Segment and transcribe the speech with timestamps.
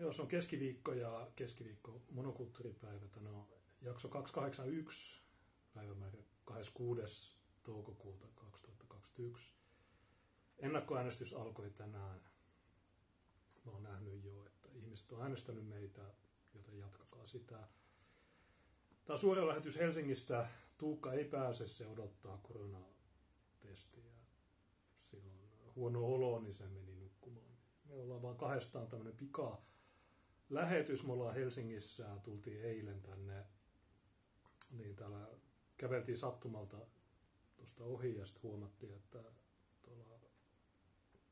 [0.00, 3.06] Joo, se on keskiviikko ja keskiviikko monokulttuuripäivä.
[3.20, 3.48] No,
[3.82, 5.20] jakso 281,
[5.74, 7.36] päivämäärä 26.
[7.62, 9.52] toukokuuta 2021.
[10.58, 12.20] Ennakkoäänestys alkoi tänään.
[13.64, 16.02] Mä oon nähnyt jo, että ihmiset on äänestänyt meitä,
[16.54, 17.58] joten jatkakaa sitä.
[19.04, 20.48] Tämä on suora lähetys Helsingistä.
[20.78, 24.12] Tuukka ei pääse, se odottaa koronatestiä.
[24.94, 25.40] Silloin
[25.76, 27.56] huono olo, niin se meni nukkumaan.
[27.84, 29.69] Me ollaan vaan kahdestaan tämmöinen pika
[30.50, 31.04] lähetys.
[31.04, 33.46] Me ollaan Helsingissä, tultiin eilen tänne,
[34.70, 35.28] niin täällä
[35.76, 36.86] käveltiin sattumalta
[37.56, 39.24] tuosta ohi ja sitten huomattiin, että
[39.82, 40.20] tuolla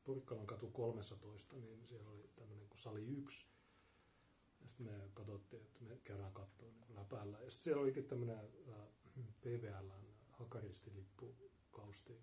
[0.03, 3.45] Purkkalan katu 13, niin siellä oli tämmöinen kuin sali 1.
[4.61, 7.39] Ja sitten me katsottiin, että me käydään katsoa niin läpäällä.
[7.41, 8.49] Ja sitten siellä olikin tämmöinen
[9.41, 12.21] PVLn hakaristilippu-kausti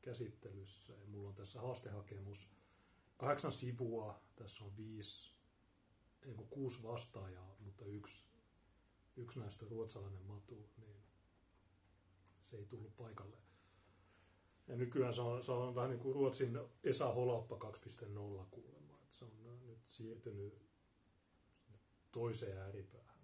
[0.00, 0.92] käsittelyssä.
[0.92, 2.50] Ja mulla on tässä haastehakemus
[3.16, 4.22] kahdeksan sivua.
[4.36, 5.33] Tässä on viisi,
[6.26, 8.24] ei kuusi vastaajaa, mutta yksi,
[9.16, 10.96] yksi näistä ruotsalainen matu, niin
[12.42, 13.36] se ei tullut paikalle.
[14.68, 18.98] Ja nykyään se on, se on vähän niin kuin Ruotsin Esa Holoppa 2.0 kuulemma.
[19.02, 20.54] Että se on nyt siirtynyt
[22.12, 23.14] toiseen ääripäähän.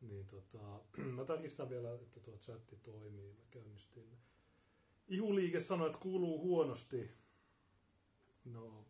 [0.00, 0.80] Niin tota,
[1.16, 3.32] mä tarkistan vielä, että tuo chatti toimii.
[3.32, 4.18] Mä käynnistin.
[5.08, 7.10] Ihuliike sanoi, että kuuluu huonosti.
[8.44, 8.86] No,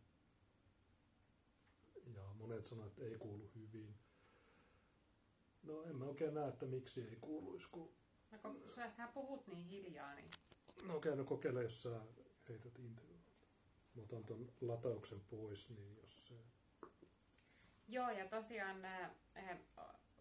[2.51, 3.95] monet sanoivat, että ei kuulu hyvin.
[5.63, 7.95] No en mä oikein näe, että miksi ei kuuluisi, kun...
[8.31, 10.31] No kun sä, sä puhut niin hiljaa, niin...
[10.83, 12.01] No okei, okay, no kokeile, jos sä
[12.49, 13.21] heität internet.
[13.95, 16.35] Mä otan ton latauksen pois, niin jos se...
[17.89, 19.59] Joo, ja tosiaan äh, äh,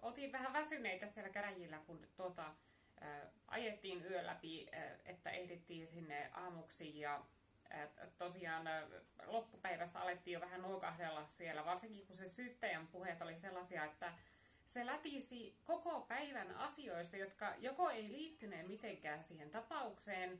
[0.02, 2.56] oltiin vähän väsyneitä siellä käräjillä, kun tuota,
[3.02, 7.26] äh, ajettiin yö läpi, äh, että ehdittiin sinne aamuksi ja
[7.72, 8.66] äh, tosiaan
[9.26, 14.14] loppupäivästä alettiin jo vähän nuokahdella siellä, varsinkin kun se syyttäjän puheet oli sellaisia, että
[14.66, 20.40] se lätisi koko päivän asioista, jotka joko ei liittyneet mitenkään siihen tapaukseen,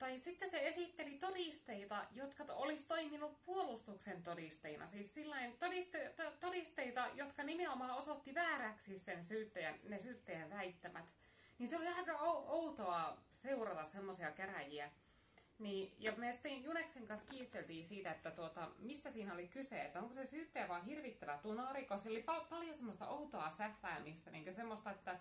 [0.00, 4.88] tai sitten se esitteli todisteita, jotka olisi toiminut puolustuksen todisteina.
[4.88, 11.14] Siis sillain todiste, todisteita, jotka nimenomaan osoitti vääräksi sen syyttäjän, ne syyttäjän väittämät.
[11.58, 12.12] Niin se oli aika
[12.46, 14.90] outoa seurata semmoisia käräjiä.
[15.60, 20.00] Niin, ja me sitten Juneksen kanssa kiisteltiin siitä, että tuota, mistä siinä oli kyse, että
[20.00, 24.90] onko se syyttäjä vaan hirvittävä tunari, koska oli pal- paljon semmoista outoa sähläämistä, niin semmoista,
[24.90, 25.18] että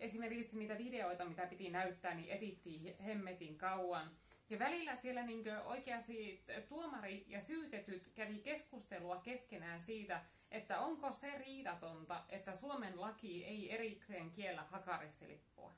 [0.00, 4.10] esimerkiksi niitä videoita, mitä piti näyttää, niin etittiin hemmetin kauan.
[4.50, 11.38] Ja välillä siellä niin oikeasti tuomari ja syytetyt kävi keskustelua keskenään siitä, että onko se
[11.38, 15.72] riidatonta, että Suomen laki ei erikseen kiellä hakarisilippua.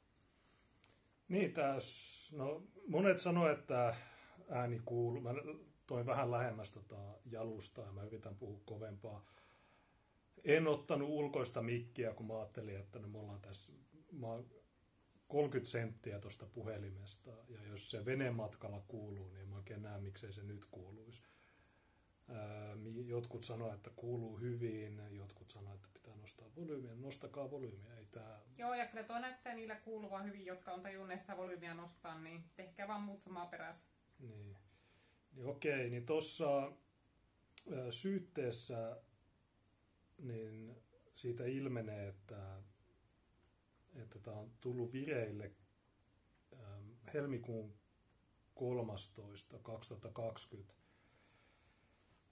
[1.32, 3.97] Niin, täs, no, monet sanoivat, että
[4.50, 5.22] ääni kuuluu.
[5.22, 5.31] Mä
[5.87, 9.26] toin vähän lähemmäs tota jalusta ja mä yritän puhua kovempaa.
[10.44, 13.72] En ottanut ulkoista mikkiä, kun mä ajattelin, että no, me ollaan tässä,
[14.12, 14.47] mä oon
[15.28, 20.42] 30 senttiä tuosta puhelimesta, ja jos se venematkalla kuuluu, niin mä oikein näe, miksei se
[20.42, 21.22] nyt kuuluisi.
[23.06, 26.94] Jotkut sanoivat, että kuuluu hyvin, jotkut sanoivat, että pitää nostaa volyymiä.
[26.94, 28.41] Nostakaa volyymiä, ei tää...
[28.59, 32.44] Joo, ja kyllä tuo näyttää niillä kuuluva hyvin, jotka on tajunneet sitä volyymiä nostaa, niin
[32.56, 33.88] tehkää vaan muut samaa perässä.
[34.19, 34.56] Niin.
[35.33, 36.72] niin okei, niin tuossa
[37.91, 39.03] syytteessä
[40.19, 40.77] niin
[41.15, 42.62] siitä ilmenee, että
[43.94, 45.53] että tämä on tullut vireille
[47.15, 47.75] helmikuun
[48.54, 49.59] 13.
[49.59, 50.75] 2020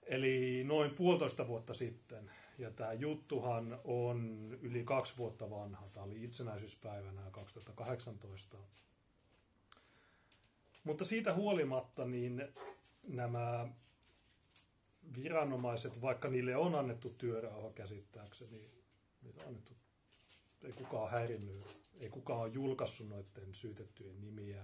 [0.03, 2.31] Eli noin puolitoista vuotta sitten.
[2.57, 5.87] Ja tämä juttuhan on yli kaksi vuotta vanha.
[5.93, 8.57] Tämä oli itsenäisyyspäivänä 2018.
[10.83, 12.47] Mutta siitä huolimatta niin
[13.07, 13.67] nämä
[15.15, 18.61] viranomaiset, vaikka niille on annettu työrauha käsittääkseni,
[19.21, 19.73] niille on annettu,
[20.63, 24.63] ei kukaan häirinnyt, ei kukaan ole julkaissut noiden syytettyjen nimiä,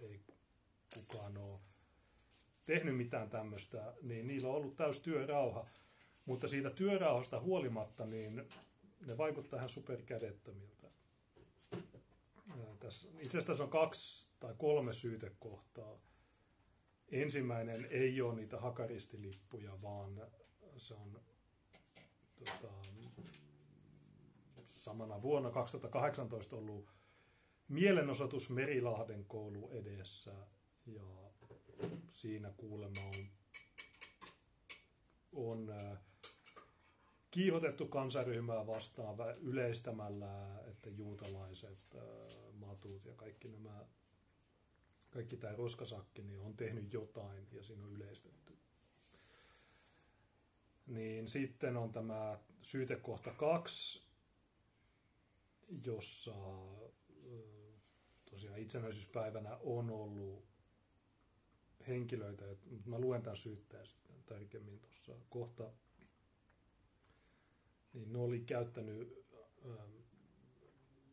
[0.00, 0.20] ei
[0.94, 1.58] kukaan ole
[2.64, 5.66] tehnyt mitään tämmöistä, niin niillä on ollut täys työrauha.
[6.24, 8.48] Mutta siitä työrauhasta huolimatta, niin
[9.06, 10.90] ne vaikuttaa ihan superkädettömiltä.
[12.80, 15.98] Tässä, itse asiassa tässä on kaksi tai kolme syytekohtaa.
[17.12, 20.26] Ensimmäinen ei ole niitä hakaristilippuja, vaan
[20.76, 21.20] se on
[22.38, 22.72] tota,
[24.64, 26.90] samana vuonna 2018 ollut
[27.68, 30.34] mielenosoitus Merilahden koulu edessä
[30.86, 31.23] ja
[32.10, 33.26] siinä kuulemma on,
[35.32, 35.98] on äh,
[37.30, 42.02] kiihotettu kansaryhmää vastaan yleistämällä, että juutalaiset, äh,
[42.54, 43.84] matut ja kaikki nämä,
[45.10, 48.56] kaikki tämä roskasakki niin on tehnyt jotain ja siinä on yleistetty.
[50.86, 54.02] Niin sitten on tämä syytekohta kaksi,
[55.84, 56.34] jossa
[58.30, 60.53] tosiaan itsenäisyyspäivänä on ollut
[61.88, 65.72] henkilöitä, mutta mä luen tämän syyttäjän sitten tarkemmin tuossa kohta,
[67.92, 69.26] niin ne oli käyttänyt,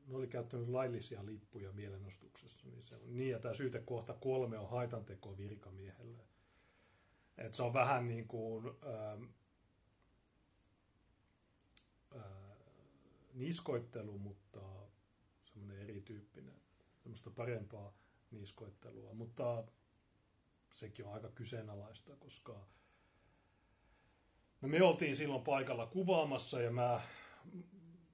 [0.08, 2.68] ne oli käyttänyt laillisia lippuja mielenostuksessa.
[2.68, 6.24] Niin, se on, niin ja tämä syytekohta kolme on haitanteko virkamiehelle.
[7.38, 9.24] Et se on vähän niin kuin, ähm,
[12.16, 12.58] äh,
[13.34, 14.62] niskoittelu, mutta
[15.44, 16.62] semmoinen erityyppinen,
[16.98, 17.94] semmoista parempaa
[18.32, 19.14] niskoittelua.
[19.14, 19.64] Mutta
[20.72, 22.68] sekin on aika kyseenalaista, koska
[24.62, 27.02] no me oltiin silloin paikalla kuvaamassa ja mä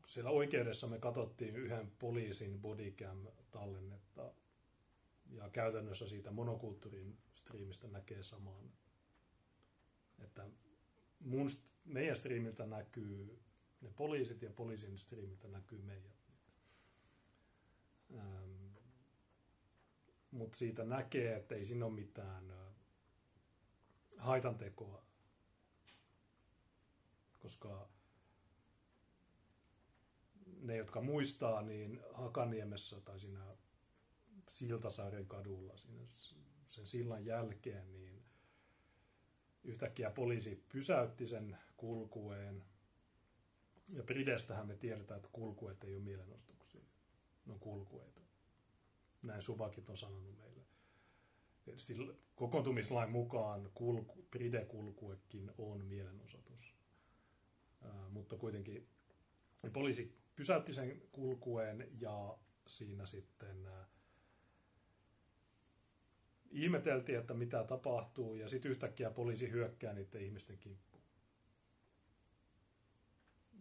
[0.08, 4.34] siellä oikeudessa me katsottiin yhden poliisin bodycam-tallennetta
[5.30, 8.72] ja käytännössä siitä monokulttuurin striimistä näkee saman.
[10.20, 10.50] Että
[11.20, 11.50] mun,
[11.86, 13.40] meidän striimiltä näkyy
[13.82, 16.18] ne poliisit ja poliisin striimiltä näkyy meidät.
[18.16, 18.57] Ähm,
[20.32, 22.54] mutta siitä näkee, että ei siinä ole mitään
[24.18, 25.04] haitantekoa,
[27.40, 27.90] koska
[30.62, 33.56] ne, jotka muistaa, niin Hakaniemessä tai siinä
[34.50, 36.06] Siltasaaren kadulla, siinä
[36.68, 38.24] sen sillan jälkeen, niin
[39.64, 42.64] yhtäkkiä poliisi pysäytti sen kulkueen.
[43.90, 46.82] Ja Pridestähän me tiedetään, että kulkueet ei ole mielenostuksia.
[47.46, 48.22] Ne on kulkueita.
[49.28, 50.62] Näin Suvakit on sanonut meille.
[52.36, 56.74] Kokoontumislain mukaan kulku, Pride-kulkuekin on mielenosoitus.
[57.82, 58.88] Ää, mutta kuitenkin
[59.74, 62.38] poliisi pysäytti sen kulkueen ja
[62.68, 63.86] siinä sitten ää,
[66.52, 71.04] ihmeteltiin, että mitä tapahtuu ja sitten yhtäkkiä poliisi hyökkää niiden ihmisten kimppuun.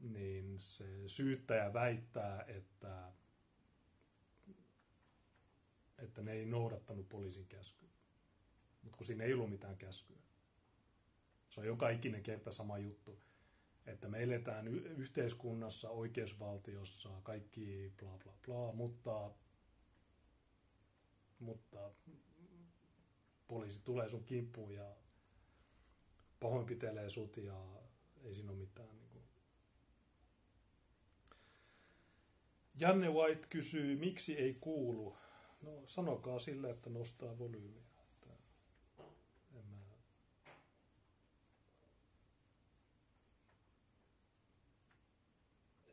[0.00, 3.12] Niin se syyttäjä väittää, että
[5.98, 7.88] että ne ei noudattanut poliisin käskyä.
[8.82, 10.16] Mutta kun siinä ei ollut mitään käskyä.
[11.50, 13.22] Se on joka ikinen kerta sama juttu.
[13.86, 19.30] Että me eletään yhteiskunnassa, oikeusvaltiossa, kaikki bla bla bla, mutta,
[21.38, 21.90] mutta
[23.48, 24.96] poliisi tulee sun kimppuun ja
[26.40, 27.82] pahoinpitelee sut ja
[28.24, 28.96] ei siinä ole mitään.
[28.96, 29.24] Niin kuin.
[32.74, 35.16] Janne White kysyy, miksi ei kuulu
[35.66, 37.82] No sanokaa sille, että nostaa volyymiä.
[38.02, 38.30] Että
[39.54, 39.76] en mä...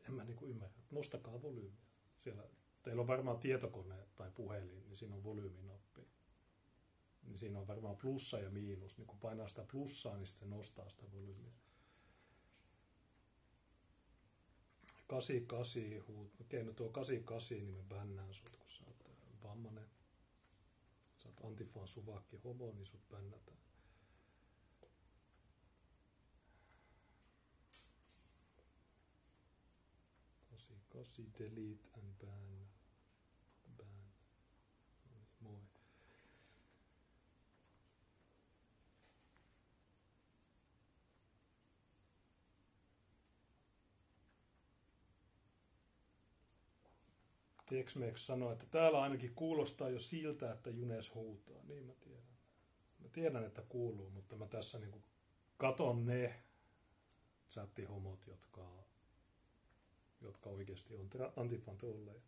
[0.08, 0.82] En mä niinku ymmärrä.
[0.90, 1.84] Nostakaa volyymiä.
[2.18, 2.42] Siellä,
[2.82, 6.08] teillä on varmaan tietokone tai puhelin, niin siinä on volyyminappi.
[7.22, 8.98] Niin siinä on varmaan plussa ja miinus.
[8.98, 11.52] Niin kun painaa sitä plussaa, niin se nostaa sitä volyymiä.
[15.06, 16.40] 88 huut.
[16.40, 18.63] Okei, no tuo 88, niin me bännään sut,
[19.44, 19.90] vammanen.
[21.16, 23.58] Sä oot antifaan suvakki homo, niin sut bännätään.
[30.50, 32.14] Kasi, kasi, delete and.
[33.76, 34.12] Ban.
[35.40, 35.60] Moi.
[47.74, 51.62] Tex-Mex sanoi, että täällä ainakin kuulostaa jo siltä, että Junes huutaa.
[51.64, 52.24] Niin mä tiedän.
[52.98, 55.02] Mä tiedän, että kuuluu, mutta mä tässä niinku
[55.56, 56.42] katon ne
[57.50, 58.84] chattihomot, jotka,
[60.20, 62.22] jotka oikeasti on antifan tulleja.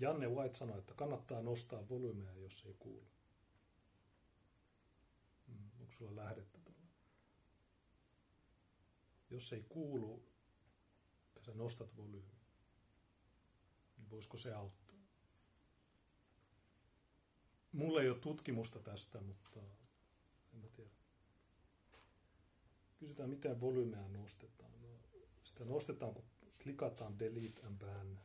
[0.00, 3.08] Janne White sanoi, että kannattaa nostaa volyymeja, jos ei kuulu.
[5.48, 6.86] Hmm, onko sulla lähdettä tuolla?
[9.30, 10.22] Jos ei kuulu,
[11.46, 12.35] sä nostat volyymi,
[14.06, 14.96] niin voisiko se auttaa?
[17.72, 19.60] Mulla ei ole tutkimusta tästä, mutta
[20.54, 20.90] en mä tiedä.
[22.98, 24.82] Kysytään, miten volyymeä nostetaan.
[24.82, 24.88] No,
[25.44, 26.24] sitä nostetaan, kun
[26.62, 28.20] klikataan delete and ban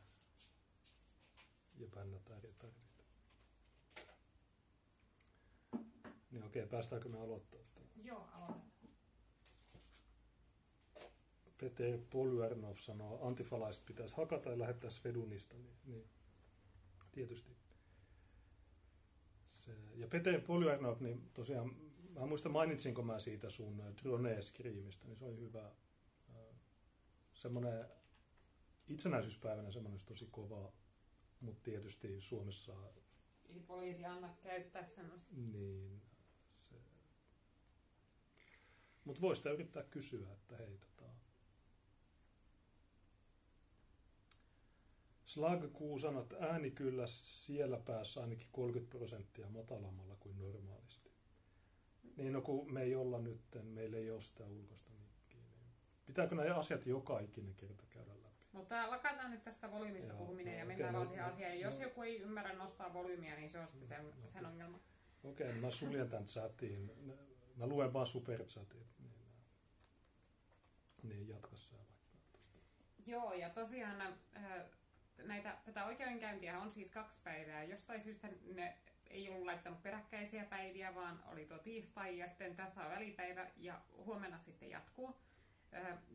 [1.74, 3.04] ja bännätään retardit.
[6.30, 7.60] Niin okei, päästäänkö me aloittaa?
[8.04, 8.71] Joo, aloitetaan.
[11.62, 16.04] Peter Polyarnov sanoo, antifalaiset pitäisi hakata ja lähettää Svedunista, niin, niin
[17.12, 17.56] tietysti.
[19.48, 21.76] Se, ja Peter Polyarnov, niin tosiaan,
[22.14, 25.70] mä muistan mainitsinko mä siitä sun drone-skriimistä, niin se oli hyvä.
[27.34, 27.84] Semmoinen
[28.88, 30.72] itsenäisyyspäivänä semmoinen tosi kova,
[31.40, 32.72] mutta tietysti Suomessa...
[33.48, 35.34] Ei poliisi anna käyttää semmoista.
[35.36, 36.02] Niin,
[36.70, 36.76] se,
[39.04, 41.11] Mutta voi sitä yrittää kysyä, että hei, tota...
[45.32, 51.10] Slagkuu sanoo, että ääni kyllä siellä päässä ainakin 30 prosenttia matalammalla kuin normaalisti.
[52.16, 55.40] Niin no kun me ei olla nyt, meillä ei ole sitä ulkoista mikkiä.
[55.40, 55.70] Niin
[56.06, 58.44] pitääkö nämä asiat joka ikinen kerta käydä läpi?
[58.52, 61.60] Mutta lakataan nyt tästä volyymista Joo, puhuminen ja mennään no, vaan siihen no, asiaan.
[61.60, 61.82] Jos no.
[61.82, 64.80] joku ei ymmärrä nostaa volyymiä, niin se on sitten sen, No, sen ongelma.
[65.24, 66.90] Okei, okay, mä suljen tämän chatin.
[67.56, 68.86] Mä luen vaan superchatit.
[68.98, 69.12] Niin,
[71.02, 71.92] niin jatka sä vaikka.
[73.06, 74.64] Joo, ja tosiaan äh,
[75.18, 77.64] näitä, tätä oikeudenkäyntiä on siis kaksi päivää.
[77.64, 78.76] Jostain syystä ne
[79.06, 83.80] ei ollut laittanut peräkkäisiä päiviä, vaan oli tuo tiistai ja sitten tässä on välipäivä ja
[83.96, 85.16] huomenna sitten jatkuu.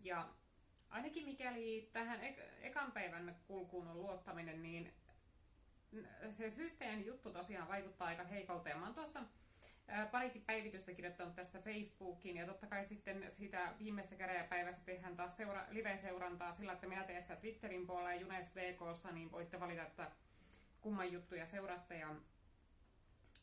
[0.04, 0.30] Ja
[0.90, 4.94] ainakin mikäli tähän ek- ekan päivän kulkuun on luottaminen, niin
[6.32, 8.70] se syyttäjän juttu tosiaan vaikuttaa aika heikolta.
[8.70, 9.24] Ja mä oon tuossa
[10.12, 15.66] parikin päivitystä kirjoittanut tästä Facebookiin ja totta kai sitten sitä viimeistä käräjäpäivästä tehdään taas seura-
[15.70, 20.12] live-seurantaa sillä, että minä teen sitä Twitterin puolella ja Junes VKssa, niin voitte valita, että
[20.82, 21.98] kumman juttuja seuraatte.
[21.98, 22.16] Ja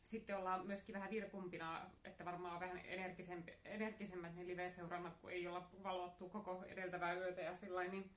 [0.03, 2.81] sitten ollaan myöskin vähän virkumpina, että varmaan vähän
[3.63, 8.11] energisemmät ne live-seurannat, kun ei olla valvottu koko edeltävää yötä ja sillä niin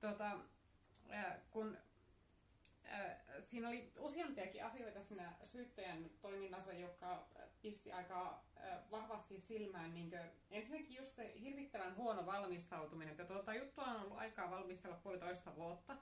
[0.00, 0.38] tota,
[1.50, 1.78] kun
[3.40, 7.28] siinä oli useampiakin asioita siinä syyttäjän toiminnassa, joka
[7.62, 8.44] pisti aika
[8.90, 9.94] vahvasti silmään.
[9.94, 10.12] Niin
[10.50, 15.96] ensinnäkin just se hirvittävän huono valmistautuminen, että tuota juttua on ollut aikaa valmistella puolitoista vuotta.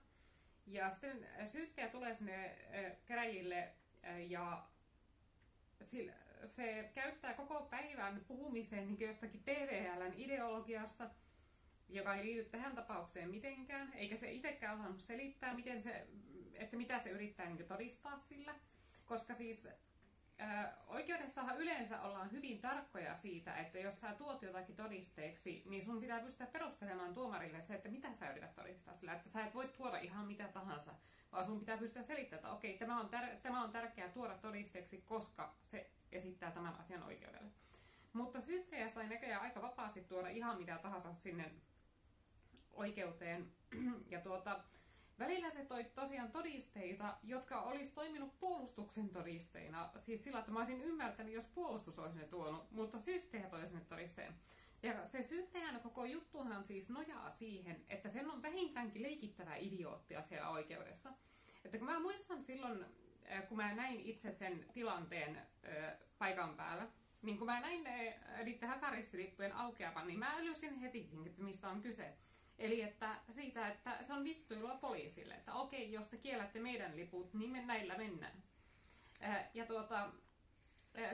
[0.66, 2.58] Ja sitten syyttäjä tulee sinne
[3.06, 3.72] käräjille
[4.28, 4.68] ja
[6.44, 11.10] se käyttää koko päivän puhumiseen niin jostakin PVLn ideologiasta,
[11.88, 16.06] joka ei liity tähän tapaukseen mitenkään, eikä se itsekään osannut selittää, miten se,
[16.54, 18.54] että mitä se yrittää niin todistaa sillä.
[19.06, 19.68] Koska siis
[20.86, 26.20] oikeudessahan yleensä ollaan hyvin tarkkoja siitä, että jos sä tuot jotakin todisteeksi, niin sun pitää
[26.20, 29.12] pystyä perustelemaan tuomarille se, että mitä sä yrität todistaa sillä.
[29.12, 30.94] Että sä et voi tuoda ihan mitä tahansa,
[31.32, 35.02] vaan sun pitää pystyä selittämään, että okei, tämä on, tär- tämä on tärkeää tuoda todisteeksi,
[35.06, 37.50] koska se esittää tämän asian oikeudelle.
[38.12, 41.50] Mutta syyttäjä sai näköjään aika vapaasti tuoda ihan mitä tahansa sinne
[42.72, 43.52] oikeuteen.
[44.10, 44.60] Ja tuota,
[45.18, 49.90] välillä se toi tosiaan todisteita, jotka olisi toiminut puolustuksen todisteina.
[49.96, 53.84] Siis sillä, että mä olisin ymmärtänyt, jos puolustus olisi ne tuonut, mutta syyttäjä toi sinne
[53.88, 54.34] todisteen.
[54.82, 60.48] Ja se syyttäjän koko juttuhan siis nojaa siihen, että sen on vähintäänkin leikittävä idioottia siellä
[60.48, 61.12] oikeudessa.
[61.64, 62.84] Että kun mä muistan silloin,
[63.32, 66.88] äh, kun mä näin itse sen tilanteen äh, paikan päällä,
[67.22, 71.82] niin kun mä näin ne, niiden hakaristilippujen aukeavan, niin mä älysin heti, että mistä on
[71.82, 72.14] kyse.
[72.58, 77.34] Eli että siitä, että se on vittuilua poliisille, että okei, jos te kiellätte meidän liput,
[77.34, 78.42] niin me näillä mennään.
[79.54, 80.12] Ja tuota,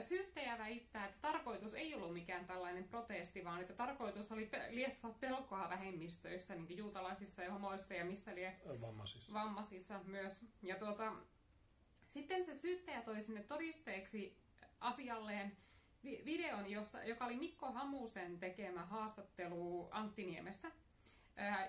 [0.01, 5.69] syyttäjä väittää, että tarkoitus ei ollut mikään tällainen protesti, vaan että tarkoitus oli lietsoa pelkoa
[5.69, 9.33] vähemmistöissä, niin kuin juutalaisissa ja homoissa ja missä lie Vammaisissa.
[9.33, 10.45] vammaisissa myös.
[10.61, 11.13] Ja tuota,
[12.07, 14.37] sitten se syyttäjä toi sinne todisteeksi
[14.79, 15.57] asialleen
[16.03, 20.71] vi- videon, jossa, joka oli Mikko Hamusen tekemä haastattelu Antti Niemestä.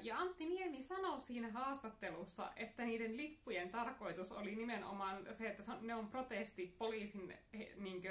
[0.00, 5.94] Ja Antti Niemi sanoi siinä haastattelussa, että niiden lippujen tarkoitus oli nimenomaan se, että ne
[5.94, 7.34] on protesti poliisin
[7.76, 8.02] niin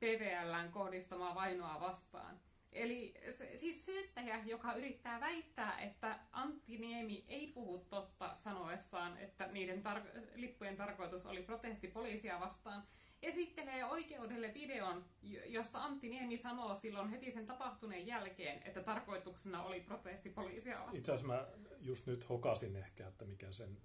[0.00, 2.40] PVLn kohdistamaa vainoa vastaan.
[2.72, 9.46] Eli se, siis syyttäjä, joka yrittää väittää, että Antti Niemi ei puhu totta sanoessaan, että
[9.46, 12.82] niiden tar- lippujen tarkoitus oli protesti poliisia vastaan,
[13.22, 19.62] esittelee oikeudelle videon, jo- jossa Antti Niemi sanoo silloin heti sen tapahtuneen jälkeen, että tarkoituksena
[19.62, 20.96] oli protesti poliisia vastaan.
[20.96, 21.46] Itse asiassa mä
[21.80, 23.78] just nyt hokasin ehkä, että mikä sen,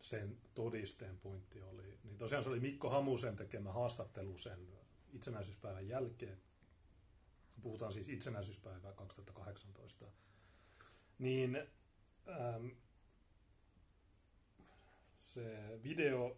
[0.00, 1.98] sen todisteen pointti oli.
[2.04, 4.68] Niin tosiaan se oli Mikko Hamusen tekemä haastattelu sen
[5.12, 6.42] itsenäisyyspäivän jälkeen.
[7.62, 10.06] Puhutaan siis itsenäisyyspäivää 2018.
[11.18, 11.56] Niin
[12.28, 12.66] ähm,
[15.20, 16.36] se video,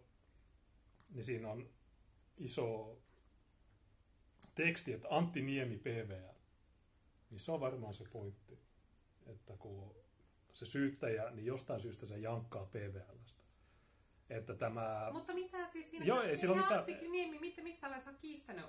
[1.13, 1.74] niin siinä on
[2.37, 2.97] iso
[4.55, 6.35] teksti, että Antti Niemi PVL.
[7.29, 8.59] Niin se on varmaan se pointti,
[9.25, 9.95] että kun
[10.53, 13.41] se syyttäjä, niin jostain syystä se jankkaa PVLstä.
[14.29, 15.09] Että tämä...
[15.13, 16.05] Mutta mitä siis siinä...
[16.05, 18.65] Joo, ei sillä ole mitään- Antti Niemi, mitä, missä vaiheessa on kiistänyt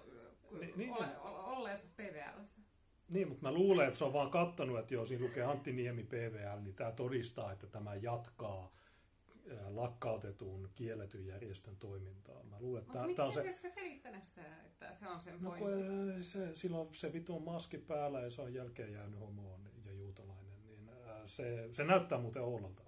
[0.50, 0.92] Niin, niin, niin.
[0.92, 2.60] ole, olleensa PVLssä?
[3.08, 6.02] Niin, mutta mä luulen, että se on vaan kattanut, että joo, siinä lukee Antti Niemi
[6.04, 8.76] PVL, niin tämä todistaa, että tämä jatkaa
[9.68, 12.42] lakkautetun kielletyn järjestön toimintaa.
[12.42, 16.24] Mä luulen, että Mutta miksi se selittänyt sitä, että se on sen No pointti?
[16.24, 20.90] se, silloin se vitun maski päällä ja se on jälkeen jäänyt homoon ja juutalainen, niin
[21.26, 22.82] se, se näyttää muuten Oulalta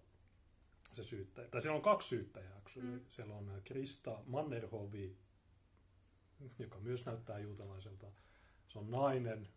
[0.93, 1.49] se syyttäjä.
[1.49, 2.61] Tai siellä on kaksi syyttäjää.
[2.77, 3.01] Mm.
[3.09, 5.17] Siellä on Krista Mannerhovi,
[6.59, 8.07] joka myös näyttää juutalaiselta.
[8.69, 9.49] Se on nainen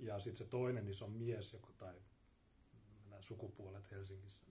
[0.00, 1.94] Ja sitten se toinen, niin se on mies, joku, tai
[3.10, 4.46] nämä sukupuolet Helsingissä.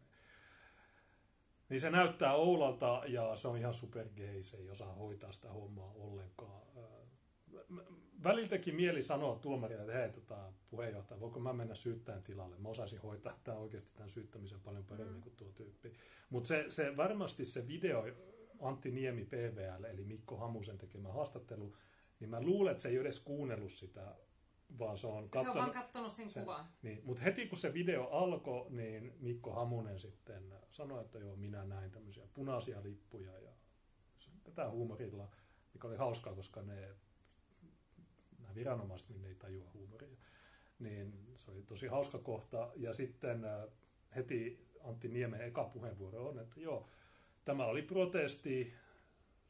[1.71, 5.93] Niin, se näyttää Oulalta ja se on ihan supergay, se ei osaa hoitaa sitä hommaa
[5.95, 6.61] ollenkaan.
[8.23, 12.57] Väliltäkin mieli sanoa tuomarille, että hei tota, puheenjohtaja, voiko mä mennä syyttäjän tilalle?
[12.57, 15.21] Mä osaisin hoitaa tämä oikeasti tämän syyttämisen paljon paremmin mm.
[15.21, 15.93] kuin tuo tyyppi.
[16.29, 18.05] Mutta se, se, varmasti se video
[18.61, 21.75] Antti Niemi PVL, eli Mikko Hamusen tekemä haastattelu,
[22.19, 24.15] niin mä luulen, että se ei edes kuunnellut sitä,
[24.79, 26.65] vaan se on katsonut, se on vaan katsonut sen, sen kuvan.
[26.81, 31.65] Niin, mutta heti kun se video alkoi, niin Mikko Hamunen sitten sanoi, että joo, minä
[31.65, 33.51] näin tämmöisiä punaisia lippuja ja
[34.43, 35.29] tätä huumorilla,
[35.73, 36.95] mikä oli hauskaa, koska ne
[38.39, 40.17] nämä viranomaiset niin ne ei tajua huumoria.
[40.79, 42.71] Niin se oli tosi hauska kohta.
[42.75, 43.67] Ja sitten äh,
[44.15, 46.87] heti Antti Niemen eka puheenvuoro on, että joo,
[47.45, 48.73] tämä oli protesti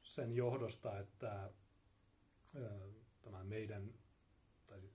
[0.03, 1.49] sen johdosta, että
[3.21, 3.93] tämä meidän,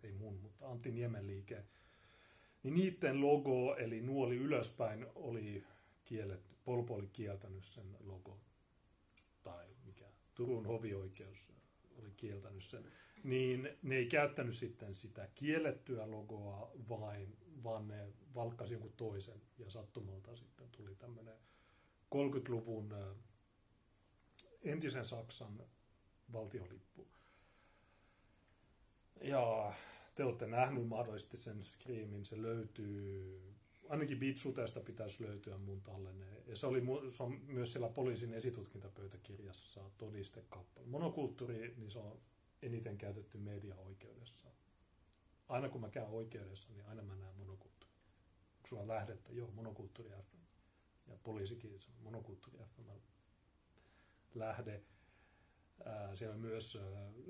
[0.07, 1.65] ei mun, mutta Antti Niemen liike,
[2.63, 5.65] niin niiden logo, eli nuoli ylöspäin, oli
[6.05, 8.41] kielletty, Polpo oli kieltänyt sen logo,
[9.43, 11.39] tai mikä, Turun hovioikeus
[11.99, 12.93] oli kieltänyt sen,
[13.25, 19.71] niin ne ei käyttänyt sitten sitä kiellettyä logoa vain, vaan ne valkkasi jonkun toisen, ja
[19.71, 21.35] sattumalta sitten tuli tämmöinen
[22.15, 22.95] 30-luvun
[24.63, 25.63] entisen Saksan
[26.33, 27.09] valtiolippu.
[29.21, 29.73] Ja
[30.17, 33.41] te olette nähnyt mahdollisesti sen Screamin, se löytyy,
[33.89, 36.27] ainakin Bitsutesta pitäisi löytyä mun tallenne.
[36.47, 36.83] Ja se, oli,
[37.17, 40.87] se on myös siellä poliisin esitutkintapöytäkirjassa todistekappale.
[40.87, 42.21] Monokulttuuri, niin se on
[42.63, 44.49] eniten käytetty media-oikeudessa.
[45.49, 47.95] Aina kun mä käyn oikeudessa, niin aina mä näen monokulttuuri.
[48.57, 49.33] Onko sulla lähdettä?
[49.33, 50.37] Joo, monokulttuuri FM.
[51.07, 52.89] Ja poliisikin, se on monokulttuuri FM
[54.35, 54.83] lähde.
[56.15, 56.79] siellä on myös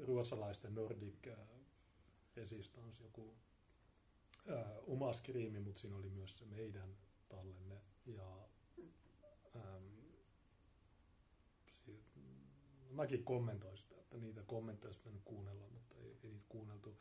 [0.03, 1.29] ruotsalaisten Nordic
[2.37, 3.35] Resistance, joku
[4.87, 6.97] oma skriimi, mutta siinä oli myös se meidän
[7.29, 7.81] tallenne.
[8.07, 8.49] Ja
[9.57, 9.85] ähm,
[12.91, 16.97] mäkin kommentoin sitä, että niitä kommentteja sitten nyt kuunnella, mutta ei, ei niitä kuunneltu.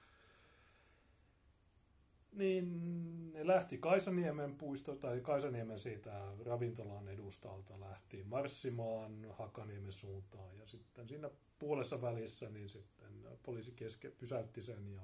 [2.32, 10.68] Niin ne lähti Kaisaniemen puisto, tai Kaisaniemen siitä ravintolan edustalta lähti marssimaan Hakaniemen suuntaan ja
[10.68, 15.02] sitten siinä puolessa välissä niin sitten poliisi keske, pysäytti sen ja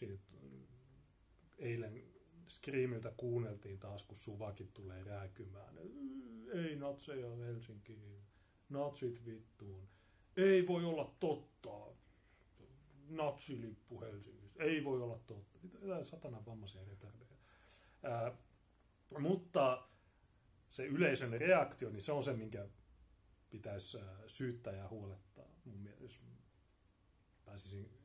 [0.00, 0.22] siitä
[1.58, 2.02] eilen
[2.48, 5.74] Screamiltä kuunneltiin taas, kun Suvakin tulee rääkymään.
[6.52, 8.22] Ei natseja Helsinkiin,
[8.68, 9.88] natsit vittuun.
[10.36, 11.70] Ei voi olla totta.
[13.08, 14.64] Natsilippu Helsingissä.
[14.64, 15.58] Ei voi olla totta.
[15.62, 17.36] Mitä satana vammaisia retardeja.
[18.02, 18.36] Ää,
[19.18, 19.88] mutta
[20.70, 22.68] se yleisön reaktio, niin se on se, minkä
[23.50, 26.24] pitäisi syyttää ja huolettaa mun mielestä.
[27.44, 27.99] Pääsisin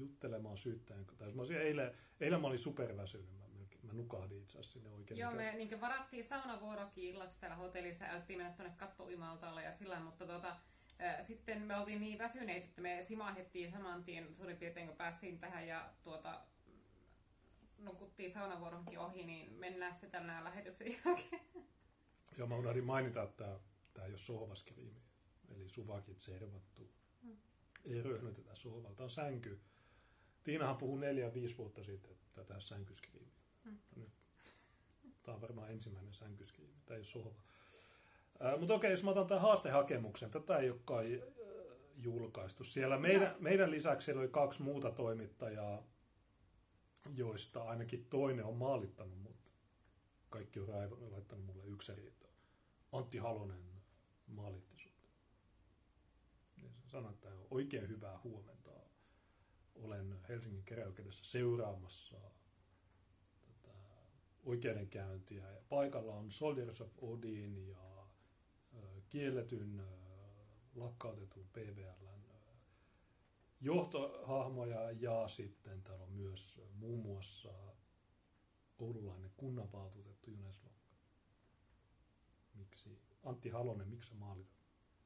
[0.00, 1.54] juttelemaan syyttäjän kanssa.
[1.54, 3.44] Eilen, eilen mä olin superväsynyt, mä,
[3.82, 5.20] mä nukahdin itse asiassa sinne oikein.
[5.20, 10.26] Joo, me niin varattiin saunavuorokin illaksi täällä hotellissa ja mennä tuonne kattoimaltalle ja sillä, mutta
[10.26, 10.56] tota,
[11.20, 15.68] sitten me oltiin niin väsyneitä, että me simahettiin saman tien suurin piirtein, kun päästiin tähän
[15.68, 16.40] ja tuota,
[17.80, 21.42] nukuttiin saunavuoronkin ohi, niin mennään sitten tänään lähetyksen jälkeen.
[22.38, 23.60] Joo, mä unohdin mainita, että
[23.94, 25.02] tämä ei ole sohvaskriimi,
[25.48, 26.92] eli suvakit servattu.
[27.22, 27.36] Hmm.
[27.84, 29.60] Ei röhnötetä sohvalta, on sänky.
[30.44, 33.32] Tiinahan puhui neljä viisi vuotta sitten, että tämä sänkyskriimi.
[33.64, 33.78] Hmm.
[33.96, 34.12] Nyt,
[35.22, 37.42] tämä on varmaan ensimmäinen sänkyskriimi, tämä ei ole sohva.
[38.44, 41.28] Äh, mutta okei, jos mä otan tämän haastehakemuksen, tätä ei ole kai äh,
[41.96, 42.64] julkaistu.
[42.64, 45.82] Siellä meidän, meidän lisäksi siellä oli kaksi muuta toimittajaa,
[47.14, 49.54] joista ainakin toinen on maalittanut mut.
[50.30, 52.12] Kaikki on raivo, laittanut mulle yksäri.
[52.92, 53.62] Antti Halonen
[54.26, 55.08] maalitti sut.
[56.56, 58.49] Niin sanoin, että on oikein hyvää huomenta.
[59.80, 62.16] Olen Helsingin käräjäoikeudessa seuraamassa
[63.46, 63.74] tätä
[64.44, 65.50] oikeudenkäyntiä.
[65.50, 68.06] Ja paikalla on Soldiers of Odin ja
[69.08, 69.82] kielletyn
[70.74, 72.20] lakkautetun PVLn
[73.60, 77.48] johtohahmoja ja sitten täällä on myös muun muassa
[78.78, 80.94] oululainen kunnanvaltuutettu Junes Lokka.
[82.54, 84.60] Miksi, Antti Halonen, miksi sä maalitat?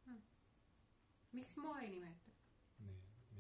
[0.07, 0.23] Hmm.
[1.33, 2.03] Miksi mua ei?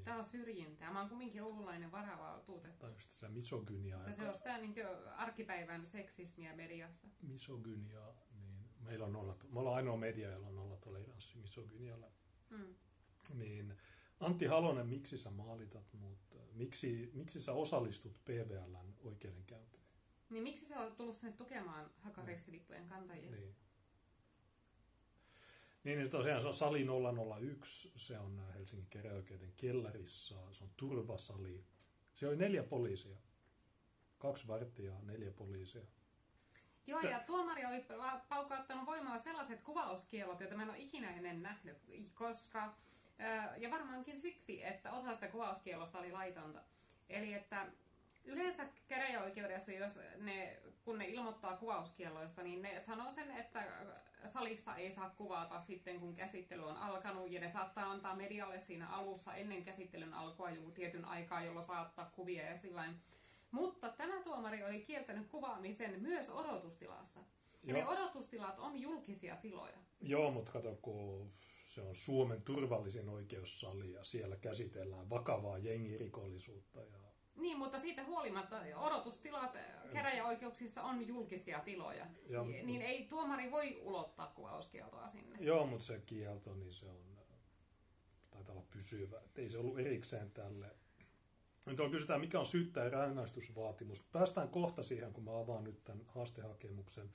[0.04, 0.16] Niin, niin.
[0.16, 0.92] Tämä on syrjintää.
[0.92, 2.86] Mä oon kumminkin oululainen varavaltuutettu.
[2.86, 4.04] Onko sitä misogyniaa?
[4.04, 4.74] Tai se on sitä niin
[5.16, 7.08] arkipäivän seksismiä mediassa.
[7.22, 12.12] Misogyniaa, niin meillä on nollat, me ollaan ainoa media, jolla on nolla toleranssi misogynialle.
[12.50, 12.74] Hmm.
[13.34, 13.74] Niin,
[14.20, 16.18] Antti Halonen, miksi sä maalitat mut?
[16.52, 19.84] Miksi, miksi sä osallistut PVLn oikeudenkäyntiin?
[20.30, 23.30] Niin miksi sä oot tullut sinne tukemaan hakaristilippujen kantajia?
[23.30, 23.56] Niin.
[25.84, 26.86] Niin, niin tosiaan se on sali
[27.50, 31.64] 001, se on Helsingin käräjäoikeuden kellarissa, se on turvasali.
[32.14, 33.16] Siellä oli neljä poliisia.
[34.18, 35.82] Kaksi vartijaa, neljä poliisia.
[36.86, 37.84] Joo, ja tuomari oli
[38.28, 41.78] paukauttanut voimalla sellaiset kuvauskielot, joita mä en ole ikinä ennen nähnyt,
[42.14, 42.74] koska,
[43.56, 46.62] ja varmaankin siksi, että osa sitä kuvauskielosta oli laitonta.
[47.08, 47.66] Eli että
[48.24, 53.64] yleensä käräjäoikeudessa, jos ne, kun ne ilmoittaa kuvauskielloista, niin ne sanoo sen, että
[54.28, 58.88] salissa ei saa kuvata sitten, kun käsittely on alkanut, ja ne saattaa antaa medialle siinä
[58.88, 63.00] alussa ennen käsittelyn alkua joku tietyn aikaa, jolloin saattaa kuvia ja sillain.
[63.50, 67.20] Mutta tämä tuomari oli kieltänyt kuvaamisen myös odotustilassa.
[67.62, 69.78] Ja ne odotustilat on julkisia tiloja.
[70.00, 71.30] Joo, mutta kato, kun
[71.64, 77.03] se on Suomen turvallisin oikeussali ja siellä käsitellään vakavaa jengirikollisuutta ja
[77.36, 79.56] niin, mutta siitä huolimatta odotustilat
[79.92, 82.06] käräjäoikeuksissa on julkisia tiloja.
[82.28, 85.36] Ja, niin ei tuomari voi ulottaa kuvauskieltoa sinne.
[85.40, 87.18] Joo, mutta se kielto, niin se on,
[88.30, 89.20] taitaa olla pysyvä.
[89.20, 90.70] Et ei se ollut erikseen tälle.
[91.66, 94.02] Nyt on kysytään, mikä on syyttäjän rangaistusvaatimus.
[94.12, 97.12] Päästään kohta siihen, kun mä avaan nyt tämän haastehakemuksen.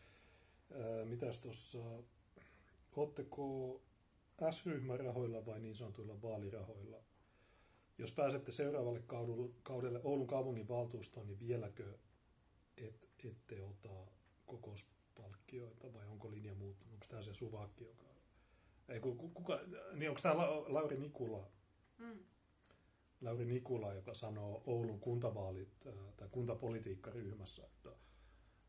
[1.05, 1.77] mitäs tuossa,
[2.95, 3.81] ootteko
[4.51, 6.97] S-ryhmän rahoilla vai niin sanotuilla vaalirahoilla
[7.99, 9.03] jos pääsette seuraavalle
[9.63, 11.97] kaudelle Oulun kaupungin valtuustoon, niin vieläkö
[12.77, 14.11] et, ette ota
[14.45, 16.93] kokouspalkkioita vai onko linja muuttunut?
[16.93, 18.05] Onko tämä se Suvakki, joka...
[18.89, 19.59] Ei, kuka,
[19.93, 21.47] niin onko tämä Lauri Nikula?
[21.97, 22.19] Mm.
[23.21, 27.89] Lauri Nikula, joka sanoo Oulun kuntavaalit äh, tai kuntapolitiikkaryhmässä, että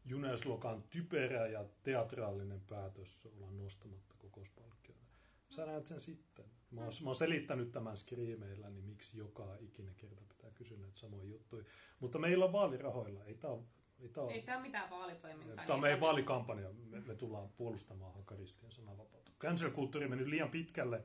[0.04, 5.10] Juneslokan typerä ja teatraalinen päätös olla nostamatta kokouspalkkioita.
[5.50, 6.59] Sä näet sen sitten.
[6.70, 10.98] Mä oon, mä oon selittänyt tämän skriimeillä, niin miksi joka ikinen kerta pitää kysyä näitä
[10.98, 11.64] samoja juttuja.
[12.00, 13.24] Mutta meillä on vaalirahoilla.
[13.24, 13.56] Ei tämä
[14.00, 15.56] ei tämä ole, ei tämä ole mitään vaalitoimintaa.
[15.56, 16.70] Tämä on niin meidän vaalikampanja.
[16.72, 19.32] Me, me tullaan puolustamaan hakaristien sananvapautta.
[19.40, 21.04] Cancel-kulttuuri meni liian pitkälle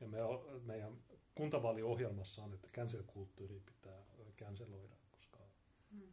[0.00, 0.18] ja me,
[0.64, 0.92] meidän
[1.34, 4.02] kuntavaaliohjelmassa on, että cancel-kulttuuri pitää
[4.36, 5.38] canceloida, koska
[5.90, 6.12] hmm.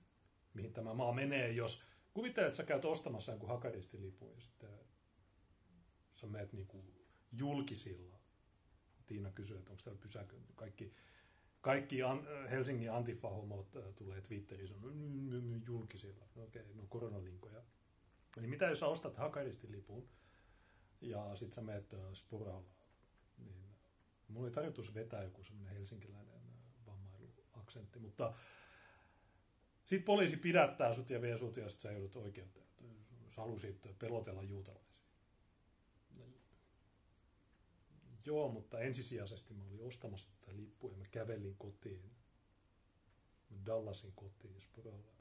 [0.54, 1.84] mihin tämä maa menee, jos
[2.14, 4.70] kuvittelet, että sä käyt ostamassa jonkun hakaristilipun ja sitten
[6.14, 6.84] sä meet niinku
[7.32, 8.17] julkisilla
[9.08, 10.54] Tiina kysyi, että onko täällä pysäköinti.
[10.56, 10.94] Kaikki,
[11.62, 14.24] kaikki an, Helsingin antifa-homot äh, tulee
[14.94, 16.28] mm, mm, julkisilla.
[16.36, 17.62] No okei, okay, no koronalinkoja.
[18.38, 20.08] Eli mitä jos ostat hakaristilipun
[21.02, 22.70] ja sit sä meet äh, Sporalla,
[23.38, 23.64] niin
[24.28, 28.34] mulla oli tarjotus vetää joku semmoinen helsinkiläinen äh, vammailuaksentti, mutta
[29.86, 32.68] sitten poliisi pidättää sut ja vie sut ja sit sä joudut oikeuteen.
[33.30, 34.87] Sä halusit pelotella juutalaisia.
[38.28, 42.12] Joo, mutta ensisijaisesti mä olin ostamassa tätä lippua ja mä kävelin kotiin.
[43.66, 45.18] Dallasin kotiin Sporalla.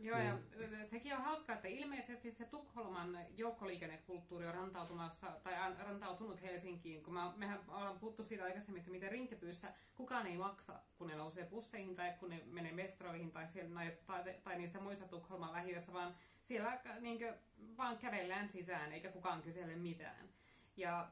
[0.00, 0.78] Joo, niin.
[0.78, 7.14] ja sekin on hauskaa, että ilmeisesti se Tukholman joukkoliikennekulttuuri on rantautumassa, tai rantautunut Helsinkiin, kun
[7.14, 11.44] mä, mehän ollaan puhuttu siitä aikaisemmin, että miten Rinkepyyssä kukaan ei maksa, kun ne nousee
[11.44, 16.16] busseihin tai kun ne menee metroihin tai, siellä, tai, tai niissä muissa Tukholman lähiöissä, vaan
[16.42, 17.34] siellä niin kuin,
[17.76, 20.28] vaan kävellään sisään eikä kukaan kysele mitään.
[20.76, 21.10] Ja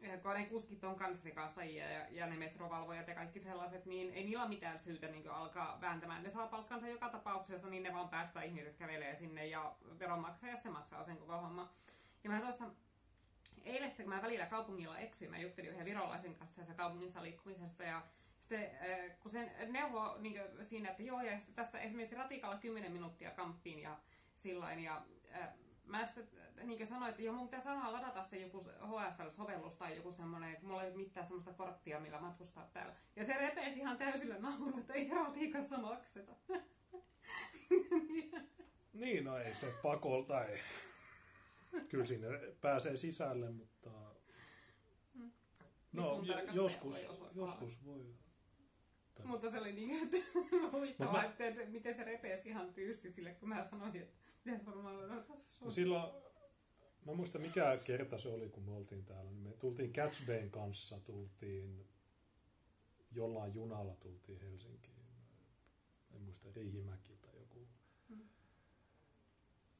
[0.00, 4.48] ne kuskit on kans rikastajia ja, ja ne metrovalvojat ja kaikki sellaiset, niin ei niillä
[4.48, 6.22] mitään syytä niin alkaa vääntämään.
[6.22, 10.70] Ne saa palkkansa joka tapauksessa, niin ne vaan päästä ihmiset kävelee sinne ja veronmaksaja se
[10.70, 11.72] maksaa sen koko homma.
[12.24, 12.64] Ja mä tuossa
[13.64, 18.02] eilen kun mä välillä kaupungilla eksyin, mä juttelin yhden virolaisen kanssa tässä kaupungissa liikkumisesta ja
[18.40, 18.70] sitten
[19.20, 23.98] kun sen neuvo niin siinä, että joo, ja tästä esimerkiksi ratikalla 10 minuuttia kamppiin ja
[24.34, 25.02] sillain, ja
[25.86, 26.28] mä sitten
[26.64, 30.66] niin sanoin, että joo, mun pitää sanoa ladata se joku HSL-sovellus tai joku semmoinen, että
[30.66, 32.94] mulla ei ole mitään semmoista korttia, millä matkustaa täällä.
[33.16, 36.32] Ja se repeesi ihan täysillä nauru, että ei erotiikassa makseta.
[38.92, 40.60] niin, no ei se pakolta, ei.
[41.88, 42.28] Kyllä sinne
[42.60, 43.90] pääsee sisälle, mutta...
[45.14, 45.30] Hmm.
[45.92, 46.22] No,
[46.52, 46.96] joskus,
[47.34, 48.14] joskus voi.
[49.24, 50.16] Mutta se oli niin, että
[50.72, 55.64] huvittavaa, että, miten se repeesi ihan tyysti sille, kun mä sanoin, että pitäisi varmaan tässä
[55.64, 56.12] no silloin,
[57.06, 59.30] mä muista mikä kerta se oli, kun me oltiin täällä.
[59.30, 61.88] Me tultiin Catch Bayn kanssa, tultiin
[63.10, 64.96] jollain junalla tultiin Helsinkiin.
[66.14, 67.68] En muista, Riihimäki tai joku.
[68.08, 68.28] Hmm.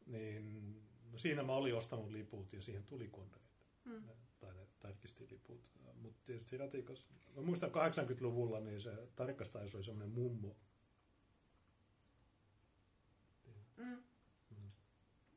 [0.07, 0.77] Niin,
[1.13, 3.57] no siinä mä olin ostanut liput ja siihen tuli kondeita.
[3.85, 4.03] Hmm.
[4.41, 5.61] Tai ne tarkisti liput.
[6.03, 10.57] Mutta tietysti ratikas, mä muistan 80-luvulla, niin se tarkastaja oli semmoinen mummo.
[13.77, 13.99] Mm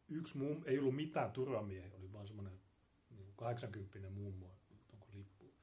[0.09, 2.59] yksi mum, ei ollut mitään turvamiehiä, oli vaan semmoinen
[3.09, 4.55] niin 80 mummo,
[4.93, 5.53] onko lippu.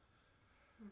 [0.79, 0.91] Hmm.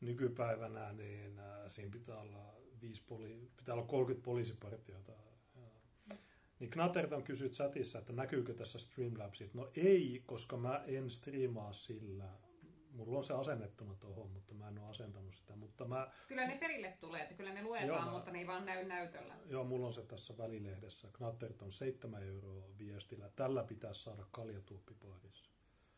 [0.00, 5.12] Nykypäivänä niin äh, siinä pitää olla, viisi poli, pitää olla 30 poliisipartiota.
[5.54, 6.18] Hmm.
[6.58, 9.54] Niin Knaterton kysyy chatissa, että näkyykö tässä Streamlabsit.
[9.54, 12.51] No ei, koska mä en striimaa sillä.
[12.92, 15.56] Mulla on se asennettuna tuohon, mutta mä en ole asentanut sitä.
[15.56, 16.10] Mutta mä...
[16.28, 19.34] Kyllä ne perille tulee, että kyllä ne luetaan, joo, mutta ne ei vaan näy näytöllä.
[19.46, 21.08] Joo, mulla on se tässä välilehdessä.
[21.12, 23.30] Knatterton 7 euroa viestillä.
[23.36, 25.50] Tällä pitäisi saada kaljatuoppipaarissa.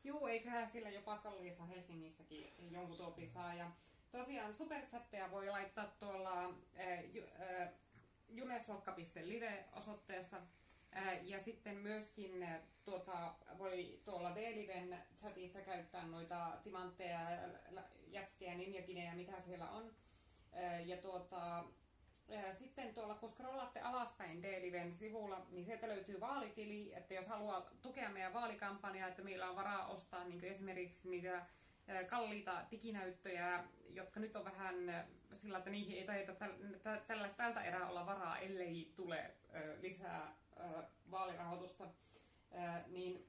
[0.04, 3.54] Juu, eiköhän sillä jopa kalliissa Helsingissäkin jonkun tuopin saa.
[3.54, 3.70] Ja
[4.12, 7.04] tosiaan superchatteja voi laittaa tuolla äh, äh,
[8.28, 10.40] juneslokka.live-osoitteessa.
[11.22, 12.48] Ja sitten myöskin
[12.84, 17.20] tuota, voi tuolla D-Liven chatissa käyttää noita timantteja,
[18.06, 19.94] jätskejä, ninjakinejä, mitä siellä on.
[20.84, 21.64] Ja tuota,
[22.52, 28.10] sitten tuolla, kun scrollatte alaspäin D-Liven sivulla, niin sieltä löytyy vaalitili, että jos haluaa tukea
[28.10, 31.46] meidän vaalikampanjaa, että meillä on varaa ostaa niin esimerkiksi niitä
[32.06, 36.34] kalliita diginäyttöjä, jotka nyt on vähän sillä, että niihin ei taida
[37.06, 39.30] tällä, tältä erää olla varaa, ellei tule
[39.80, 40.34] lisää
[41.10, 41.88] vaalirahoitusta.
[42.86, 43.28] Niin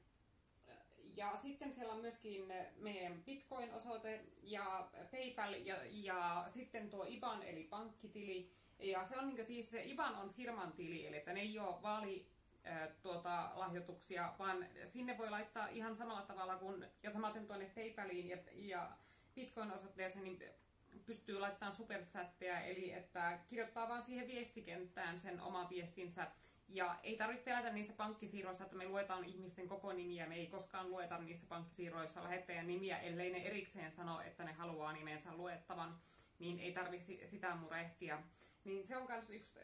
[1.16, 7.64] ja sitten siellä on myöskin meidän Bitcoin-osoite ja PayPal ja, ja sitten tuo IBAN eli
[7.64, 8.52] pankkitili.
[8.80, 11.82] Ja se on niin siis se IBAN on firman tili, eli että ne ei ole
[11.82, 12.28] vaali
[13.02, 18.38] tuota, lahjoituksia, vaan sinne voi laittaa ihan samalla tavalla kuin, ja samaten tuonne PayPaliin ja,
[18.54, 18.92] ja
[19.36, 20.44] Bitcoin-osoitteeseen, niin
[21.06, 26.32] pystyy laittamaan superchatteja, eli että kirjoittaa vaan siihen viestikenttään sen oman viestinsä,
[26.70, 30.28] ja ei tarvitse pelätä niissä pankkisiirroissa, että me luetaan ihmisten koko nimiä.
[30.28, 34.94] Me ei koskaan lueta niissä pankkisiirroissa lähettäjän nimiä, ellei ne erikseen sano, että ne haluaa
[34.94, 36.00] nimensä luettavan.
[36.40, 38.24] Niin ei tarvitse sitä murehtia.
[38.64, 39.60] Niin se on myös yksi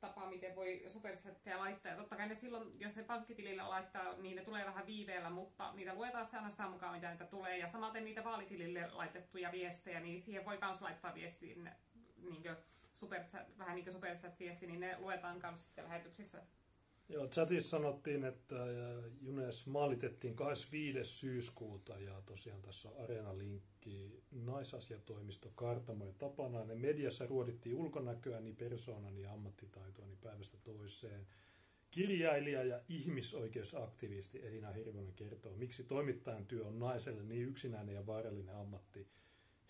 [0.00, 1.92] tapa, miten voi superchatteja laittaa.
[1.92, 5.72] Ja totta kai ne silloin, jos ne pankkitilillä laittaa, niin ne tulee vähän viiveellä, mutta
[5.72, 7.58] niitä luetaan se aina mukaan, mitä niitä tulee.
[7.58, 11.70] Ja samaten niitä vaalitilille laitettuja viestejä, niin siihen voi myös laittaa viestin
[12.16, 12.42] niin
[12.98, 16.42] superchat, vähän niin kuin superchat-viesti, niin ne luetaan myös sitten lähetyksissä.
[17.08, 18.56] Joo, chatissa sanottiin, että
[19.20, 21.04] Junes maalitettiin 25.
[21.04, 26.78] syyskuuta ja tosiaan tässä on Areena-linkki naisasiatoimisto Kartamo ja Tapanainen.
[26.78, 31.26] Mediassa ruodittiin ulkonäköä, niin persoonan ja ammattitaitoa niin päivästä toiseen.
[31.90, 38.56] Kirjailija ja ihmisoikeusaktivisti Elina Hirvonen kertoo, miksi toimittajan työ on naiselle niin yksinäinen ja vaarallinen
[38.56, 39.08] ammatti–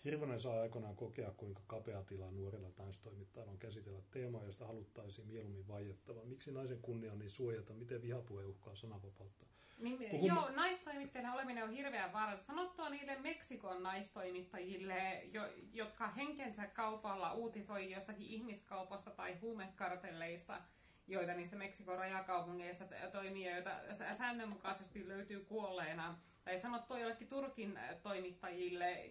[0.05, 5.67] Hirvonen saa aikoinaan kokea, kuinka kapea tila nuorella tanssitoimittajalla on käsitellä teemaa, josta haluttaisiin mieluummin
[5.67, 6.25] vaiettava.
[6.25, 7.73] Miksi naisen kunnia on niin suojata?
[7.73, 9.45] Miten vihapuhe uhkaa sananvapautta?
[9.79, 10.27] Niin, Puhum...
[10.27, 12.47] Joo, naistoimittajana oleminen on hirveän vaarallista.
[12.47, 15.41] Sanottua niille Meksikon naistoimittajille, jo,
[15.73, 20.61] jotka henkensä kaupalla uutisoi jostakin ihmiskaupasta tai huumekartelleista,
[21.07, 23.71] joita niissä Meksikon rajakaupungeissa toimii, joita
[24.17, 26.19] säännönmukaisesti löytyy kuolleena.
[26.43, 29.09] Tai sanottua jollekin Turkin toimittajille,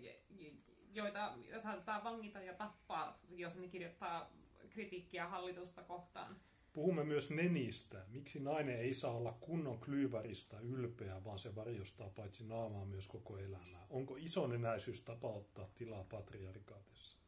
[0.94, 4.30] joita saatetaan vangita ja tappaa, jos ne kirjoittaa
[4.70, 6.36] kritiikkiä hallitusta kohtaan.
[6.72, 8.04] Puhumme myös nenistä.
[8.08, 13.38] Miksi nainen ei saa olla kunnon klyyväristä ylpeä, vaan se varjostaa paitsi naamaa myös koko
[13.38, 13.86] elämää?
[13.90, 17.18] Onko isonenäisyys tapa ottaa tilaa patriarkaatissa?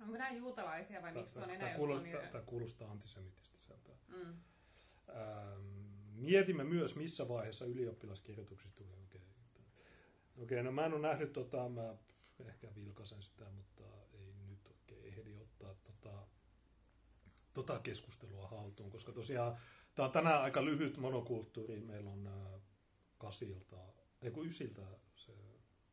[0.00, 3.92] Onko nämä juutalaisia vai miksi tuon enää kuulostaa, tämä kuulostaa antisemitistiseltä.
[4.08, 4.34] Mm.
[5.08, 5.80] Ähm,
[6.14, 8.79] mietimme myös, missä vaiheessa ylioppilaskirjoituksista
[10.42, 11.94] Okei, no mä en ole nähnyt tota, mä
[12.44, 16.26] ehkä vilkasen sitä, mutta ei nyt oikein ehdi ottaa tota,
[17.54, 19.56] tota keskustelua haltuun, koska tosiaan
[19.94, 21.80] tämä on tänään aika lyhyt monokulttuuri.
[21.80, 22.60] Meillä on äh,
[23.18, 23.76] kasilta,
[24.22, 24.82] ei kun ysiltä
[25.14, 25.32] se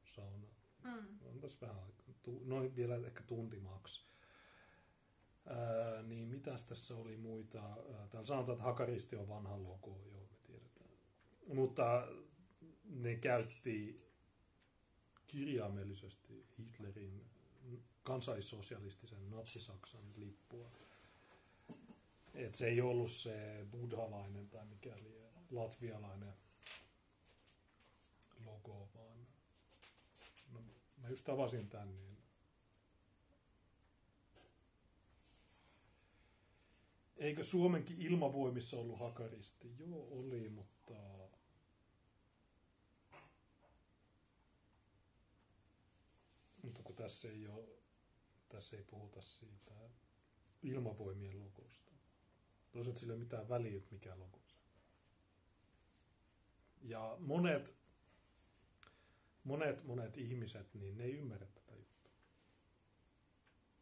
[0.06, 0.48] sauna.
[0.84, 1.20] Mm.
[1.22, 1.84] On tässä vähän
[2.46, 4.08] noin vielä ehkä tunti maks.
[5.46, 7.60] Ää, niin mitäs tässä oli muita?
[7.60, 10.90] Ää, täällä sanotaan, että Hakaristi on vanha logo, joo me tiedetään.
[11.54, 12.08] Mutta
[12.84, 13.96] ne käytti
[15.28, 17.26] kirjaimellisesti Hitlerin
[18.04, 20.70] kansaissosialistisen natsisaksan lippua.
[22.34, 25.18] Et se ei ollut se buddhalainen tai mikäli
[25.52, 26.34] latvialainen
[28.46, 29.28] logo, vaan
[30.54, 30.60] no,
[30.98, 32.18] mä just tavasin tän, niin
[37.18, 39.72] Eikö Suomenkin ilmavoimissa ollut hakaristi?
[39.80, 40.77] Joo, oli, mutta
[46.98, 47.68] tässä ei, ole,
[48.50, 49.74] tässä ei puhuta siitä
[50.64, 51.92] ilmavoimien logosta.
[52.72, 54.56] Toisaalta sillä ei ole mitään väliä, mikä logo se
[56.82, 57.76] Ja monet,
[59.44, 62.14] monet, monet ihmiset, niin ne ei ymmärrä tätä juttua.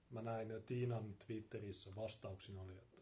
[0.09, 2.95] Mä näin Tiinan Twitterissä vastauksina oli, että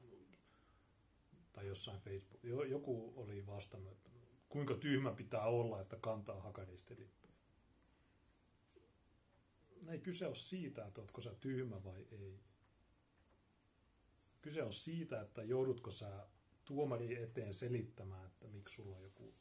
[1.54, 4.10] tai jossain Facebook, joku oli vastannut, että
[4.50, 7.10] kuinka tyhmä pitää olla, että kantaa hakaristeli
[9.90, 12.40] ei kyse ole siitä, että oletko sä tyhmä vai ei.
[14.42, 16.28] Kyse on siitä, että joudutko sä
[16.66, 19.34] tuomari eteen selittämään, että miksi sulla on joku,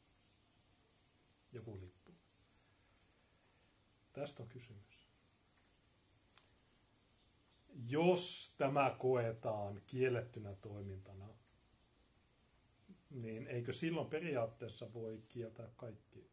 [1.51, 2.13] joku lippu.
[4.13, 5.07] Tästä on kysymys.
[7.89, 11.29] Jos tämä koetaan kiellettynä toimintana,
[13.09, 16.32] niin eikö silloin periaatteessa voi kieltää kaikki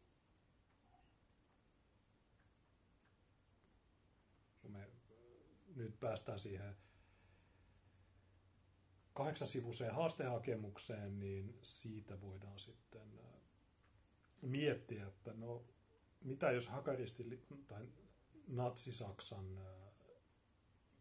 [5.75, 6.75] nyt päästään siihen
[9.13, 13.19] kahdeksasivuiseen haastehakemukseen, niin siitä voidaan sitten
[14.41, 15.63] miettiä, että no
[16.21, 17.87] mitä jos hakaristi tai
[18.47, 19.59] natsi-Saksan,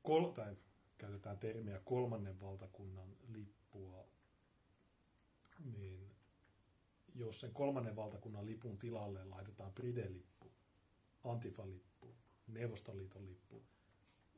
[0.02, 0.56] kol, tai
[0.98, 4.09] käytetään termiä kolmannen valtakunnan lippua,
[5.64, 6.11] niin
[7.14, 10.52] jos sen kolmannen valtakunnan lipun tilalle laitetaan Pride-lippu,
[11.24, 12.14] Antifa-lippu,
[12.46, 13.62] Neuvostoliiton lippu,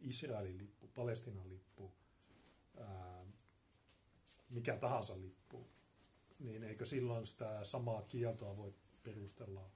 [0.02, 1.92] Israelin lippu, Palestinan lippu,
[2.80, 3.26] ää,
[4.50, 5.66] mikä tahansa lippu,
[6.38, 9.70] niin eikö silloin sitä samaa kieltoa voi perustella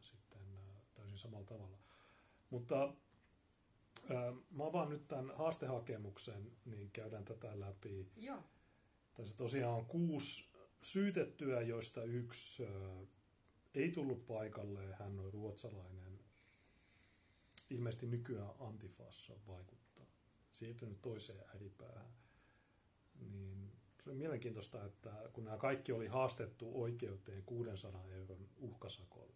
[0.00, 0.42] sitten
[0.94, 1.78] täysin samalla tavalla.
[2.50, 2.94] Mutta
[4.10, 8.08] ää, mä avaan nyt tämän haastehakemuksen, niin käydään tätä läpi.
[8.16, 8.42] Joo.
[9.14, 10.48] Tässä tosiaan on kuusi
[10.82, 13.06] syytettyä, joista yksi ää,
[13.74, 14.94] ei tullut paikalle.
[14.94, 16.13] Hän on ruotsalainen.
[17.70, 20.06] Ilmeisesti nykyään Antifassa vaikuttaa.
[20.52, 22.14] Siirtynyt toiseen ääripäähän.
[23.20, 23.72] Niin
[24.04, 29.34] se oli mielenkiintoista, että kun nämä kaikki oli haastettu oikeuteen 600 euron uhkasakolla,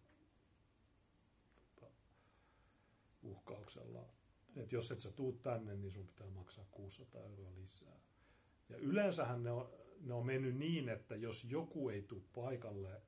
[3.23, 4.09] uhkauksella,
[4.55, 7.99] että jos et sä tuu tänne, niin sun pitää maksaa 600 euroa lisää.
[8.69, 9.69] Ja yleensähän ne on,
[10.01, 13.01] ne on mennyt niin, että jos joku ei tule paikalle,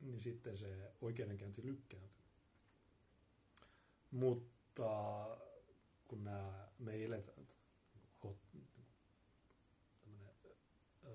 [0.00, 2.11] niin sitten se oikeudenkäynti lykkääntyy.
[4.12, 5.26] Mutta
[6.04, 7.46] kun nämä, me eletään,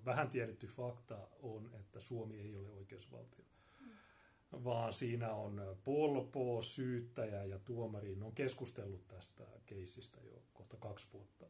[0.07, 3.45] vähän tiedetty fakta on, että Suomi ei ole oikeusvaltio.
[3.79, 4.63] Mm.
[4.63, 8.15] Vaan siinä on polpo, syyttäjä ja tuomari.
[8.15, 11.45] Ne on keskustellut tästä keisistä jo kohta kaksi vuotta.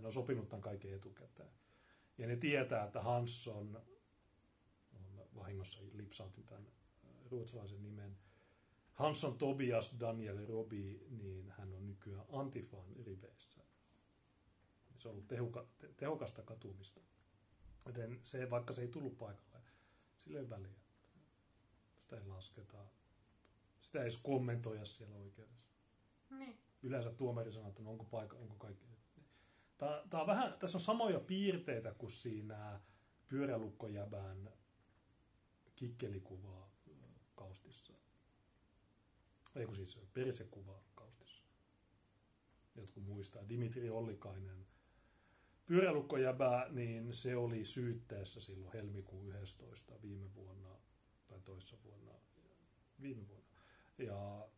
[0.00, 1.50] Ne on sopinut tämän kaiken etukäteen.
[2.18, 3.82] Ja ne tietää, että Hansson,
[4.92, 6.66] on vahingossa lipsautin tämän
[7.30, 8.18] ruotsalaisen nimen,
[8.96, 13.60] Hansson Tobias Daniel Robi, niin hän on nykyään Antifan riveissä.
[14.96, 17.00] Se on ollut tehoka, tehokasta katumista.
[17.86, 19.68] Joten se, vaikka se ei tullut paikalle,
[20.18, 20.80] sillä ei väliä.
[22.00, 22.84] Sitä ei lasketa.
[23.80, 25.66] Sitä ei edes kommentoida siellä oikeudessa.
[26.30, 26.58] Niin.
[26.82, 28.86] Yleensä tuomari sanoo, että no onko, paikka, onko kaikki.
[29.78, 32.80] Tää, tää on vähän, tässä on samoja piirteitä kuin siinä
[33.28, 34.52] pyörälukkojäbän
[35.74, 36.70] kikkelikuvaa
[37.34, 37.95] kaustissa.
[39.56, 41.44] Ei kun siis persekuvaa kaustissa.
[42.74, 43.48] Jotkut muistaa.
[43.48, 44.66] Dimitri Ollikainen
[45.66, 50.76] pyörälukkojäbä, niin se oli syytteessä silloin helmikuun 11 viime vuonna
[51.26, 52.12] tai toissa vuonna,
[53.00, 53.46] viime vuonna.
[53.98, 54.48] Ja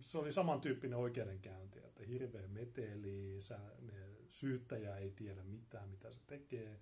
[0.00, 6.20] se oli samantyyppinen oikeudenkäynti, että hirveä meteli, sä, ne, syyttäjä ei tiedä mitään, mitä se
[6.26, 6.80] tekee,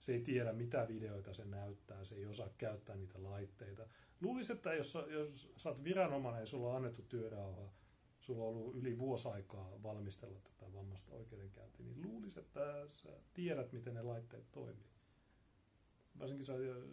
[0.00, 3.88] se ei tiedä, mitä videoita se näyttää, se ei osaa käyttää niitä laitteita.
[4.20, 7.72] Luulisin, että jos, jos sä oot viranomainen ja sulla on annettu työrauha,
[8.20, 13.72] sulla on ollut yli vuosi aikaa valmistella tätä vammasta oikeudenkäyntiä, niin luulisi, että sä tiedät,
[13.72, 14.96] miten ne laitteet toimii.
[16.18, 16.52] Varsinkin sä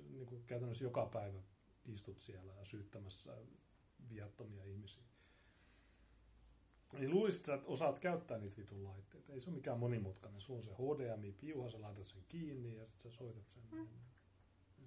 [0.09, 1.39] niin kuin käytännössä joka päivä
[1.85, 3.37] istut siellä syyttämässä
[4.09, 5.03] viattomia ihmisiä.
[6.93, 9.33] Niin luulisit, että osaat käyttää niitä vitun laitteita.
[9.33, 10.41] Ei se ole mikään monimutkainen.
[10.41, 13.63] Sulla on se HDMI-piuha, sä laitat sen kiinni ja sitten sä soitat sen.
[13.71, 13.87] Mm.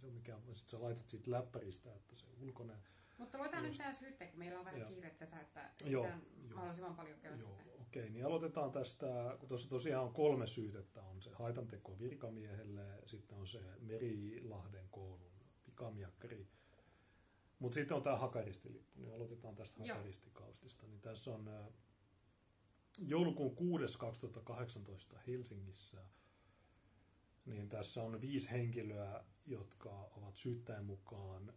[0.06, 2.76] Se on mikään, sitten sä laitat siitä läppäristä, että se ulkoinen
[3.18, 6.08] mutta voidaan nyt tämä syyttää, kun meillä on vähän kiire tässä, että joo,
[6.54, 11.02] mahdollisimman paljon käydä Joo, okei, okay, niin aloitetaan tästä, kun tuossa tosiaan on kolme syytettä,
[11.02, 15.32] on se haitanteko virkamiehelle, sitten on se Merilahden koulun
[15.64, 16.48] pikamiakkari,
[17.58, 20.86] mutta sitten on tämä hakaristilippu, niin aloitetaan tästä hakaristikaustista.
[20.86, 21.72] Niin tässä on
[22.98, 23.98] joulukuun 6.
[23.98, 26.04] 2018 Helsingissä,
[27.46, 31.52] niin tässä on viisi henkilöä, jotka ovat syyttäjän mukaan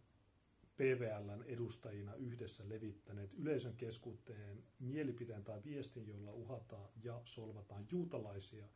[0.76, 8.66] PVLn edustajina yhdessä levittäneet yleisön keskuuteen mielipiteen tai viestin, jolla uhataan ja solvataan juutalaisia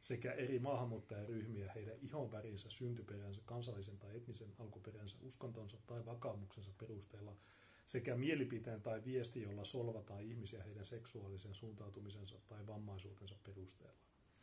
[0.00, 7.36] sekä eri maahanmuuttajaryhmiä heidän ihonvärinsä, syntyperänsä, kansallisen tai etnisen alkuperänsä, uskontonsa tai vakaumuksensa perusteella
[7.86, 13.98] sekä mielipiteen tai viesti, jolla solvataan ihmisiä heidän seksuaalisen suuntautumisensa tai vammaisuutensa perusteella.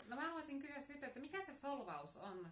[0.08, 2.48] No mä haluaisin kysyä sitten, että mikä se solvaus on?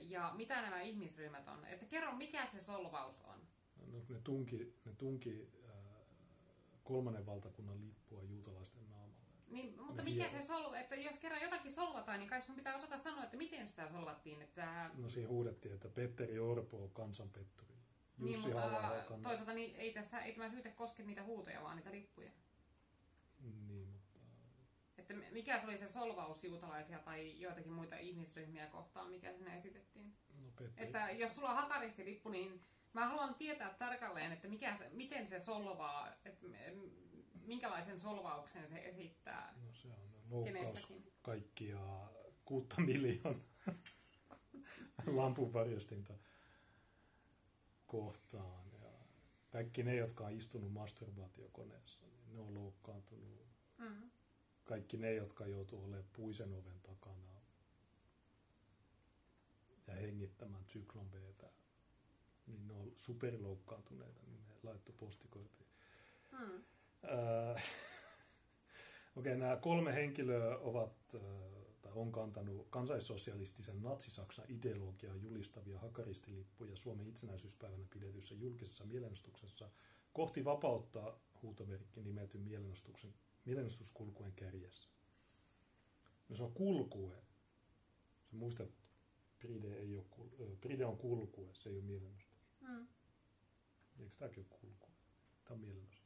[0.00, 1.64] ja mitä nämä ihmisryhmät on.
[1.64, 3.40] Että kerro, mikä se solvaus on.
[3.76, 5.48] No, ne tunki, ne tunki
[6.84, 9.14] kolmannen valtakunnan lippua juutalaisten naamalle.
[9.48, 12.76] Niin, mutta ne mikä se solva, että jos kerran jotakin solvataan, niin kai sun pitää
[12.76, 14.42] osata sanoa, että miten sitä solvattiin.
[14.42, 14.90] Että...
[14.94, 17.74] No siinä huudettiin, että Petteri Orpo on kansanpetturi.
[18.18, 21.90] Jussi niin, mutta toisaalta niin ei, tässä, ei tämä syyte koske niitä huutoja, vaan niitä
[21.90, 22.30] lippuja.
[25.10, 30.14] Että mikä se oli se solvaus juutalaisia tai joitakin muita ihmisryhmiä kohtaan, mikä sinne esitettiin?
[30.40, 32.60] no Petteri, Että jos sulla on hakaristilippu, niin
[32.92, 36.46] mä haluan tietää tarkalleen, että mikä se, miten se solvaa, että
[37.46, 40.92] minkälaisen solvauksen se esittää no se on loukkaus
[41.22, 41.78] kaikkia
[42.44, 43.40] kuutta miljoonaa
[45.06, 46.14] lampunvarjostinta
[47.86, 48.72] kohtaan.
[48.82, 48.90] Ja
[49.50, 53.46] kaikki ne, jotka on istunut masturbaatiokoneessa, niin ne on loukkaantunut.
[53.78, 54.10] Mm.
[54.64, 57.34] Kaikki ne, jotka joutuu olemaan puisen oven takana
[59.86, 61.50] ja hengittämään syklon Btä,
[62.46, 65.66] niin ne on superloukkaantuneita, niin ne laittoi postikoitiin.
[66.32, 66.64] Mm.
[67.02, 67.60] Ää,
[69.16, 71.20] Okei, nämä kolme henkilöä ovat, ää,
[71.82, 79.70] tai on kantanut kansaissosialistisen natsisaksan ideologiaa julistavia hakaristilippuja Suomen itsenäisyyspäivänä pidetyssä julkisessa mielenostuksessa
[80.12, 83.14] kohti vapautta huutomerkki nimetyn mielenostuksen,
[83.44, 84.88] mielenostuskulkuen kärjessä.
[86.28, 87.16] No se on kulkue.
[88.30, 88.70] Se muistat,
[89.38, 92.38] Pride, ei ole, kul- Pride on kulkue, se ei ole mielenostus.
[92.60, 92.86] Mm.
[93.98, 94.94] Eikö tämäkin ole kulkue?
[95.44, 96.04] Tämä on mielenostus.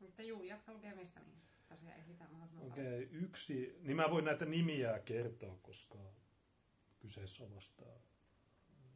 [0.00, 2.72] Mutta juu, jatka lukemista, niin tosiaan ehditään mahdollisimman.
[2.72, 6.14] Okei, okay, yksi, niin mä voin näitä nimiä kertoa, koska
[6.98, 7.84] kyseessä on vasta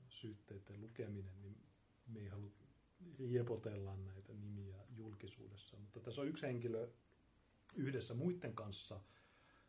[0.08, 1.66] syytteiden lukeminen, niin
[2.06, 2.50] me ei halua
[3.18, 5.76] riepotella näitä nimiä julkisuudessa.
[5.76, 6.88] Mutta tässä on yksi henkilö
[7.76, 9.00] yhdessä muiden kanssa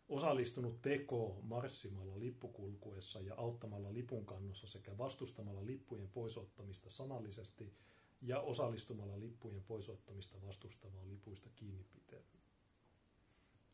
[0.10, 7.74] osallistunut teko marssimalla lippukulkuessa ja auttamalla lipun kannossa sekä vastustamalla lippujen poisottamista sanallisesti
[8.22, 12.28] ja osallistumalla lippujen poisottamista vastustavaan lipuista kiinnipitelyyn.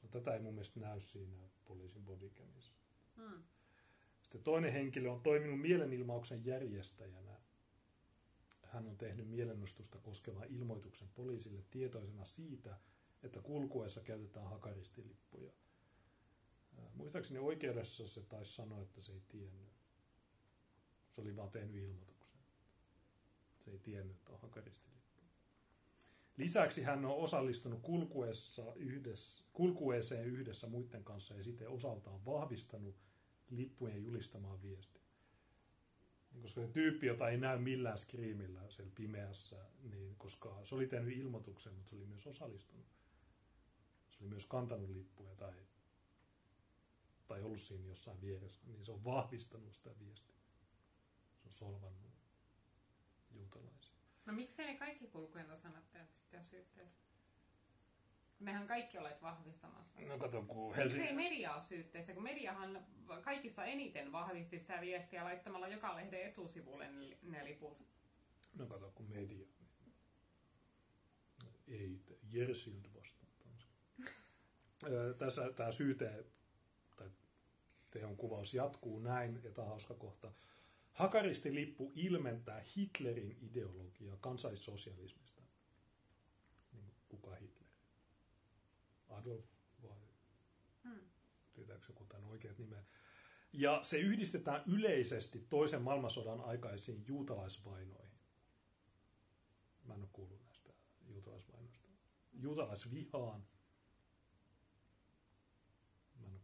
[0.02, 2.74] No, tätä ei mun mielestä näy siinä poliisin bodycamissa.
[3.16, 3.44] Mm.
[4.22, 7.43] Sitten toinen henkilö on toiminut mielenilmauksen järjestäjänä.
[8.74, 12.78] Hän on tehnyt mielenostusta koskevan ilmoituksen poliisille tietoisena siitä,
[13.24, 15.52] että kulkuessa käytetään hakaristilippuja.
[16.94, 19.70] Muistaakseni oikeudessa se taisi sanoa, että se ei tiennyt.
[21.10, 22.40] Se oli vaan tehnyt ilmoituksen.
[23.66, 25.22] Se ei tiennyt, että on hakaristilippu.
[26.38, 32.96] Lisäksi hän on osallistunut kulkuessa yhdessä, kulkueeseen yhdessä muiden kanssa ja siten osaltaan vahvistanut
[33.50, 35.03] lippujen julistamaan viesti.
[36.42, 41.18] Koska se tyyppi, jota ei näy millään skriimillä siellä pimeässä, niin koska se oli tehnyt
[41.18, 42.86] ilmoituksen, mutta se oli myös osallistunut.
[44.10, 45.54] Se oli myös kantanut lippuja tai,
[47.28, 50.36] tai ollut siinä jossain vieressä, niin se on vahvistanut sitä viestiä.
[51.36, 52.12] Se on solvannut
[53.32, 53.96] juutalaisia.
[54.26, 57.03] No miksei ne kaikki kulkujen osanottajat sitten syytteessä?
[58.44, 60.02] Kun Nehän kaikki olet vahvistamassa.
[60.02, 61.16] No kato, kun Miksei Helsingin...
[61.16, 62.86] media ole syytteessä, kun mediahan
[63.22, 66.92] kaikista eniten vahvisti sitä viestiä laittamalla joka lehden etusivulle
[67.22, 67.78] ne, liput.
[68.60, 69.48] No kato, kun media.
[71.68, 72.00] Ei,
[72.32, 73.74] Jersild vastaan Tanska.
[74.92, 76.26] Ö, Tässä tämä syyte
[76.96, 77.10] tai
[77.92, 80.32] teon kuvaus jatkuu näin, ja tämä hauska kohta.
[80.94, 85.42] Hakaristilippu ilmentää Hitlerin ideologiaa kansaissosialismista.
[86.74, 87.64] Niin, kuka Hitler?
[89.24, 89.46] Adolf
[89.84, 89.98] vai
[90.84, 91.00] Hmm.
[91.54, 92.86] tietääkö joku tämän oikeat nimen.
[93.54, 98.20] Ja se yhdistetään yleisesti toisen maailmansodan aikaisiin juutalaisvainoihin.
[99.86, 100.74] Mä en ole kuullut näistä
[101.08, 101.90] juutalaisvainoista.
[102.34, 103.44] Juutalaisvihaan.
[106.20, 106.42] Mä en ole,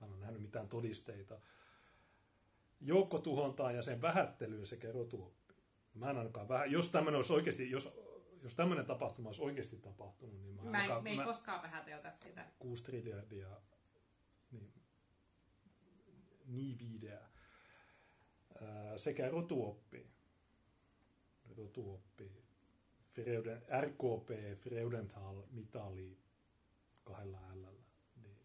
[0.00, 1.40] mä en ole nähnyt mitään todisteita.
[2.80, 5.62] Joukkotuhontaan ja sen vähättelyyn sekä rotuoppiin.
[5.94, 7.98] Mä en ainakaan vähän, jos tämmöinen olisi oikeasti, jos,
[8.42, 12.10] jos tämmöinen tapahtuma olisi oikeasti tapahtunut, niin mä, Mä ainakaan, me ei mä, koskaan vähäteltä
[12.10, 12.46] sitä.
[12.58, 13.48] 6 triljardia
[14.50, 14.72] niin,
[16.46, 17.32] niiviideä
[18.62, 20.06] Ää, sekä rotuoppi.
[21.56, 22.42] Rotuoppi.
[23.06, 26.18] Freuden, RKP, Freudenthal, mitali
[27.04, 27.66] kahdella L.
[28.22, 28.38] Niin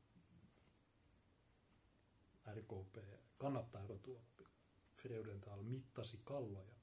[2.54, 2.98] RKP
[3.38, 4.48] kannattaa rotuoppi.
[4.96, 6.76] Freudenthal mittasi kalloja.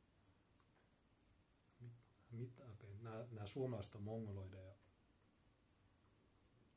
[2.31, 2.61] Mit.
[3.05, 4.75] Nämä, nämä suomalaiset on mongoloideja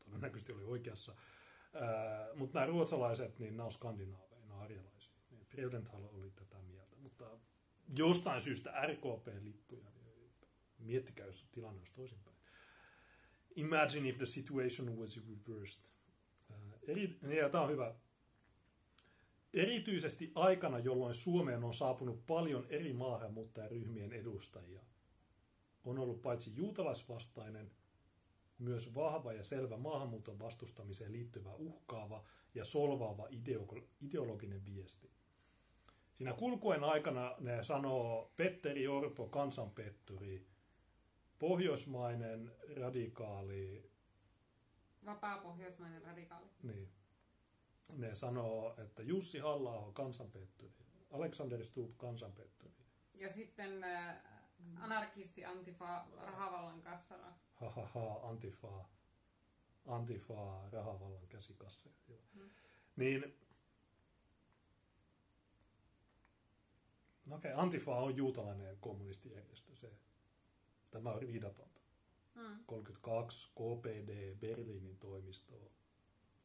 [0.05, 1.15] todennäköisesti oli oikeassa.
[2.35, 5.13] Mutta nämä ruotsalaiset, niin nämä on skandinaaveja, nämä arjalaisia.
[5.31, 7.39] Niin Freudenthal oli tätä mieltä, mutta
[7.97, 10.31] jostain syystä RKP-lippuja, niin
[10.79, 12.37] miettikää, jos tilanne olisi toisinpäin.
[13.55, 15.83] Imagine if the situation was reversed.
[16.87, 17.95] Eri, ja tämä on hyvä.
[19.53, 24.81] Erityisesti aikana, jolloin Suomeen on saapunut paljon eri maahanmuuttajaryhmien edustajia,
[25.83, 27.71] on ollut paitsi juutalaisvastainen,
[28.59, 32.23] myös vahva ja selvä maahanmuuton vastustamiseen liittyvä uhkaava
[32.55, 35.11] ja solvaava ideo- ideologinen viesti.
[36.13, 40.47] Siinä kulkuen aikana ne sanoo Petteri Orpo, kansanpetturi,
[41.39, 42.51] pohjoismainen
[42.81, 43.91] radikaali,
[45.05, 46.45] Vapaa pohjoismainen radikaali.
[46.63, 46.89] niin.
[47.93, 50.73] Ne sanoo, että Jussi halla kansanpetturi,
[51.11, 52.73] Alexander Stubb kansanpetturi.
[53.13, 54.15] Ja sitten äh,
[54.75, 57.33] anarkisti Antifa rahavallan kassara.
[57.53, 58.89] Ha ha ha, antifaa,
[59.85, 61.95] antifaa, rahavallan käsikasseja.
[62.07, 62.19] Joo.
[62.33, 62.49] Mm.
[62.95, 63.37] Niin,
[67.25, 69.75] no okei, okay, Antifa on juutalainen kommunistijärjestö.
[69.75, 69.91] Se,
[70.91, 71.81] tämä on riidatonta.
[72.35, 72.59] Mm.
[72.65, 75.71] 32, KPD, Berliinin toimisto,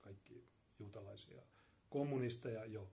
[0.00, 0.44] kaikki
[0.78, 1.42] juutalaisia
[1.90, 2.90] kommunisteja, joo.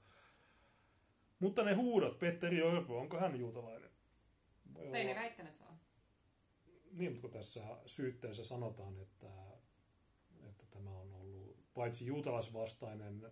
[1.40, 3.89] Mutta ne huudot, Petteri Orpo, onko hän juutalainen?
[4.74, 5.80] Voi Ei ne väittänyt, että se on.
[6.92, 9.28] Niin, mutta kun tässä syytteessä sanotaan, että,
[10.50, 13.32] että tämä on ollut paitsi juutalaisvastainen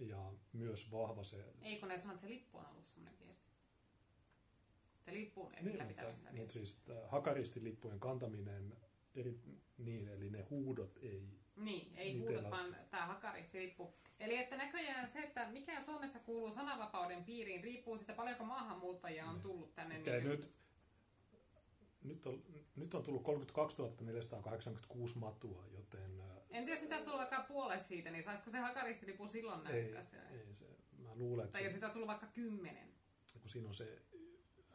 [0.00, 1.44] ja myös vahva se...
[1.62, 3.50] Ei kun ne sanoo, että se lippu on ollut semmoinen viesti.
[5.04, 8.76] Se lippuun Niin, esillä mutta, mutta siis hakaristilippujen kantaminen,
[9.14, 9.40] eri,
[9.78, 11.28] niin, eli ne huudot ei...
[11.56, 13.94] Niin, ei huudot, vaan tämä hakaristilippu.
[14.20, 19.34] Eli että näköjään se, että mikä Suomessa kuuluu sananvapauden piiriin, riippuu siitä paljonko maahanmuuttajia on
[19.34, 19.42] Niin.
[19.42, 19.98] tullut tänne.
[19.98, 20.50] Okei, niin- nyt,
[22.04, 22.42] nyt, on,
[22.76, 27.86] nyt on tullut 32 486 matua, joten En tiedä, jos sitä olisi tullut vaikka puolet
[27.86, 30.16] siitä, niin saisiko se hakaristilippu silloin ei, näyttää se?
[30.28, 30.64] ei se,
[30.98, 32.88] mä luulen, että Tai jos se, sitä olisi tullut vaikka kymmenen.
[33.40, 34.02] kun siinä on se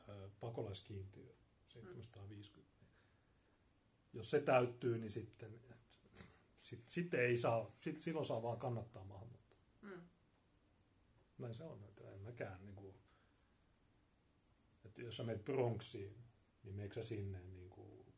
[0.07, 1.33] ää, pakolaiskiintiö
[1.67, 2.89] 750, niin
[4.13, 5.59] jos se täyttyy, niin sitten,
[6.61, 9.59] sit, sitten ei saa, sit, silloin saa vaan kannattaa maahanmuuttoa.
[9.81, 10.01] Mm.
[11.37, 12.95] Näin se on, että en mäkään niin kuin,
[14.85, 16.28] että jos sä menet Bronxiin,
[16.63, 18.13] niin meneekö sä sinne niin kuin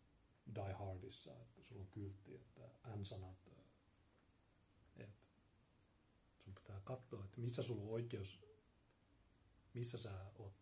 [0.56, 5.08] Die Hardissa, että sulla on kyltti, että N-sanat, että
[6.38, 8.40] sun pitää katsoa, että missä sulla on oikeus,
[9.74, 10.54] missä sä oot.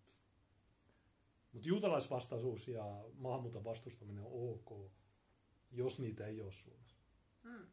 [1.52, 4.92] Mutta juutalaisvastaisuus ja maahanmuuton vastustaminen on ok,
[5.72, 7.04] jos niitä ei ole Suomessa.
[7.44, 7.68] Mm.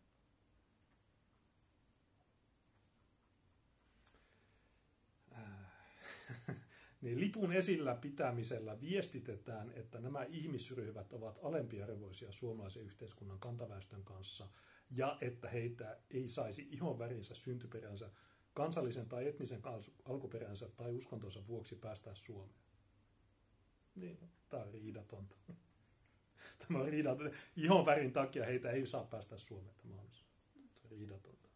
[7.01, 14.49] Niin lipun esillä pitämisellä viestitetään, että nämä ihmisryhmät ovat alempiarvoisia suomalaisen yhteiskunnan kantaväestön kanssa
[14.91, 18.11] ja että heitä ei saisi ihon värinsä, syntyperänsä,
[18.55, 22.61] kansallisen tai etnisen al- alkuperänsä tai uskontonsa vuoksi päästä Suomeen.
[23.95, 24.19] Niin,
[24.49, 25.37] tämä on riidatonta.
[26.59, 27.37] Tämä on riidatonta.
[27.57, 29.75] Ihon värin takia heitä ei saa päästä Suomeen.
[29.77, 30.11] Tämä on
[30.91, 31.49] riidatonta.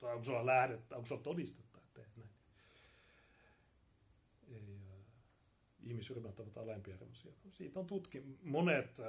[0.00, 2.30] Onko sulla lähdettä, onko sulla todistetta, että teet näin?
[4.50, 5.04] ei, äh,
[5.84, 7.32] ihmisryhmät ovat alempiarvoisia.
[7.52, 8.22] Siitä on tutki.
[8.42, 9.06] Monet äh,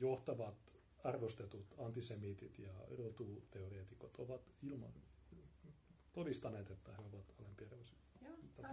[0.00, 4.92] johtavat arvostetut antisemiitit ja rotuteoreetikot ovat ilman
[6.12, 7.98] todistaneet, että he ovat alempiarvoisia.
[8.56, 8.68] Tämä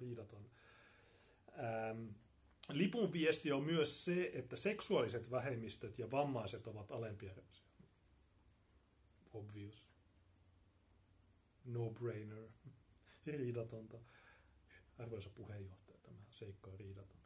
[0.00, 0.50] riidaton.
[1.58, 2.06] Ähm,
[2.68, 7.66] lipun viesti on myös se, että seksuaaliset vähemmistöt ja vammaiset ovat alempiarvoisia.
[9.32, 9.86] Obvious.
[11.64, 12.48] No-brainer.
[13.26, 13.98] Riidatonta.
[14.98, 15.85] Arvoisa puheenjohtaja,
[16.36, 17.16] tämä seikka on riidaton.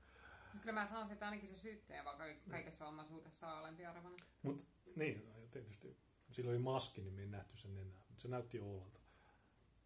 [0.61, 4.27] Kyllä mä sanoisin, että ainakin se syyttäjä, vaikka kaikessa vammaisuudessa on alempiarvoinen.
[4.43, 5.97] Mut, niin, no, tietysti
[6.31, 8.03] sillä oli maski, niin me ei nähty sen enää.
[8.09, 9.01] Mutta se näytti Oulalta.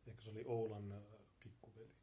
[0.07, 1.03] Ehkä se oli Oulan äh,
[1.43, 1.95] pikkuveli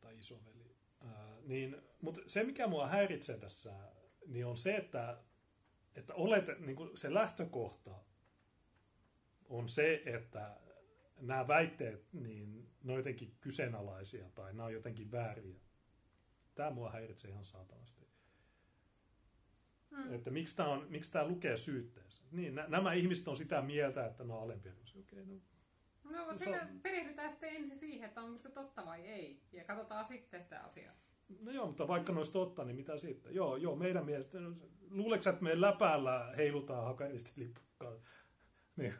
[0.00, 0.76] tai isoveli.
[1.04, 1.10] Äh,
[1.42, 3.74] niin, mutta se, mikä mua häiritsee tässä,
[4.26, 5.24] niin on se, että,
[5.94, 8.04] että olet, niin kuin se lähtökohta
[9.48, 10.60] on se, että
[11.20, 15.65] nämä väitteet, niin ne on jotenkin kyseenalaisia tai nämä on jotenkin vääriä.
[16.56, 18.06] Tämä mua häiritsee ihan saatanasti.
[19.90, 20.14] Mm.
[20.14, 22.24] Että miksi tämä, on, miksi tämä lukee syytteessä.
[22.30, 25.00] Niin, nä, nämä ihmiset on sitä mieltä, että ne on alempiarvoisia.
[25.00, 25.34] Okei, no,
[26.04, 29.42] No, No, se on- perehdytään sitten ensin siihen, että onko se totta vai ei.
[29.52, 30.94] Ja katsotaan sitten sitä asiaa.
[31.40, 33.34] no joo, mutta vaikka ne olisi totta, niin mitä sitten?
[33.34, 34.56] Joo, joo, meidän mielestä, no,
[34.90, 38.00] luuleeko että me läpäällä heilutaan hakaristilippukaan?
[38.76, 38.94] Niin,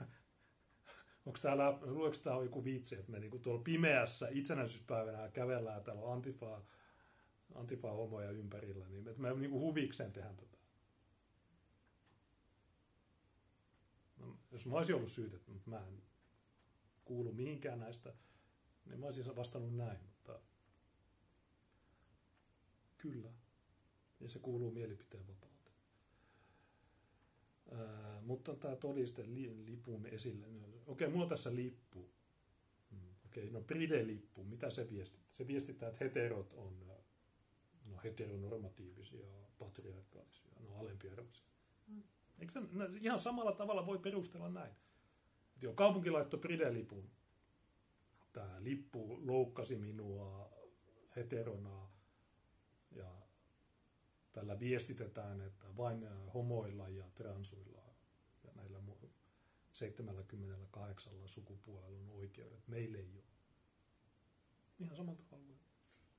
[1.26, 6.02] onko täällä, luuleeko tämä on joku vitsi, että me niinku tuolla pimeässä itsenäisyyspäivänä kävellään, täällä
[6.02, 6.62] on antifa,
[7.54, 10.58] antifa homoja ympärillä, niin että me niinku huvikseen tehdään tätä.
[14.16, 16.02] No, jos mä olisin ollut syytetty, mutta mä en
[17.04, 18.14] kuulu mihinkään näistä,
[18.86, 20.40] niin mä olisin vastannut näin, mutta
[22.98, 23.32] kyllä.
[24.20, 25.76] Ja se kuuluu mielipiteen vapauteen.
[28.22, 30.46] Mutta tämä todiste li, lipun esille.
[30.46, 32.10] no, Okei, mulla on tässä lippu.
[32.90, 35.32] Mm, Okei, no Pride-lippu, mitä se viestittää?
[35.32, 36.86] Se viestittää, että heterot on
[38.06, 39.26] heteronormatiivisia,
[39.58, 41.46] patriarkaalisia, no alempiarvoisia.
[41.86, 42.02] Mm.
[42.38, 44.72] Eikö se, no, ihan samalla tavalla voi perustella näin?
[45.54, 47.10] Että joo, kaupunki laittoi Pride-lipun
[48.32, 50.50] tämä lippu loukkasi minua
[51.16, 51.88] heterona
[52.90, 53.22] ja
[54.32, 57.82] tällä viestitetään, että vain homoilla ja transuilla
[58.44, 58.78] ja näillä
[59.76, 62.68] 78 sukupuolella on oikeudet.
[62.68, 63.24] Meille ei ole.
[64.78, 65.65] Ihan samalla tavalla.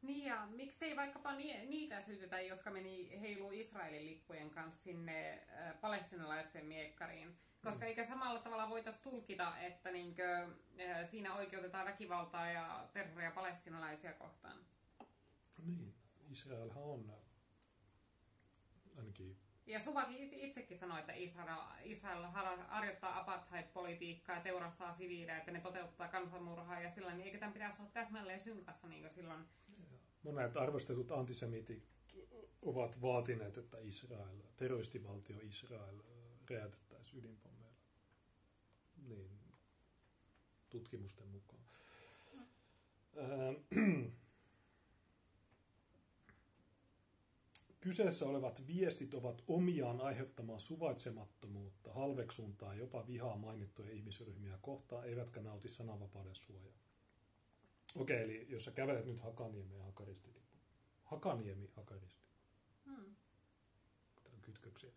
[0.08, 6.66] Niin ja miksei vaikkapa niitä syytetä, jotka meni heilu Israelin lippujen kanssa sinne äh, palestinalaisten
[6.66, 7.38] miekkariin.
[7.64, 7.88] Koska mm.
[7.88, 10.47] eikä samalla tavalla voitaisiin tulkita, että niinkö,
[10.80, 14.58] äh, siinä oikeutetaan väkivaltaa ja terroria palestinalaisia kohtaan.
[15.66, 15.93] Niin,
[16.32, 17.14] Israelhan on
[18.97, 22.26] ainakin ja Suvaki itsekin sanoi, että Israel, Israel
[22.68, 27.82] harjoittaa apartheid-politiikkaa ja teurastaa siviilejä, että ne toteuttaa kansanmurhaa ja sillä niin eikö tämän pitäisi
[27.82, 29.45] olla täsmälleen synkassa niin silloin?
[30.28, 31.84] Monet arvostetut antisemitit
[32.61, 35.95] ovat vaatineet, että Israel, terroristivaltio Israel
[36.49, 37.78] räjäytettäisiin ydinpommeilla.
[39.07, 39.39] Niin,
[40.69, 41.63] tutkimusten mukaan.
[43.69, 44.11] Mm.
[47.80, 55.69] Kyseessä olevat viestit ovat omiaan aiheuttamaan suvaitsemattomuutta, halveksuntaa jopa vihaa mainittuja ihmisryhmiä kohtaan, eivätkä nauti
[55.69, 56.78] sananvapauden suojaa.
[57.95, 60.47] Okei, eli jos sä kävelet nyt Hakaniemi ja Hakaristi, niin
[61.03, 62.25] Hakaniemi, Hakaristi.
[62.85, 63.15] Hmm.
[64.23, 64.91] Tämä on kytköksiä.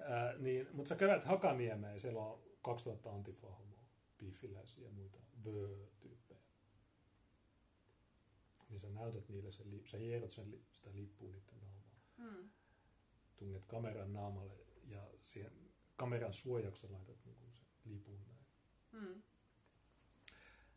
[0.00, 3.84] Ää, niin, mutta sä kävelet Hakaniemeen ja siellä on 2000 antifahomoa,
[4.18, 6.40] piffiläisiä ja muita vö-tyyppejä.
[8.68, 11.58] Niin sä näytät niille, sen, sä hierot sen, sitä lippua niiden
[12.18, 12.50] Mm.
[13.36, 14.54] Tunget kameran naamalle
[14.84, 15.52] ja siihen
[15.96, 18.46] kameran suojaksi laitat niin kuin se lipun näin.
[18.92, 19.22] Mm.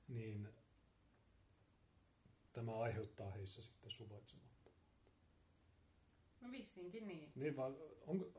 [0.08, 0.50] Niin
[2.66, 4.82] tämä aiheuttaa heissä sitten suvaitsemattomuutta.
[6.42, 7.32] No vissiinkin niin.
[7.36, 7.76] Niin vaan,
[8.08, 8.32] onko,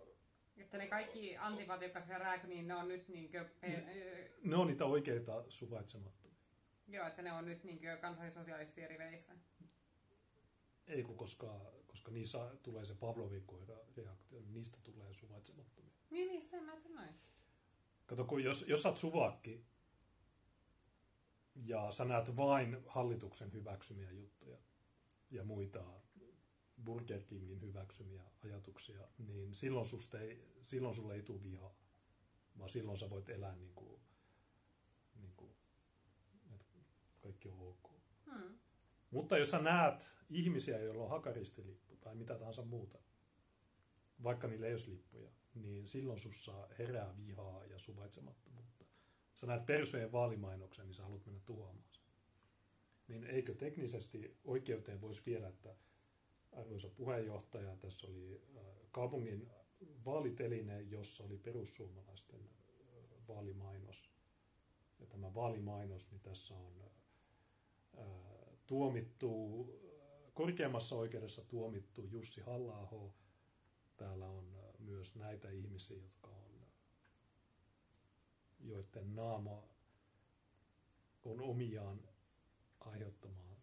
[0.57, 3.51] että ne kaikki antipat, jotka siellä rääky, niin ne on nyt niinkö...
[3.63, 6.39] Ne, ne on niitä oikeita suvaitsemattomia.
[6.89, 9.35] Joo, että ne on nyt niinkö kansallisosialistien riveissä.
[10.87, 13.45] Ei kun koska koska niissä tulee se Pavlovin
[13.97, 15.93] reaktio, niin niistä tulee suvaitsemattomia.
[16.11, 17.15] Niin, niin, sitä mä sanoin.
[18.07, 19.65] Kato, kun jos, jos sä oot suvakki
[21.55, 24.59] ja sä näet vain hallituksen hyväksymiä juttuja
[25.31, 25.85] ja muita
[26.85, 31.75] Burger Kingin hyväksymiä ajatuksia, niin silloin, susta ei, silloin sulle ei tule vihaa,
[32.59, 34.01] vaan silloin sä voit elää niin kuin,
[35.21, 35.55] niin kuin
[36.55, 36.79] että
[37.21, 37.91] kaikki on ok.
[38.27, 38.59] Hmm.
[39.11, 42.99] Mutta jos sä näet ihmisiä, joilla on hakaristilippu tai mitä tahansa muuta,
[44.23, 48.62] vaikka niillä ei olisi lippuja, niin silloin sussa herää vihaa ja suvaitsemattomuutta.
[49.43, 52.05] Sä näet persojen vaalimainoksen, niin sä haluat mennä tuhoamaan sen.
[53.09, 55.75] Niin eikö teknisesti oikeuteen voisi viedä, että
[56.53, 59.51] arvoisa puheenjohtaja, tässä oli äh, kaupungin
[60.05, 64.11] vaaliteline, jossa oli perussuomalaisten äh, vaalimainos.
[65.01, 66.91] Ja tämä vaalimainos, niin tässä on
[67.99, 68.05] äh,
[68.67, 69.67] tuomittu,
[70.35, 72.89] korkeammassa oikeudessa tuomittu Jussi halla
[73.97, 76.42] Täällä on myös näitä ihmisiä, jotka on,
[78.63, 79.63] joiden naama
[81.25, 82.01] on omiaan
[82.81, 83.57] aiheuttamaan,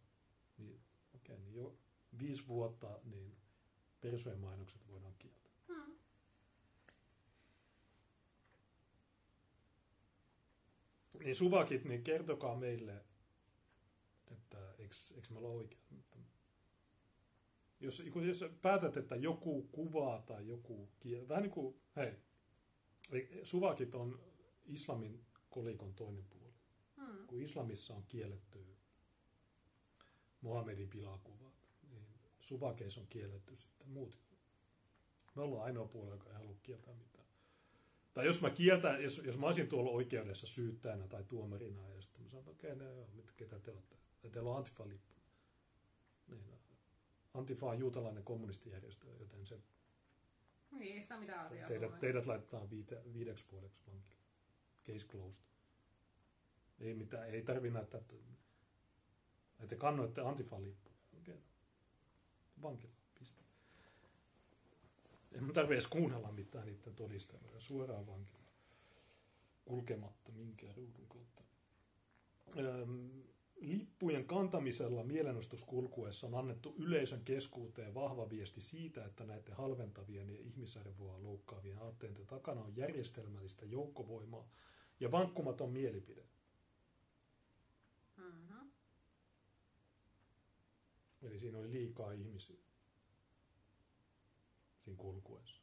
[0.57, 0.79] niin,
[1.15, 1.77] okay, niin jo
[2.19, 3.35] viisi vuotta niin
[4.01, 5.51] persojen mainokset voidaan kieltää.
[5.67, 5.95] Hmm.
[11.23, 13.05] Niin suvakit, niin kertokaa meille,
[14.77, 15.81] eikö, eikö me olla oikein?
[17.79, 21.27] Jos, jos päätät, että joku kuvaa tai joku kiel...
[21.27, 22.13] Vähän niin kuin, hei,
[23.43, 24.28] suvakit on
[24.69, 26.53] islamin kolikon toinen puoli.
[26.95, 27.27] Hmm.
[27.27, 28.65] Kun islamissa on kielletty
[30.41, 31.53] Mohamedin pilakuvat,
[31.89, 32.05] niin
[32.39, 34.19] suvakeissa on kielletty sitten muut.
[35.35, 37.25] Me ollaan ainoa puolella, joka ei halua kieltää mitään.
[38.13, 42.21] Tai jos mä kieltän, jos, jos mä olisin tuolla oikeudessa syyttäjänä tai tuomarina, ja sitten
[42.21, 43.95] mä sanon, että okei, okay, no, ketä te olette?
[44.23, 45.13] Ja teillä on Antifa-lippu.
[46.27, 46.43] Niin,
[47.33, 49.59] Antifa on juutalainen kommunistijärjestö, joten se...
[50.71, 54.18] Niin, ei sitä mitään asiaa teidät, teidät laitetaan viite, viideksi vuodeksi vankille.
[54.87, 55.43] Case closed.
[56.79, 58.15] Ei mitään, ei tarvi näyttää, että,
[59.59, 60.95] että kannoitte Antifa-lippuja.
[61.17, 61.33] Okei.
[61.33, 61.45] Okay.
[62.61, 63.43] Vankila, piste.
[65.31, 67.59] En mun tarvitse edes kuunnella mitään niiden todisteluja.
[67.61, 68.49] Suoraan vankila.
[69.65, 71.43] Kulkematta minkään ruudun kautta.
[72.57, 73.23] Öm,
[73.59, 81.23] Lippujen kantamisella mielenostuskulkuessa on annettu yleisön keskuuteen vahva viesti siitä, että näiden halventavien ja ihmisarvoa
[81.23, 84.49] loukkaavien aatteiden takana on järjestelmällistä joukkovoimaa
[84.99, 86.23] ja vankkumaton mielipide.
[88.17, 88.71] Mm-hmm.
[91.21, 92.57] Eli siinä oli liikaa ihmisiä
[94.83, 95.61] siinä kulkuessa.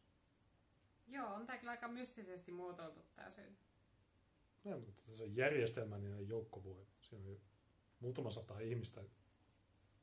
[1.08, 3.56] Joo, on tämä kyllä aika mystisesti muotoiltu tämä syy.
[4.64, 6.90] No, mutta se on järjestelmällinen joukkovoima.
[7.00, 7.40] Siinä on
[8.00, 9.04] muutama sata ihmistä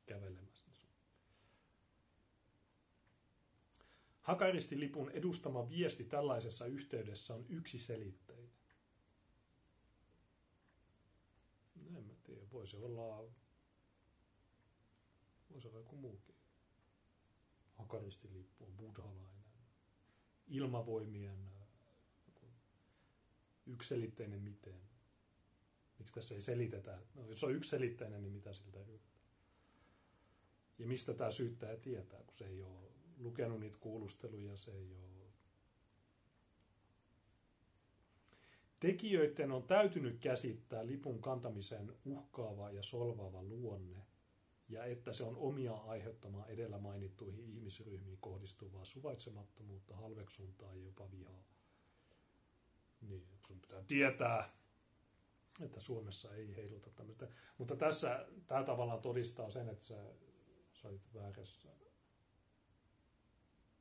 [0.06, 0.74] kävelemässä.
[4.22, 8.52] Hakaristilipun edustama viesti tällaisessa yhteydessä on yksiselitteinen.
[11.76, 13.24] No en mä tiedä, voisi olla,
[15.50, 16.36] voisi olla joku muukin.
[17.74, 19.44] Hakaristilippu on buddhalainen.
[20.48, 21.52] Ilmavoimien
[23.66, 24.93] yksiselitteinen miten.
[26.00, 27.00] Miksi tässä ei selitetä?
[27.16, 29.24] No, jos on yksiselitteinen, niin mitä siltä yritetään?
[30.80, 35.14] Ja mistä tämä syyttäjä tietää, kun se ei ole lukenut niitä kuulusteluja, se ei ole
[38.84, 43.98] Tekijöiden on täytynyt käsittää lipun kantamisen uhkaava ja solvaava luonne,
[44.70, 51.44] ja että se on omia aiheuttamaan edellä mainittuihin ihmisryhmiin kohdistuvaa suvaitsemattomuutta, halveksuntaa ja jopa vihaa.
[53.02, 54.50] Niin, sun pitää tietää,
[55.62, 57.28] että Suomessa ei heiluta tämmöistä.
[57.58, 60.14] Mutta tässä tämä tavallaan todistaa sen, että sä,
[60.74, 61.70] sä olit väärässä.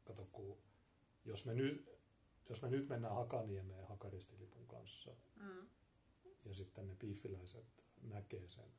[0.05, 0.59] Kato, kun
[1.25, 1.91] jos me nyt,
[2.49, 5.68] jos me nyt mennään Hakaniemeen Hakaristilipun kanssa, mm.
[6.45, 8.73] ja sitten ne piiffiläiset näkee sen,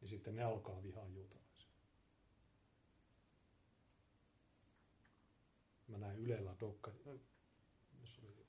[0.00, 1.72] niin sitten ne alkaa vihaa juutalaisia.
[5.88, 7.20] Mä näin Ylellä dokkari,
[8.00, 8.46] jos oli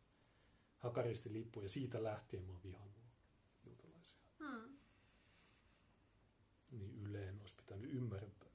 [0.78, 3.03] Hakaristilippu, ja siitä lähtien mä oon vihannut
[4.44, 4.84] juutalaisia.
[6.72, 6.80] Mm.
[6.80, 8.54] Niin Yleen olisi pitänyt ymmärtää.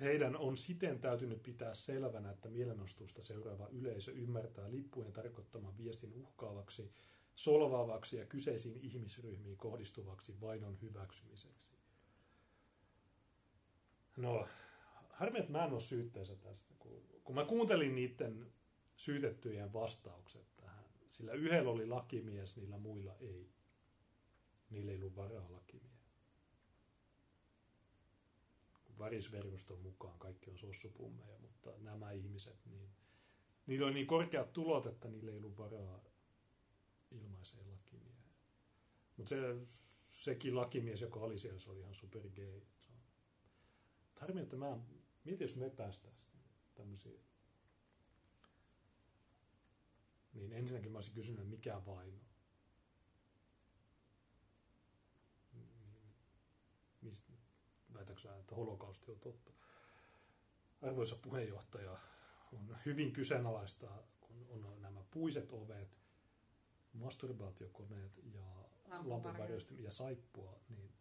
[0.00, 6.92] Heidän on siten täytynyt pitää selvänä, että mielenostusta seuraava yleisö ymmärtää lippujen tarkoittaman viestin uhkaavaksi,
[7.34, 11.72] solvaavaksi ja kyseisiin ihmisryhmiin kohdistuvaksi vainon hyväksymiseksi.
[14.16, 14.48] No,
[15.10, 16.74] harmi, että mä en ole syytteessä tästä.
[16.78, 18.52] Kun, kun mä kuuntelin niiden
[18.96, 20.51] syytettyjen vastaukset
[21.22, 23.52] sillä yhdellä oli lakimies, niillä muilla ei.
[24.70, 25.92] Niillä ei ollut varaa lakimiehen
[28.98, 32.90] varisverkoston mukaan kaikki on sossupummeja, mutta nämä ihmiset, niin
[33.66, 36.04] niillä on niin korkeat tulot, että niillä ei ollut varaa
[37.10, 38.34] ilmaiseen lakimieheen.
[39.16, 39.36] Mutta se,
[40.10, 42.60] sekin lakimies, joka oli siellä, se oli ihan super gay.
[44.14, 44.78] Harmi, että mä,
[45.24, 46.42] mietin, jos me päästäisiin
[46.74, 47.31] tämmöisiä.
[50.32, 52.18] Niin ensinnäkin mä olisin kysynyt, mikä vaino.
[57.02, 57.32] Mistä,
[57.94, 59.52] väitäksä, että holokausti on totta.
[60.82, 61.98] Arvoisa puheenjohtaja,
[62.52, 63.88] on hyvin kyseenalaista,
[64.20, 65.98] kun on nämä puiset ovet,
[66.92, 68.64] masturbaatiokoneet ja
[69.04, 70.92] lampunvarjoistimet ja saippua, niin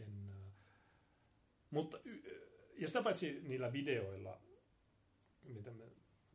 [0.00, 0.30] en...
[1.70, 1.98] Mutta,
[2.76, 4.40] ja sitä paitsi niillä videoilla,
[5.44, 5.84] mitä me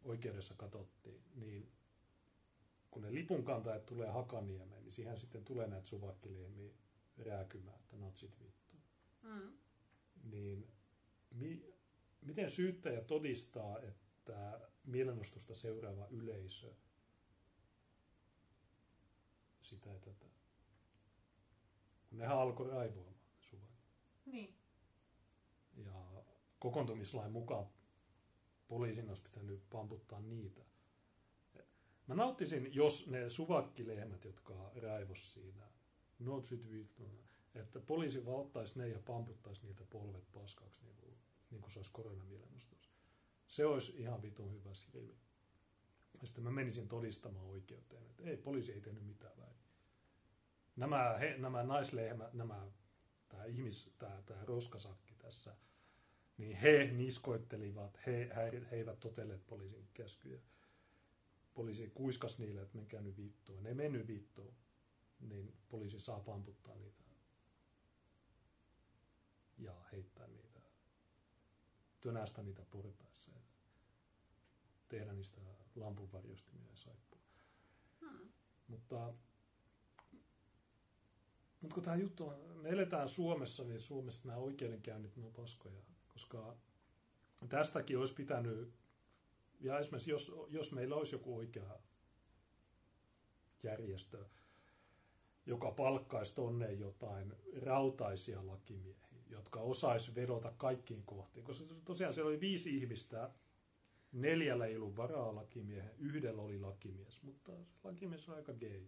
[0.05, 1.71] oikeudessa katsottiin, niin
[2.91, 6.73] kun ne lipunkantajat tulee Hakaniemeen, niin siihen sitten tulee näitä suvakkiliemiä
[7.17, 8.75] rääkymään, että natsit vittu.
[9.21, 9.57] Mm.
[10.23, 10.67] Niin
[11.31, 11.73] mi,
[12.21, 16.73] miten syyttäjä todistaa, että mielenostusta seuraava yleisö
[19.61, 20.25] sitä ja tätä?
[22.09, 23.69] Kun nehän alkoi raivoamaan suvan.
[24.25, 24.55] Niin.
[25.75, 26.23] Ja
[26.59, 27.65] kokoontumislain mukaan
[28.67, 30.61] poliisin olisi pitänyt pamputtaa niitä.
[32.07, 35.69] Mä nauttisin, jos ne suvakkilehmät, jotka raivos siinä,
[36.19, 36.41] no
[37.55, 41.17] että poliisi valtaisi ne ja pamputtaisi niitä polvet paskaksi, niin kuin,
[41.51, 42.91] niin kuin se olisi koronamielennostus.
[43.47, 45.17] Se olisi ihan vitun hyvä skrivi.
[46.21, 49.65] Ja sitten mä menisin todistamaan oikeuteen, että ei, poliisi ei tehnyt mitään väärin.
[50.75, 52.67] Nämä, he, nämä naislehmät, nämä,
[53.29, 55.55] tämä ihmis, tämä, tämä roskasakki tässä,
[56.37, 60.39] niin he niskoittelivat, he, he, he eivät totelleet poliisin käskyjä.
[61.53, 63.63] Poliisi kuiskas niille, että menkää nyt vittuun.
[63.63, 64.53] Ne ei mennyt vittuun,
[65.19, 67.05] niin poliisi saa pamputtaa niitä
[69.57, 70.59] ja heittää niitä,
[72.01, 73.41] tönästä niitä portaissa ja
[74.89, 75.41] tehdä niistä
[75.75, 77.19] lampunvarjostimia ja saippua.
[77.99, 78.29] Hmm.
[78.67, 79.13] Mutta,
[81.61, 85.81] mutta kun tämä juttu on, me eletään Suomessa, niin Suomessa nämä oikeudenkäynnit on paskoja,
[86.15, 86.57] koska
[87.49, 88.73] tästäkin olisi pitänyt,
[89.59, 91.79] ja esimerkiksi jos, jos meillä olisi joku oikea
[93.63, 94.25] järjestö,
[95.45, 101.45] joka palkkaisi tonne jotain rautaisia lakimiehiä, jotka osais vedota kaikkiin kohtiin.
[101.45, 103.31] Koska tosiaan siellä oli viisi ihmistä,
[104.11, 108.87] neljällä ei ollut varaa lakimiehen, yhdellä oli lakimies, mutta se lakimies on aika gay.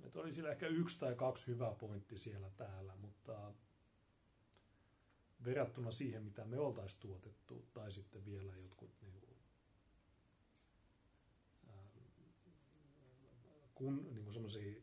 [0.00, 3.54] Että oli sillä ehkä yksi tai kaksi hyvää pointti siellä täällä, mutta
[5.44, 9.22] verrattuna siihen, mitä me oltaisiin tuotettu, tai sitten vielä jotkut niin
[13.82, 14.82] kun, niin semmoisia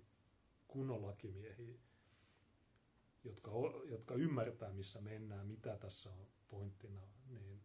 [0.68, 1.80] kunnon lakimiehiä,
[3.24, 3.52] jotka,
[3.86, 7.62] jotka ymmärtää, missä mennään, mitä tässä on pointtina, niin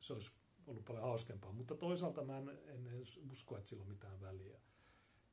[0.00, 0.30] se olisi
[0.66, 1.52] ollut paljon hauskempaa.
[1.52, 4.60] Mutta toisaalta mä en, en usko, että sillä on mitään väliä,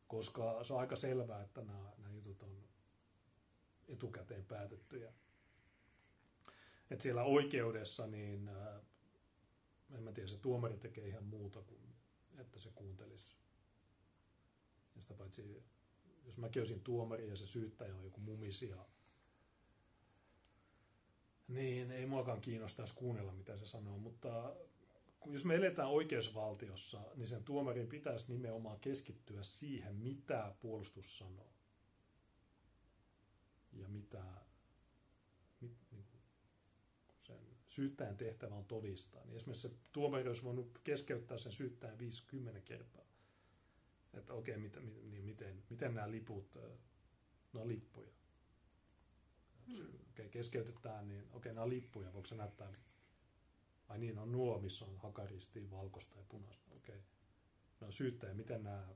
[0.08, 2.64] koska se on aika selvää, että nämä, nämä jutut on
[3.88, 5.14] etukäteen päätettyjä.
[6.92, 8.82] Että siellä oikeudessa, niin äh,
[9.92, 11.82] en mä tiedä, se tuomari tekee ihan muuta kuin,
[12.38, 13.36] että se kuuntelisi.
[14.96, 15.64] Ja sitä paitsi,
[16.26, 18.86] jos mäkin olisin tuomari ja se syyttäjä on joku mumisia,
[21.48, 24.56] niin ei muakaan kiinnostaisi kuunnella, mitä se sanoo, mutta
[25.26, 31.54] jos me eletään oikeusvaltiossa, niin sen tuomarin pitäisi nimenomaan keskittyä siihen, mitä puolustus sanoo.
[33.74, 34.24] Ja mitä
[35.62, 36.22] mit, niin kuin
[37.24, 39.26] sen syyttäjän tehtävä on todistaa.
[39.26, 43.06] Niin esimerkiksi se tuomari olisi voinut keskeyttää sen syyttäjän 50 kertaa.
[44.14, 44.78] Että okei, okay, mit,
[45.12, 46.58] niin miten, miten nämä liput,
[47.54, 48.12] ne on lippuja.
[49.68, 49.86] Hmm.
[49.86, 52.72] Okei, okay, keskeytetään, niin okei, okay, nämä on lippuja, voiko se näyttää
[53.90, 56.72] Ai niin, on nuo, missä on hakaristiin valkoista ja punaista.
[56.76, 56.96] Okei.
[56.96, 57.08] Okay.
[57.80, 58.88] No syyttäjä, miten nämä,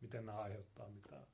[0.00, 1.26] miten nämä aiheuttaa mitään?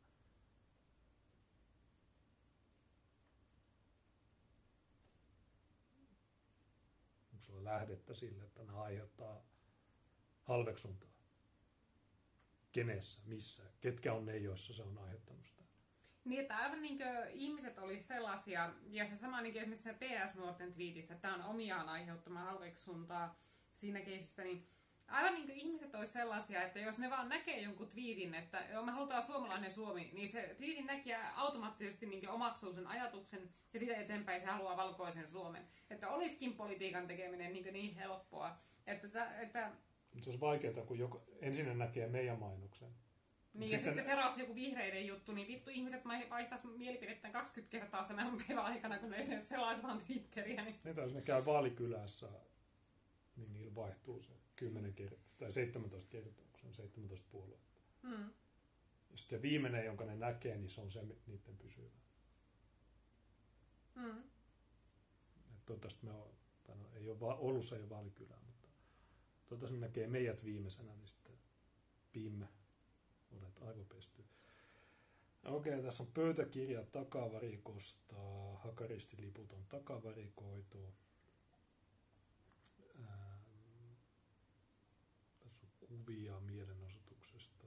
[7.58, 9.42] Sulla lähdettä sille, että nämä aiheuttaa
[10.42, 11.08] halveksuntaa?
[12.72, 15.62] Kenessä, missä, ketkä on ne, joissa se on aiheuttanut sitä?
[16.24, 20.72] Niin, että aivan niin kuin ihmiset olisi sellaisia, ja se sama niin esimerkiksi PS Nuorten
[20.72, 23.38] twiitissä, että tämä on omiaan aiheuttamaan halveksuntaa
[23.72, 24.66] siinä keisissä, niin
[25.08, 28.84] aivan niin kuin ihmiset olisi sellaisia, että jos ne vaan näkee jonkun twiitin, että joo,
[28.84, 33.96] me halutaan suomalainen Suomi, niin se twiitin näkijä automaattisesti niin omaksuu sen ajatuksen ja sitä
[33.96, 35.68] eteenpäin se haluaa valkoisen Suomen.
[35.90, 38.56] Että olisikin politiikan tekeminen niin, niin helppoa.
[38.86, 39.70] Että, että, että
[40.20, 42.88] se olisi vaikeaa, kun joku, ensin näkee meidän mainoksen
[43.54, 43.86] niin, sitten...
[43.86, 48.64] ja sitten seuraavaksi joku vihreiden juttu, niin vittu ihmiset vaihtaisi mielipidettään 20 kertaa sen päivän
[48.64, 50.64] aikana, kun ne sen selaisi vaan Twitteriä.
[50.64, 50.76] Niin...
[50.84, 52.28] Niin, jos ne käy vaalikylässä,
[53.36, 57.80] niin niillä vaihtuu se 10 kertaa, tai 17 kertaa, kun se on 17 puoluetta.
[58.02, 58.30] Mm.
[59.10, 61.90] Ja sitten se viimeinen, jonka ne näkee, niin se on se niiden pysyvä.
[63.94, 64.22] Mm.
[65.66, 66.34] Toivottavasti me on,
[66.64, 68.68] tai no, ei ole ollut se ei ole vaalikylää, mutta
[69.46, 71.38] toivottavasti ne näkee meidät viimeisenä, niin sitten
[72.12, 72.48] pimme
[73.30, 74.24] olet aivopesty.
[75.44, 78.16] Okei, okay, tässä on pöytäkirja takavarikosta,
[78.64, 80.94] hakaristiliput on takavarikoitu.
[83.00, 83.92] Ähm,
[85.40, 85.70] tässä on
[86.08, 87.66] kuvia mielenosoituksesta.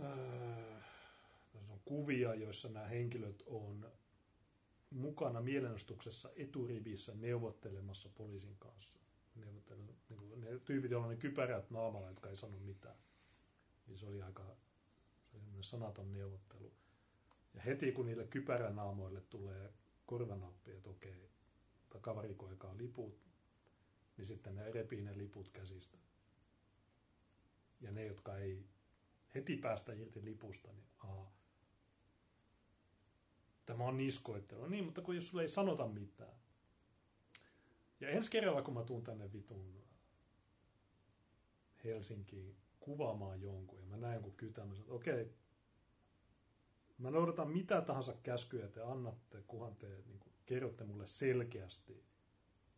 [0.00, 0.84] Äh,
[1.52, 3.92] tässä on kuvia, joissa nämä henkilöt on
[4.90, 9.00] mukana mielenostuksessa eturivissä neuvottelemassa poliisin kanssa.
[9.34, 12.96] Neuvottelu, niin ne tyypit, joilla on ne kypärät naamalla, jotka ei sano mitään
[13.86, 14.56] niin se oli aika
[15.30, 16.72] se oli sanaton neuvottelu.
[17.54, 19.72] Ja heti kun niille kypäränaamoille tulee
[20.06, 21.30] korvanappi, että okei,
[21.90, 23.29] takavarikoikaa liput,
[24.20, 25.98] niin sitten ne repii ne liput käsistä.
[27.80, 28.66] Ja ne, jotka ei
[29.34, 31.32] heti päästä irti lipusta, niin aha,
[33.66, 34.66] tämä on niskoittelu.
[34.66, 36.36] Niin, mutta kun jos sulle ei sanota mitään.
[38.00, 39.84] Ja ensi kerralla, kun mä tuun tänne vitun
[41.84, 45.34] Helsinkiin kuvaamaan jonkun ja mä näen jonkun kytämän, että okei,
[46.98, 52.04] mä noudatan mitä tahansa käskyjä te annatte, kunhan te niin kuin, kerrotte mulle selkeästi,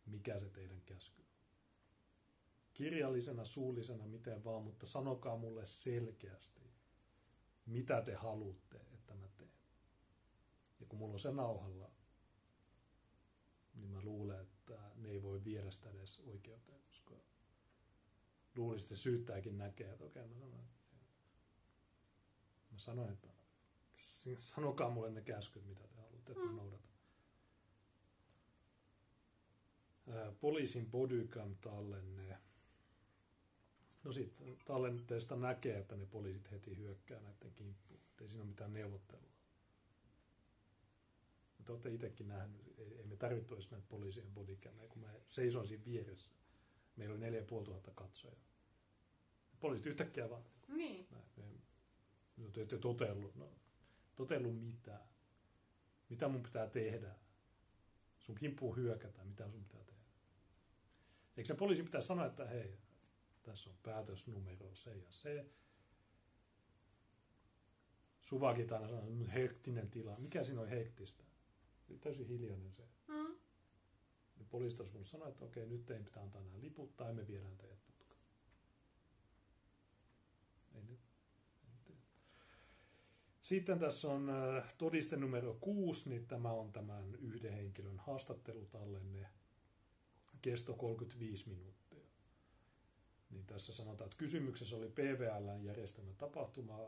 [0.05, 1.22] mikä se teidän käsky.
[2.73, 6.61] Kirjallisena, suullisena, miten vaan, mutta sanokaa mulle selkeästi,
[7.65, 9.51] mitä te haluatte, että mä teen.
[10.79, 11.91] Ja kun mulla on se nauhalla,
[13.73, 17.15] niin mä luulen, että ne ei voi viedä sitä edes oikeuteen, koska
[18.55, 20.95] luulisi, että syyttäjäkin näkee, että okei, mä sanoin, että,
[22.71, 23.29] mä sanoin, että
[24.55, 26.57] sanokaa mulle ne käskyt, mitä te haluatte, että mä mm.
[26.57, 26.93] noudatan.
[30.41, 32.37] Poliisin bodycam-tallenne.
[34.03, 37.99] No sitten tallenteesta näkee, että ne poliisit heti hyökkää näiden kimppuun.
[38.21, 39.33] Ei siinä ole mitään neuvottelua.
[41.57, 45.67] Mutta olette itsekin nähnyt, ei, ei me tarvittu edes näitä poliisien bodycameja, kun mä seisoin
[45.67, 46.31] siinä vieressä
[46.95, 48.43] meillä oli 4500 katsojaa.
[49.59, 50.43] Poliisit yhtäkkiä vaan.
[50.67, 51.07] Niin.
[51.11, 51.61] Näin,
[52.37, 53.35] me, te ette totellut.
[53.35, 53.49] No,
[54.15, 55.07] totellut mitään.
[56.09, 57.15] Mitä mun pitää tehdä?
[58.19, 59.27] Sun kimppuun hyökätään.
[59.27, 60.01] Mitä sun pitää tehdä?
[61.37, 62.77] Eikö se poliisi pitää sanoa, että hei,
[63.43, 65.45] tässä on päätösnumero se ja se.
[68.21, 70.17] Suvakit aina sanoo, hektinen tila.
[70.19, 71.23] Mikä siinä on hektistä?
[72.01, 72.83] Täysin hiljainen se.
[73.07, 73.35] Mm.
[74.49, 77.57] Poliisit olisi voinut sanoa, että okei, nyt teidän pitää antaa nämä liput tai me viedään
[77.57, 78.21] teidät putkaan.
[80.75, 80.99] Ei nyt.
[83.41, 89.29] Sitten tässä on äh, todiste numero 6, niin tämä on tämän yhden henkilön haastattelutallenne.
[90.41, 91.82] Kesto 35 minuuttia.
[93.33, 96.79] Niin tässä sanotaan, että kysymyksessä oli PVLn järjestämä tapahtuma.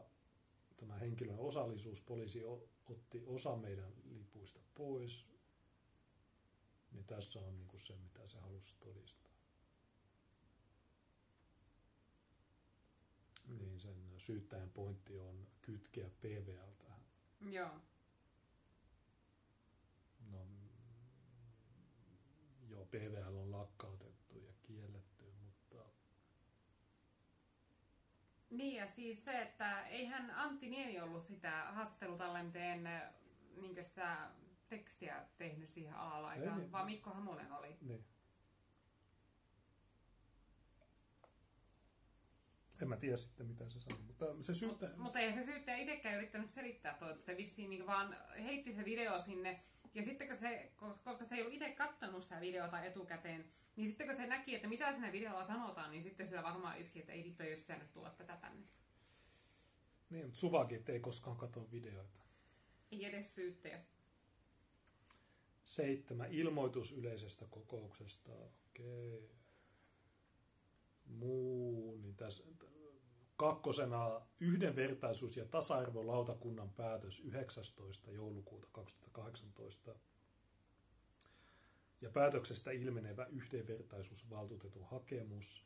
[0.78, 2.44] Tämä henkilön osallisuus, poliisi
[2.90, 5.26] otti osa meidän lipuista pois.
[6.92, 9.32] Niin tässä on niin kuin se, mitä se halusi todistaa.
[13.48, 17.06] Niin sen syyttäjän pointti on kytkeä PVL tähän.
[17.42, 17.82] Joo.
[20.32, 20.48] No,
[22.70, 25.86] joo, PVL on lakkautettu ja kielletty, mutta...
[28.58, 32.90] Niin ja siis se, että eihän Antti Niemi ollut sitä haastattelutallenteen
[33.62, 34.30] niin sitä
[34.68, 36.72] tekstiä tehnyt siihen alalaikaan, niin.
[36.72, 37.78] vaan Mikko Hamunen oli.
[37.82, 38.06] Niin.
[42.82, 44.90] En mä tiedä sitten, mitä se sanoi, mutta se syyttää...
[44.90, 48.74] Mutta mut eihän se syyttäjä itsekään yrittänyt selittää tuo, että se vissiin niin vaan heitti
[48.74, 49.64] se video sinne.
[49.96, 50.72] Ja sitten kun se,
[51.04, 54.68] koska se ei ollut itse kattanut sitä videota etukäteen, niin sitten kun se näki, että
[54.68, 57.94] mitä siinä videolla sanotaan, niin sitten sillä varmaan iski, että ei vittu, ei olisi pitänyt
[57.94, 58.68] tulla tätä tänne.
[60.10, 62.22] Niin, mutta Suvakit ei koskaan katso videoita.
[62.92, 63.96] Ei edes syyttäjät.
[65.64, 66.32] Seitsemän.
[66.32, 68.32] Ilmoitus yleisestä kokouksesta.
[68.32, 69.18] Okei.
[69.18, 69.36] Okay.
[71.06, 72.44] Muu, niin tässä
[73.38, 78.12] kakkosena yhdenvertaisuus- ja tasa-arvolautakunnan päätös 19.
[78.12, 79.96] joulukuuta 2018
[82.02, 85.66] ja päätöksestä ilmenevä yhdenvertaisuusvaltuutetun hakemus.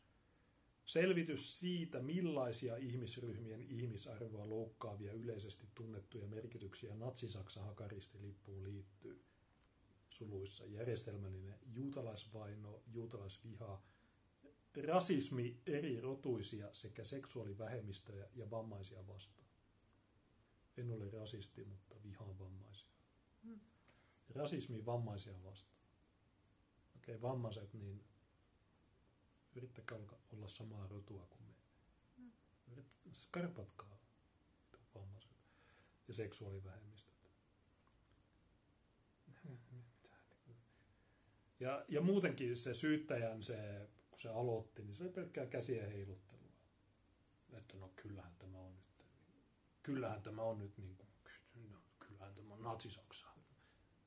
[0.86, 9.24] Selvitys siitä, millaisia ihmisryhmien ihmisarvoa loukkaavia yleisesti tunnettuja merkityksiä natsi-Saksa hakaristilippuun liittyy.
[10.10, 13.82] Suluissa järjestelmällinen juutalaisvaino, juutalaisviha,
[14.88, 19.48] rasismi eri rotuisia sekä seksuaalivähemmistöjä ja vammaisia vastaan.
[20.78, 22.90] En ole rasisti, mutta vihaan vammaisia.
[23.44, 23.60] Hmm.
[24.30, 25.80] Rasismi vammaisia vastaan.
[26.98, 28.04] Okei, okay, vammaiset, niin
[29.56, 29.98] yrittäkää
[30.34, 31.54] olla samaa rotua kuin me.
[32.18, 32.32] Hmm.
[33.12, 34.00] Skarpatkaa
[34.96, 35.32] vammaiset
[36.08, 37.30] ja seksuaalivähemmistöt.
[41.60, 43.90] Ja, ja muutenkin se syyttäjän se
[44.20, 46.52] kun se aloitti, niin se oli pelkkää käsien heiluttelua.
[47.54, 49.06] Että no kyllähän tämä on nyt,
[49.84, 51.10] kyllähän tämä on nyt niin kuin,
[51.72, 53.28] no, kyllähän tämä on natsisaksa.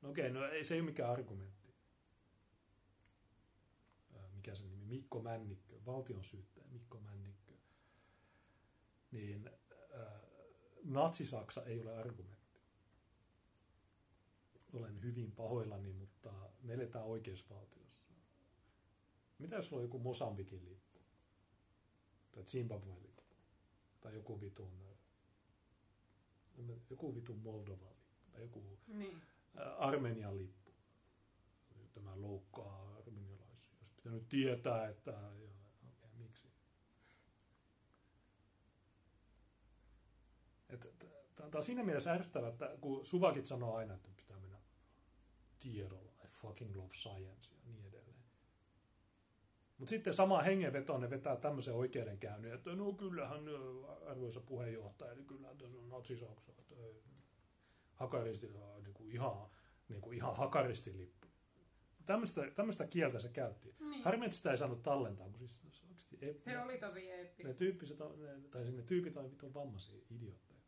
[0.03, 1.75] No okei, okay, no ei se ei ole mikään argumentti.
[4.35, 4.85] Mikä se nimi?
[4.85, 7.53] Mikko Männikkö, valtion syyttäjä Mikko Männikkö.
[9.11, 9.51] Niin
[9.95, 10.13] äh,
[10.85, 12.61] natsisaksa ei ole argumentti.
[14.73, 16.33] Olen hyvin pahoillani, mutta
[16.63, 17.82] me eletään oikeusvaltio
[19.43, 21.01] mitä jos sulla on joku Mosambikin lippu?
[22.33, 23.23] Tai Zimbabwen lippu?
[24.01, 24.73] Tai joku vitun,
[26.91, 28.31] joku vitun Moldovan lippu?
[28.33, 29.23] Tai joku niin.
[29.79, 30.63] Armenian lippu?
[31.95, 33.75] Tämä loukkaa armenialaisia.
[33.81, 35.11] Jos pitänyt tietää, että...
[35.11, 35.51] Ja,
[35.89, 36.49] okay, miksi?
[41.35, 44.59] Tämä on siinä mielessä ärsyttävää, että kun Suvakit sanoo aina, että pitää mennä
[45.59, 47.52] tiedolla, I fucking love science.
[49.83, 53.45] Mutta sitten sama hengenveto ne vetää tämmöisen oikeudenkäynnin, että no kyllähän
[54.07, 56.75] arvoisa puheenjohtaja, eli kyllähän tässä on natsisaksa, että
[57.95, 58.47] hakaristi,
[58.83, 59.51] niin kuin ihan,
[59.89, 61.27] niin kuin ihan hakaristilippu.
[62.07, 63.75] Tämmöistä, tämmöistä kieltä se käytti.
[63.81, 64.05] Niin.
[64.05, 65.63] Harmi, että sitä ei saanut tallentaa, kun siis
[65.99, 67.49] se, ep- se oli tosi eeppistä.
[67.49, 70.61] Ne, tyyppiset, ne, tai sinne tyypit on vitun vammaisia idiootteja.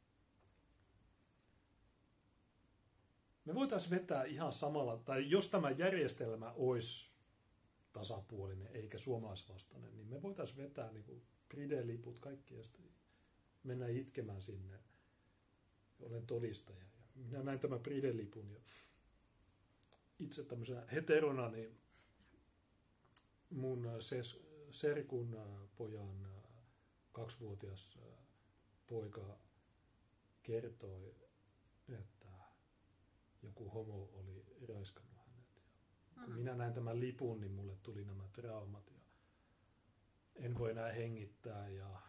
[3.45, 7.14] Me voitaisiin vetää ihan samalla, tai jos tämä järjestelmä olisi
[7.95, 12.84] tasapuolinen eikä suomalaisvastainen, niin me voitaisiin vetää niin kuin Pride-liput kaikki ja sitten
[13.62, 14.78] mennä itkemään sinne.
[16.01, 16.84] Olen todistaja.
[17.16, 18.61] Ja minä näin tämän Pride-lipun ja
[20.18, 21.78] itse tämmöisenä heterona, niin
[23.51, 24.40] mun ses,
[24.70, 25.36] serkun
[25.76, 26.28] pojan
[27.12, 27.99] kaksivuotias
[28.86, 29.38] poika
[30.42, 31.14] kertoi,
[31.88, 32.28] että
[33.42, 35.14] joku homo oli raiskannut
[36.25, 38.99] kun minä näin tämän lipun, niin mulle tuli nämä traumat ja
[40.35, 42.01] en voi enää hengittää ja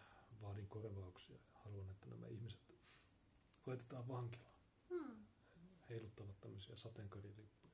[0.42, 1.40] vaadin korvauksia.
[1.54, 2.76] Haluan, että nämä ihmiset
[3.66, 4.56] laitetaan vankilaan.
[4.90, 5.26] Mm.
[5.90, 7.74] Heiluttavat tämmöisiä sateenkaarilippuja.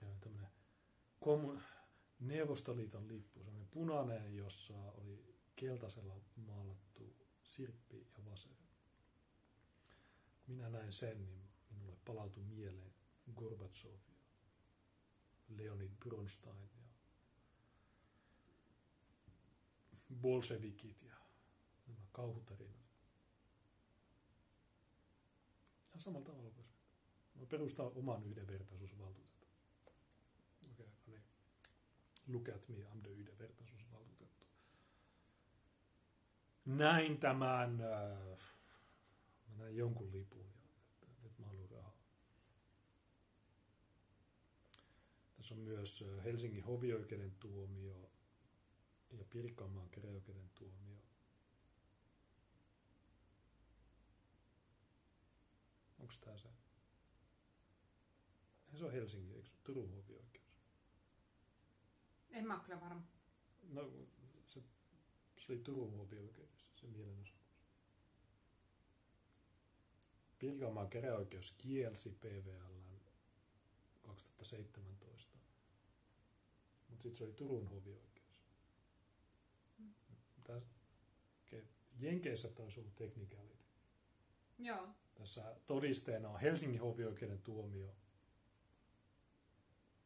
[0.00, 0.50] Ja tämmöinen
[1.20, 1.62] kommun-
[2.20, 8.66] Neuvostoliiton lippu, semmoinen punainen, jossa oli keltaisella maalattu sirppi ja vaseri.
[10.46, 11.45] Minä näin sen, niin
[12.06, 12.94] palautui mieleen
[13.34, 14.16] Gorbachev ja
[15.48, 16.86] Leonid Bronstein ja
[20.20, 21.16] bolshevikit ja
[21.86, 22.86] nämä kauhutarinat.
[25.94, 26.70] Ja samalla tavalla voisi
[27.34, 29.50] no, perustaa oman yhdenvertaisuusvaltuutetun.
[30.70, 31.22] Okei, okay, no niin.
[32.28, 34.46] Look at me, I'm the yhdenvertaisuusvaltuutettu.
[36.64, 38.38] Näin tämän, äh,
[39.56, 41.96] näin jonkun lipun ja että nyt mä haluan rahaa.
[45.46, 48.10] Tässä on myös Helsingin hovioikeuden tuomio
[49.10, 50.98] ja Pirkanmaan käräjäoikeuden tuomio.
[55.98, 56.48] Onko tämä se?
[58.78, 60.62] Se on Helsingin, eikö Turun hovioikeus?
[62.30, 63.02] En mä kyllä varma.
[63.68, 63.90] No,
[64.44, 64.62] se,
[65.38, 67.66] se oli Turun hovioikeudessa, se mielenosoitus.
[70.38, 72.76] Pirkanmaan käräjäoikeus kielsi PVL
[74.02, 75.35] 2017.
[76.96, 78.40] Mutta sitten se oli Turun hovioikeus.
[79.78, 79.94] Mm.
[80.40, 80.60] Okay.
[81.98, 83.64] Jenkeissä taas ollut technicality.
[84.58, 84.88] Joo.
[85.14, 87.96] Tässä todisteena on Helsingin hovioikeuden tuomio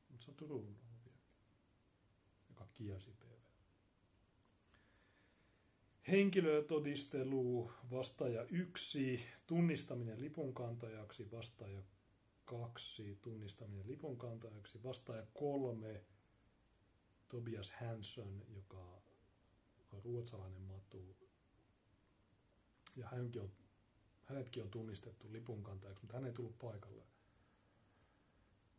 [0.09, 1.47] mutta se on Turun hovioikeus,
[2.49, 3.41] joka kielsi PV.
[6.09, 11.83] Henkilötodistelu vastaaja yksi, tunnistaminen lipunkantajaksi, vastaaja
[12.45, 16.05] kaksi, tunnistaminen lipunkantajaksi, vastaaja kolme,
[17.31, 19.03] Tobias Hansson, joka
[19.93, 21.17] on ruotsalainen matu.
[22.97, 23.53] Ja hänkin on,
[24.25, 27.03] hänetkin on tunnistettu lipunkantajaksi, mutta hän ei tullut paikalle.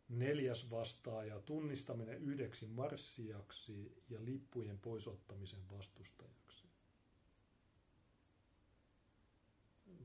[0.10, 6.68] Neljäs vastaaja tunnistaminen yhdeksi marssijaksi ja lippujen poisottamisen vastustajaksi.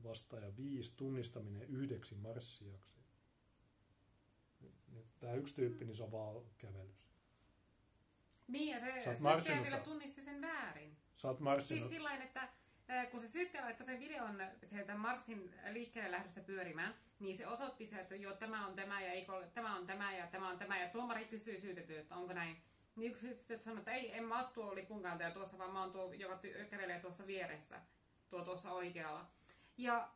[0.03, 2.95] Vastaaja viisi tunnistaminen yhdeksi marssijaksi.
[5.19, 7.06] Tämä yksi tyyppi, niin se on vaan kävelys.
[8.47, 10.97] Niin, ja se, se vielä tunnisti sen väärin.
[11.17, 11.79] Sä oot marssinut.
[11.79, 12.47] Siis sillä että
[13.11, 17.99] kun se syyttäjä laittoi sen videon sieltä Marsin liikkeelle lähdöstä pyörimään, niin se osoitti se,
[17.99, 20.79] että joo, tämä on tämä ja eikö ole, tämä on tämä ja tämä on tämä.
[20.79, 22.57] Ja tuomari kysyi syytetty, että onko näin.
[22.95, 25.91] Niin yksi syytetty sanoi, että ei, en mä ole tuo lipunkantaja tuossa, vaan mä oon
[25.91, 26.39] tuo, joka
[26.69, 27.81] kävelee tuossa vieressä,
[28.29, 29.25] tuo tuossa oikealla.
[29.77, 30.09] Ja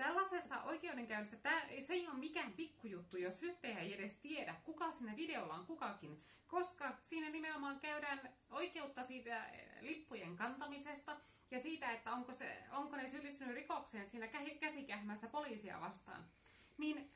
[0.00, 5.16] Tällaisessa oikeudenkäynnissä tämä, se ei ole mikään pikkujuttu, jos syyttäjä ei edes tiedä, kuka siinä
[5.16, 8.20] videolla on kukakin, koska siinä nimenomaan käydään
[8.50, 9.46] oikeutta siitä
[9.80, 11.16] lippujen kantamisesta
[11.50, 14.28] ja siitä, että onko, se, onko ne syyllistynyt rikokseen siinä
[14.60, 16.24] käsikähmässä poliisia vastaan.
[16.78, 17.10] Niin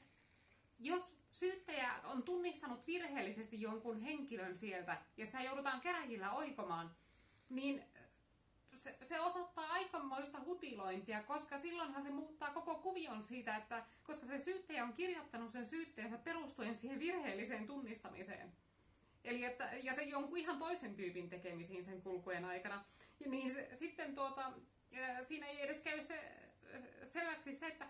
[0.80, 6.90] jos syyttäjä on tunnistanut virheellisesti jonkun henkilön sieltä ja sitä joudutaan käräjillä oikomaan,
[7.50, 7.84] niin
[8.74, 14.38] se, se osoittaa aikamoista hutilointia, koska silloinhan se muuttaa koko kuvion siitä, että koska se
[14.38, 18.52] syyttäjä on kirjoittanut sen syytteensä perustuen siihen virheelliseen tunnistamiseen.
[19.24, 22.84] Eli että, ja se jonkun ihan toisen tyypin tekemisiin sen kulkujen aikana.
[23.20, 24.52] Ja niin se, sitten tuota,
[25.22, 26.43] siinä ei edes käy se
[27.04, 27.88] selväksi se, että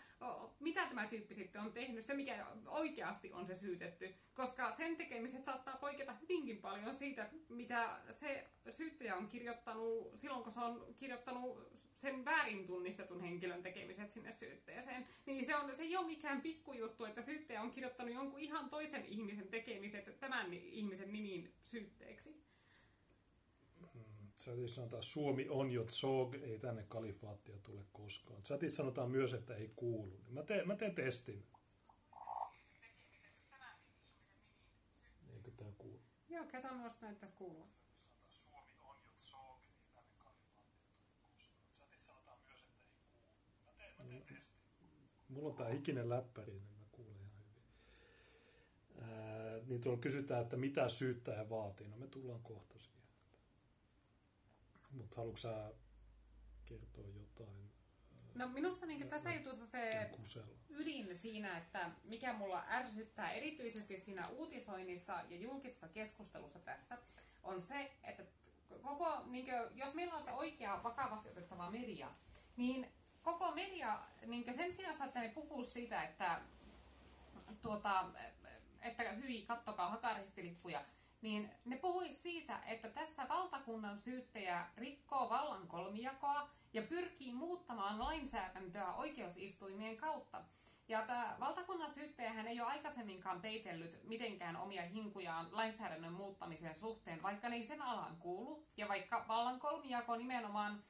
[0.61, 5.45] mitä tämä tyyppi sitten on tehnyt, se mikä oikeasti on se syytetty, koska sen tekemiset
[5.45, 11.73] saattaa poiketa hyvinkin paljon siitä, mitä se syyttäjä on kirjoittanut silloin, kun se on kirjoittanut
[11.95, 15.07] sen väärin tunnistetun henkilön tekemiset sinne syytteeseen.
[15.27, 19.05] Niin se, on, se ei ole mikään pikkujuttu, että syyttäjä on kirjoittanut jonkun ihan toisen
[19.05, 22.45] ihmisen tekemiset tämän ihmisen nimiin syytteeksi.
[24.45, 28.43] Chatissa sanotaan, Suomi on jo tsog, ei tänne kalifaattia tule koskaan.
[28.43, 30.21] Chatissa sanotaan myös, että ei kuulu.
[30.29, 31.47] Mä teen, mä teen testin.
[35.33, 36.01] Eikö tämä kuulu?
[36.29, 37.67] Joo, kato myös näyttäisi kuulua.
[38.31, 41.73] Suomi on jo tsog, ei tänne kalifaattia tule koskaan.
[41.75, 43.65] Chatissa sanotaan myös, että ei kuulu.
[43.65, 44.65] Mä teen, mä teen testin.
[45.29, 47.65] Mulla on tää hikinen läppäri, niin mä kuulen ihan hyvin.
[49.03, 51.89] Ää, niin tuolla kysytään, että mitä syyttäjä vaatii.
[51.89, 52.94] No me tullaan kohta siihen.
[54.95, 55.73] Mutta haluatko sä
[56.65, 57.71] kertoa jotain?
[58.35, 60.59] No minusta niin tässä jutussa se kusella.
[60.69, 66.99] ydin siinä, että mikä mulla ärsyttää erityisesti siinä uutisoinnissa ja julkisessa keskustelussa tästä,
[67.43, 68.25] on se, että
[68.83, 72.11] koko, niin kuin, jos meillä on se oikea vakavasti otettava media,
[72.57, 72.93] niin
[73.23, 76.41] koko media, niin sen sijaan että ne puhuu siitä, että,
[77.63, 78.05] tuota,
[78.83, 80.85] että hyvin kattokaa hakaristilippuja,
[81.25, 88.95] niin ne puhui siitä, että tässä valtakunnan syyttäjä rikkoo vallan kolmijakoa ja pyrkii muuttamaan lainsäädäntöä
[88.95, 90.45] oikeusistuimien kautta.
[90.89, 97.49] Ja tämä valtakunnan syyttäjähän ei ole aikaisemminkaan peitellyt mitenkään omia hinkujaan lainsäädännön muuttamisen suhteen, vaikka
[97.49, 98.67] ne ei sen alaan kuulu.
[98.77, 100.85] Ja vaikka vallan kolmijako nimenomaan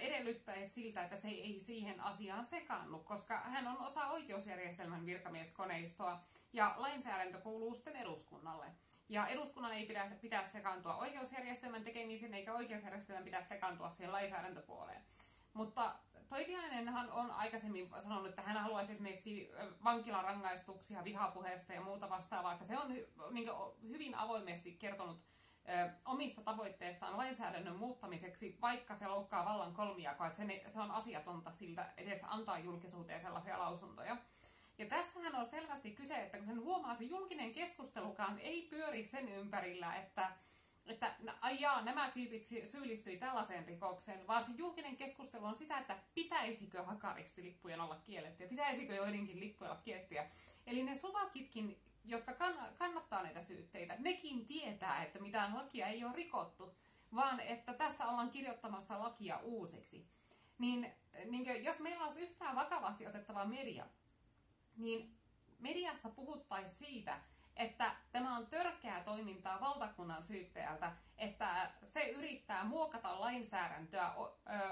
[0.00, 6.20] edellyttäisi siltä, että se ei siihen asiaan sekaannu, koska hän on osa oikeusjärjestelmän virkamieskoneistoa
[6.52, 8.66] ja lainsäädäntö kuuluu sitten eduskunnalle.
[9.08, 15.04] Ja eduskunnan ei pidä, pitää sekaantua oikeusjärjestelmän tekemiseen, eikä oikeusjärjestelmän pitää sekaantua siihen lainsäädäntöpuoleen.
[15.52, 15.94] Mutta
[16.28, 19.50] Toiviainenhan on aikaisemmin sanonut, että hän haluaisi esimerkiksi
[19.84, 22.88] vankilarangaistuksia vihapuheesta ja muuta vastaavaa, että se on
[23.30, 23.48] niin
[23.88, 25.20] hyvin avoimesti kertonut
[26.04, 32.20] omista tavoitteistaan lainsäädännön muuttamiseksi, vaikka se loukkaa vallan kolmiakoa, että se on asiatonta siltä edes
[32.24, 34.16] antaa julkisuuteen sellaisia lausuntoja.
[34.78, 39.28] Ja tässähän on selvästi kyse, että kun sen huomaa, se julkinen keskustelukaan ei pyöri sen
[39.28, 40.32] ympärillä, että
[40.86, 46.82] että ajaa, nämä tyypit syyllistyi tällaiseen rikokseen, vaan se julkinen keskustelu on sitä, että pitäisikö
[46.82, 50.30] hakaristilippujen olla kiellettyjä, pitäisikö joidenkin lippujen olla kiellettyjä.
[50.66, 52.32] Eli ne suvakitkin, jotka
[52.78, 56.74] kannattaa näitä syytteitä, nekin tietää, että mitään lakia ei ole rikottu,
[57.14, 60.06] vaan että tässä ollaan kirjoittamassa lakia uusiksi.
[60.58, 60.92] Niin,
[61.24, 63.86] niin jos meillä olisi yhtään vakavasti otettava media,
[64.76, 65.16] niin
[65.58, 67.20] mediassa puhuttaisiin siitä,
[67.56, 74.14] että tämä on törkeää toimintaa valtakunnan syyttäjältä, että se yrittää muokata lainsäädäntöä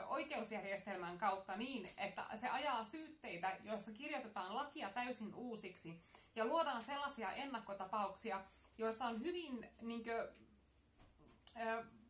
[0.06, 6.02] oikeusjärjestelmän kautta niin, että se ajaa syytteitä, joissa kirjoitetaan lakia täysin uusiksi
[6.36, 8.44] ja luodaan sellaisia ennakkotapauksia,
[8.78, 10.46] joista on hyvin, niin kuin,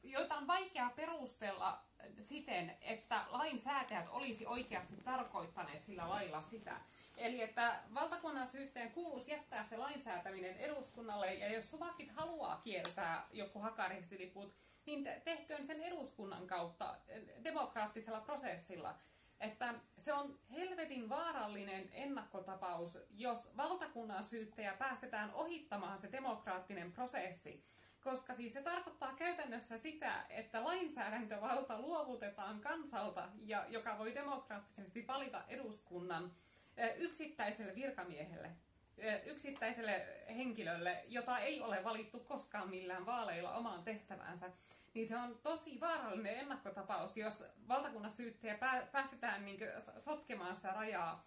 [0.02, 1.82] joita on vaikea perustella
[2.20, 6.81] siten, että lainsäätäjät olisi oikeasti tarkoittaneet sillä lailla sitä.
[7.16, 13.59] Eli että valtakunnan syytteen kuuluisi jättää se lainsäätäminen eduskunnalle, ja jos Suvakit haluaa kieltää joku
[13.59, 14.55] hakaristiliput,
[14.86, 16.97] niin tehköön sen eduskunnan kautta
[17.44, 18.94] demokraattisella prosessilla.
[19.40, 27.64] Että se on helvetin vaarallinen ennakkotapaus, jos valtakunnan syyttäjä päästetään ohittamaan se demokraattinen prosessi.
[28.01, 35.44] Koska siis se tarkoittaa käytännössä sitä, että lainsäädäntövalta luovutetaan kansalta, ja, joka voi demokraattisesti valita
[35.48, 36.32] eduskunnan
[36.97, 38.51] yksittäiselle virkamiehelle,
[39.24, 44.51] yksittäiselle henkilölle, jota ei ole valittu koskaan millään vaaleilla omaan tehtäväänsä,
[44.94, 48.59] niin se on tosi vaarallinen ennakkotapaus, jos valtakunnan syyttäjä
[48.93, 49.61] päästetään niin
[49.99, 51.27] sotkemaan sitä rajaa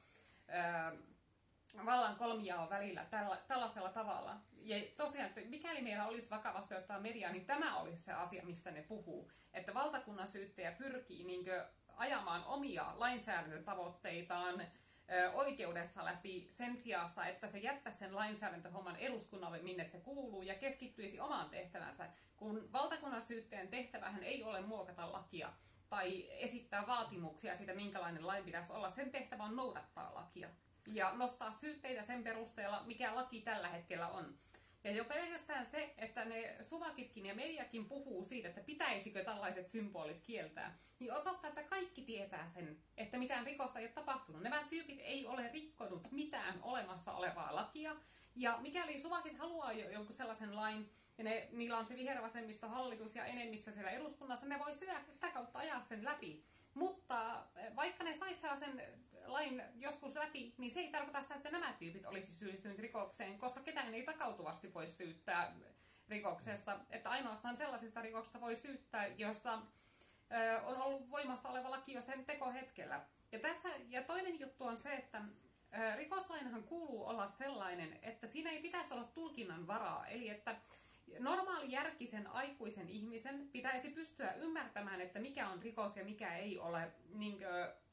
[1.86, 4.38] vallan kolmijaon välillä tällä, tällaisella tavalla.
[4.62, 8.72] Ja tosiaan, että mikäli meillä olisi vakavasti ottaa mediaa, niin tämä olisi se asia, mistä
[8.72, 9.32] ne puhuu.
[9.54, 11.46] Että valtakunnan syyttäjä pyrkii niin
[11.96, 14.62] ajamaan omia lainsäädäntötavoitteitaan,
[15.34, 21.19] oikeudessa läpi sen sijasta, että se jättäisi sen lainsäädäntöhomman eduskunnalle, minne se kuuluu, ja keskittyisi
[21.19, 25.53] omaan tehtävänsä, kun valtakunnan syytteen tehtävähän ei ole muokata lakia
[25.90, 28.90] tai esittää vaatimuksia siitä, minkälainen lain pitäisi olla.
[28.90, 30.49] Sen tehtävä on noudattaa lakia
[30.88, 34.38] ja nostaa syytteitä sen perusteella, mikä laki tällä hetkellä on.
[34.86, 40.22] Ja jo pelkästään se, että ne suvakitkin ja mediakin puhuu siitä, että pitäisikö tällaiset symbolit
[40.22, 44.41] kieltää, niin osoittaa, että kaikki tietää sen, että mitään rikosta ei ole tapahtunut.
[44.41, 47.95] Nämä tyypit ei ole rikkonut mitään olemassa olevaa lakia.
[48.36, 53.16] Ja mikäli suvakit haluaa jo jonkun sellaisen lain, ja ne, niillä on se vihervasemmisto hallitus
[53.16, 56.44] ja enemmistö siellä eduskunnassa, ne voi sitä, sitä kautta ajaa sen läpi.
[56.74, 57.44] Mutta
[57.76, 58.82] vaikka ne saisivat sen
[59.28, 63.62] lain joskus läpi, niin se ei tarkoita sitä, että nämä tyypit olisi syyllistyneet rikokseen, koska
[63.62, 65.56] ketään ei takautuvasti voi syyttää
[66.10, 66.80] rikoksesta.
[66.90, 69.60] Että ainoastaan sellaisista rikoksista voi syyttää, joissa
[70.66, 73.06] on ollut voimassa oleva laki jo sen tekohetkellä.
[73.32, 75.22] Ja, tässä, ja toinen juttu on se, että
[75.96, 80.08] rikoslainhan kuuluu olla sellainen, että siinä ei pitäisi olla tulkinnan varaa.
[80.08, 80.56] Eli että
[81.20, 86.92] normaali järkisen aikuisen ihmisen pitäisi pystyä ymmärtämään, että mikä on rikos ja mikä ei ole
[87.14, 87.85] niin kuin,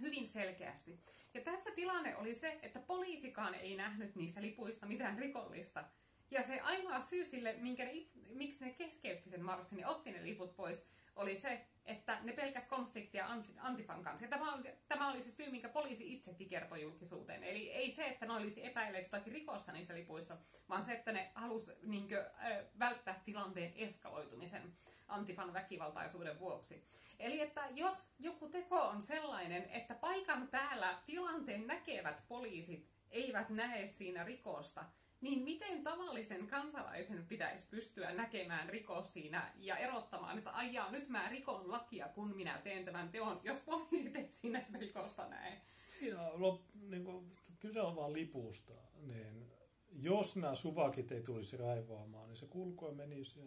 [0.00, 1.00] hyvin selkeästi.
[1.34, 5.84] Ja tässä tilanne oli se, että poliisikaan ei nähnyt niissä lipuista mitään rikollista.
[6.30, 7.92] Ja se ainoa syy sille, minkä ne,
[8.28, 10.82] miksi ne keskeytti sen marssin ja otti ne liput pois,
[11.16, 13.26] oli se, että ne pelkäs konfliktia
[13.58, 14.24] Antifan kanssa.
[14.24, 17.44] Ja tämä oli, tämä oli se syy, minkä poliisi itsekin kertoi julkisuuteen.
[17.44, 20.36] Eli ei se, että ne olisi epäilleet jotakin rikosta niissä lipuissa,
[20.68, 24.72] vaan se, että ne halusi niin kuin, äh, välttää tilanteen eskaloitumisen
[25.08, 26.84] Antifan väkivaltaisuuden vuoksi.
[27.18, 33.88] Eli että jos joku teko on sellainen, että paikan päällä tilanteen näkevät poliisit eivät näe
[33.88, 34.84] siinä rikosta,
[35.20, 41.28] niin miten tavallisen kansalaisen pitäisi pystyä näkemään rikos siinä ja erottamaan, että aijaa, nyt mä
[41.28, 45.60] rikon lakia, kun minä teen tämän teon, jos poliisi ei siinä rikosta näe.
[46.00, 48.74] Ja no, niin kuin, kyse on vaan lipusta,
[49.06, 49.46] niin
[49.92, 53.46] jos nämä suvakit ei tulisi raivoamaan, niin se kulkue menisi ja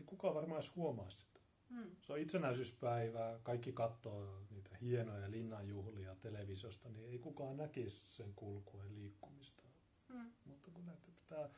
[0.00, 1.40] ei kukaan varmaan edes huomaa sitä.
[1.70, 1.96] Hmm.
[2.02, 8.94] Se on itsenäisyyspäivä, kaikki katsoo niitä hienoja linnanjuhlia televisiosta, niin ei kukaan näkisi sen kulkueen
[8.94, 9.65] liikkumista.
[10.12, 10.30] Hmm.
[10.44, 11.50] Mutta kun näitä pitää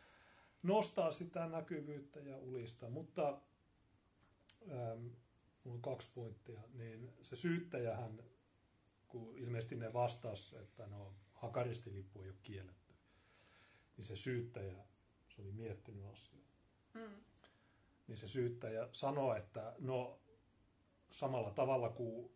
[0.62, 2.90] nostaa sitä näkyvyyttä ja ulistaa.
[2.90, 3.28] Mutta
[4.70, 5.06] ähm,
[5.64, 6.60] mulla on kaksi pointtia.
[6.74, 8.22] Niin se syyttäjähän,
[9.08, 12.94] kun ilmeisesti ne vastas, että no hakaristilippu ei ole kielletty,
[13.96, 14.84] niin se syyttäjä,
[15.28, 16.48] se oli miettinyt asiaa.
[16.94, 17.28] Hmm
[18.08, 20.20] niin se syyttäjä sanoo, että no
[21.10, 22.30] samalla tavalla kuin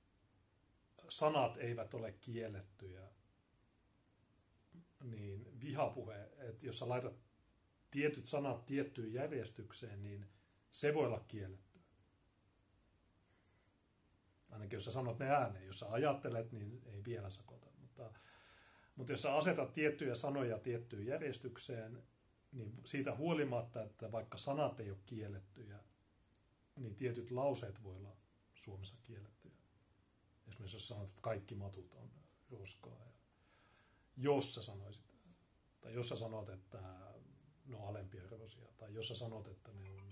[1.08, 3.08] sanat eivät ole kiellettyjä,
[5.02, 7.14] niin vihapuhe, että jos sä laitat
[7.90, 10.26] tietyt sanat tiettyyn järjestykseen, niin
[10.70, 11.80] se voi olla kielletty.
[14.50, 15.66] Ainakin jos sä sanot ne ääneen.
[15.66, 17.66] Jos sä ajattelet, niin ei vielä sakota.
[17.80, 18.12] Mutta,
[18.96, 22.02] mutta jos sä asetat tiettyjä sanoja tiettyyn järjestykseen,
[22.52, 25.78] niin siitä huolimatta, että vaikka sanat ei ole kiellettyjä,
[26.76, 28.16] niin tietyt lauseet voi olla
[28.54, 29.54] Suomessa kiellettyjä.
[30.48, 32.10] Esimerkiksi jos sanot, että kaikki matut on
[32.50, 32.98] roskaa.
[32.98, 33.12] Ja
[34.16, 35.14] jos sä sanoisit,
[35.80, 36.82] tai jos sä sanot, että
[37.66, 40.02] ne on alempiarvoisia, tai jos sä sanot, että ne on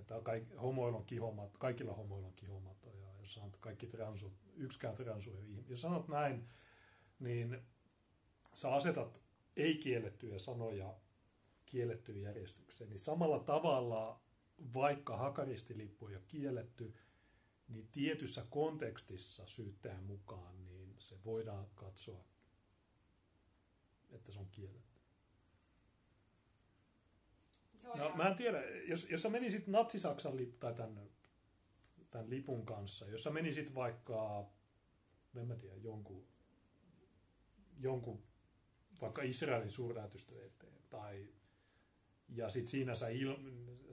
[0.00, 4.94] että kaikki, homoilla on kihomat, kaikilla homoilla on kihomatoja, ja jos sanot kaikki transut, yksikään
[4.94, 5.70] transu ei ihminen.
[5.70, 6.48] Jos sanot näin,
[7.18, 7.58] niin
[8.54, 9.22] sä asetat
[9.56, 10.94] ei-kiellettyjä sanoja
[11.66, 14.20] kiellettyyn järjestykseen, niin samalla tavalla,
[14.74, 16.94] vaikka hakaristilippu ei ole kielletty,
[17.68, 20.75] niin tietyssä kontekstissa syyttäjän mukaan, niin
[21.08, 22.24] se voidaan katsoa,
[24.10, 25.00] että se on kielletty.
[27.82, 31.10] Joo, no, mä en tiedä, jos, jos sä menisit Natsi-Saksan lip, tai tämän,
[32.10, 34.50] tämän lipun kanssa, jos sä menisit vaikka,
[35.36, 36.26] en mä tiedä, jonkun,
[37.78, 38.22] jonkun
[39.00, 41.28] vaikka Israelin suurlähetystö eteen, tai
[42.28, 43.36] ja sitten siinä sä, il,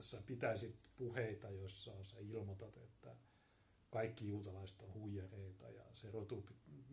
[0.00, 3.16] sä pitäisit puheita, joissa sä ilmoitat, että
[3.90, 6.46] kaikki juutalaiset on huijareita ja se rotu,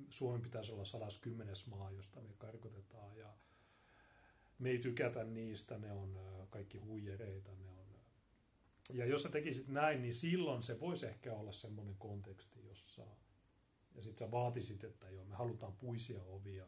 [0.09, 1.55] Suomi pitäisi olla 110.
[1.69, 3.33] maa, josta me karkotetaan ja
[4.59, 6.19] me ei tykätä niistä, ne on
[6.49, 7.87] kaikki huijereita, ne on...
[8.93, 13.07] Ja jos sä tekisit näin, niin silloin se voisi ehkä olla semmoinen konteksti, jossa...
[13.95, 16.65] Ja sitten sä vaatisit, että joo, me halutaan puisia ovia,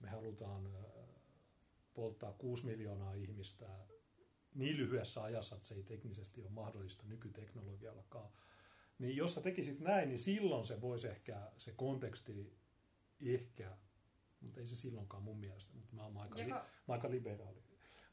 [0.00, 0.70] me halutaan
[1.94, 3.68] polttaa 6 miljoonaa ihmistä
[4.54, 8.30] niin lyhyessä ajassa, että se ei teknisesti ole mahdollista nykyteknologiallakaan.
[8.98, 12.56] Niin jos sä tekisit näin, niin silloin se voisi ehkä, se konteksti
[13.20, 13.76] ehkä
[14.40, 16.54] mutta ei se silloinkaan mun mielestä, mutta mä oon aika, Joko...
[16.54, 17.62] li, mä aika liberaali.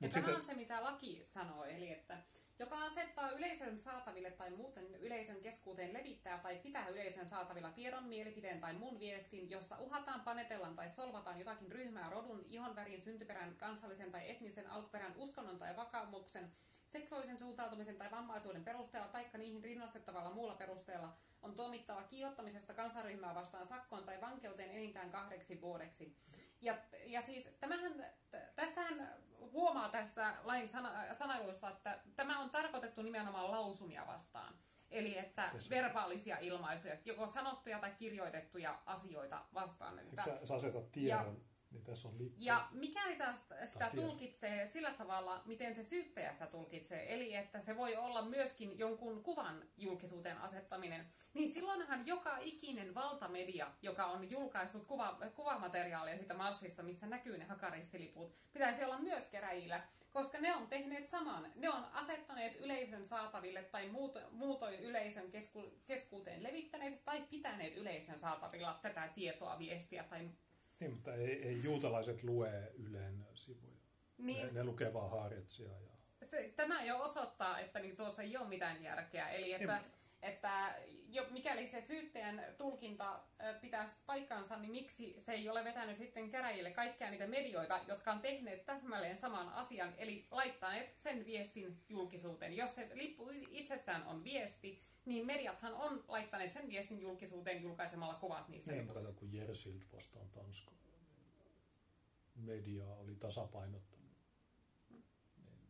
[0.02, 2.18] Ja tämä on se, mitä laki sanoo, eli että
[2.60, 8.62] joka asettaa yleisön saataville tai muuten yleisön keskuuteen levittää tai pitää yleisön saatavilla tiedon, mielipiteen
[8.62, 14.30] tai muun viestin, jossa uhataan, panetellaan tai solvataan jotakin ryhmää rodun, ihonvärin, syntyperän, kansallisen tai
[14.32, 16.52] etnisen alkuperän, uskonnon tai vakaumuksen,
[16.94, 23.68] seksuaalisen suuntautumisen tai vammaisuuden perusteella taikka niihin rinnastettavalla muulla perusteella on tuomittava kiihottamisesta kansaryhmää vastaan
[23.68, 26.16] sakkoon tai vankeuteen enintään kahdeksi vuodeksi.
[26.62, 28.06] Ja, ja siis tämähän,
[28.56, 29.10] tästähän
[29.52, 34.54] huomaa tästä lain sana, sanailuista, että tämä on tarkoitettu nimenomaan lausumia vastaan.
[34.90, 35.70] Eli että Tässä.
[35.70, 40.00] verbaalisia ilmaisuja, joko sanottuja tai kirjoitettuja asioita vastaan.
[40.00, 42.36] Että, sä, sä asetat tiedon ja, niin tässä on lippu.
[42.38, 47.78] Ja mikäli tästä, sitä tulkitsee sillä tavalla, miten se syyttäjä sitä tulkitsee, eli että se
[47.78, 54.88] voi olla myöskin jonkun kuvan julkisuuteen asettaminen, niin silloinhan joka ikinen valtamedia, joka on julkaissut
[54.88, 60.68] kuva, kuvamateriaalia siitä marssista, missä näkyy ne hakaristiliput, pitäisi olla myös keräjillä, koska ne on
[60.68, 61.52] tehneet saman.
[61.56, 63.90] Ne on asettaneet yleisön saataville tai
[64.32, 70.30] muutoin yleisön kesku, keskuuteen levittäneet tai pitäneet yleisön saatavilla tätä tietoa, viestiä tai
[70.84, 73.74] niin, mutta ei, ei juutalaiset lue Ylen sivuja.
[74.18, 74.46] Niin.
[74.48, 75.70] Ne, ne lukee vaan Haaretsia.
[75.70, 75.94] Ja...
[76.24, 79.30] Se, tämä jo osoittaa, että niin tuossa ei ole mitään järkeä.
[79.30, 79.92] Eli että, niin.
[80.24, 80.76] Että
[81.08, 83.20] jo, mikäli se syyttäjän tulkinta
[83.62, 88.20] pitäisi paikkaansa, niin miksi se ei ole vetänyt sitten käräjille kaikkia niitä medioita, jotka on
[88.20, 92.58] tehneet täsmälleen saman asian, eli laittaneet sen viestin julkisuuteen.
[92.58, 98.50] Jos se lippu itsessään on viesti, niin mediathan on laittaneet sen viestin julkisuuteen julkaisemalla kuvat
[98.50, 98.72] niistä.
[98.72, 100.72] Niin, kato, kun Jersild vastaan Tanska,
[102.36, 104.12] media oli tasapainottanut.
[104.90, 105.04] Hmm.
[105.44, 105.64] Niin,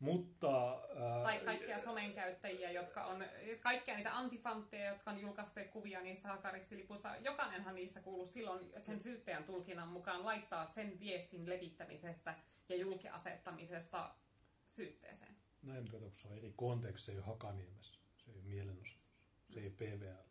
[0.00, 0.82] mutta...
[0.96, 3.24] Ää, tai kaikkia somen käyttäjiä, jotka on,
[3.60, 7.16] kaikkia niitä antifantteja, jotka on julkaisseet kuvia niistä hakaristilipuista.
[7.16, 12.34] Jokainenhan niistä kuuluu silloin sen syyttäjän tulkinnan mukaan laittaa sen viestin levittämisestä
[12.68, 14.14] ja julkiasettamisesta
[14.68, 15.36] syytteeseen.
[15.62, 18.96] Näin, mutta kato, se on eri konteksti, se ei ole Hakaniemessä, se ei ole mielenosoitus,
[19.50, 20.22] se ei ole PVL,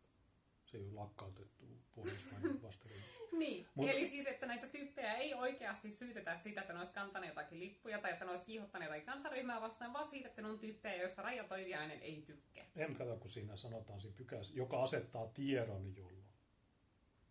[0.66, 1.66] se ei ole lakkautettu
[1.96, 3.08] pohjoismainen vastarinta.
[3.40, 7.32] Niin, Mut, eli siis, että näitä tyyppejä ei oikeasti syytetä siitä, että ne olisi kantaneet
[7.32, 10.60] jotakin lippuja tai että ne olisi kiihottaneet jotakin kansaryhmää vastaan, vaan siitä, että ne on
[10.60, 12.66] tyyppejä, joista Raija Toiviainen ei tykkää.
[12.76, 16.26] En kato, kun siinä sanotaan siinä pykälässä, joka asettaa tiedon jolloin.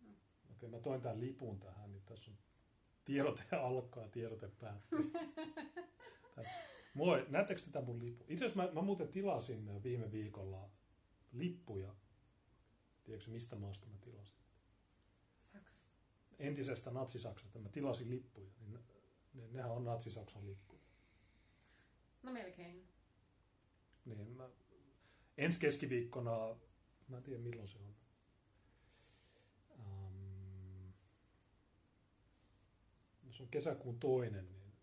[0.01, 0.15] Hmm.
[0.51, 2.37] Okei, mä toin tämän lipun tähän, niin tässä on
[3.05, 5.11] tiedote alkaa, tiedote päättyy.
[6.93, 8.25] Moi, näettekö tätä mun lippu?
[8.27, 10.69] Itse asiassa mä, mä muuten tilasin viime viikolla
[11.33, 11.95] lippuja.
[13.03, 14.34] Tiedätkö mistä maasta mä tilasin?
[16.39, 17.59] Entisestä Natsi-Saksasta.
[17.59, 18.49] Mä tilasin lippuja.
[18.59, 18.79] Niin ne,
[19.33, 20.81] ne, nehän on Natsi-Saksan lippuja.
[22.23, 22.87] No melkein.
[24.05, 24.49] Niin, mä
[25.37, 26.55] ensi keskiviikkona
[27.07, 27.95] Mä en tiedä milloin se on.
[29.79, 30.93] Um,
[33.31, 34.73] se on kesäkuun toinen, niin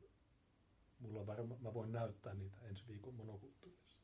[0.98, 3.98] mulla varma, mä voin näyttää niitä ensi viikon monokulttuurissa.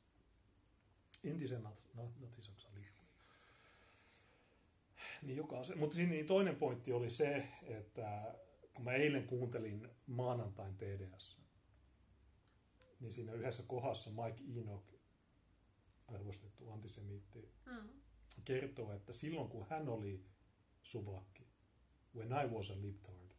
[1.24, 1.62] Entisen
[2.20, 2.97] Natsi-Saksan lippu.
[5.22, 5.78] Niin jokaisen.
[5.78, 8.34] Mutta niin toinen pointti oli se, että
[8.74, 11.38] kun mä eilen kuuntelin maanantain TDS,
[13.00, 14.94] niin siinä yhdessä kohdassa Mike Enoch,
[16.06, 17.88] arvostettu antisemiitti, mm.
[18.44, 20.24] kertoo, että silloin kun hän oli
[20.82, 21.48] suvakki,
[22.14, 23.30] when I was a libtard,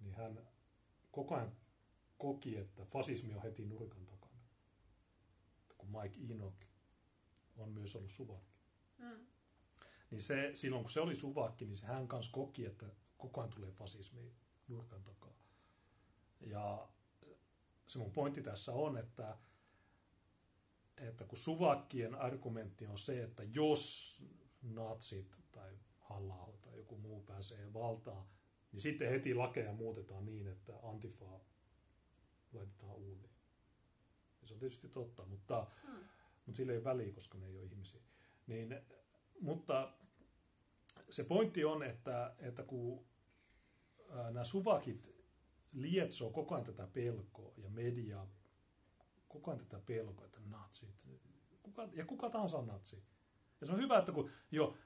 [0.00, 0.48] niin hän
[1.10, 1.56] koko ajan
[2.18, 4.42] koki, että fasismi on heti nurkan takana.
[5.78, 6.66] Kun Mike Enoch
[7.56, 8.58] on myös ollut suvakki.
[8.98, 9.26] Mm.
[10.10, 12.86] Niin se, silloin kun se oli suvakki, niin se hän kanssa koki, että
[13.18, 14.32] koko ajan tulee fasismi
[14.68, 15.32] nurkan takaa.
[16.40, 16.88] Ja
[17.86, 19.36] se mun pointti tässä on, että,
[20.96, 24.16] että kun suvakkien argumentti on se, että jos
[24.62, 28.26] natsit tai halla tai joku muu pääsee valtaan,
[28.72, 31.40] niin sitten heti lakeja muutetaan niin, että antifaa
[32.52, 33.30] laitetaan uuniin.
[34.42, 35.98] Ja se on tietysti totta, mutta, hmm.
[36.46, 38.00] mutta sillä ei ole väliä, koska ne ei ole ihmisiä.
[38.46, 38.80] Niin,
[39.40, 39.92] mutta
[41.10, 43.04] se pointti on, että, että kun
[44.14, 45.14] nämä suvakit
[45.72, 48.26] lietsoo koko ajan tätä pelkoa ja media
[49.28, 51.06] koko ajan tätä pelkoa, että natsit,
[51.62, 53.02] kuka, ja kuka tahansa on natsi.
[53.60, 54.76] Ja se on hyvä, että kun jo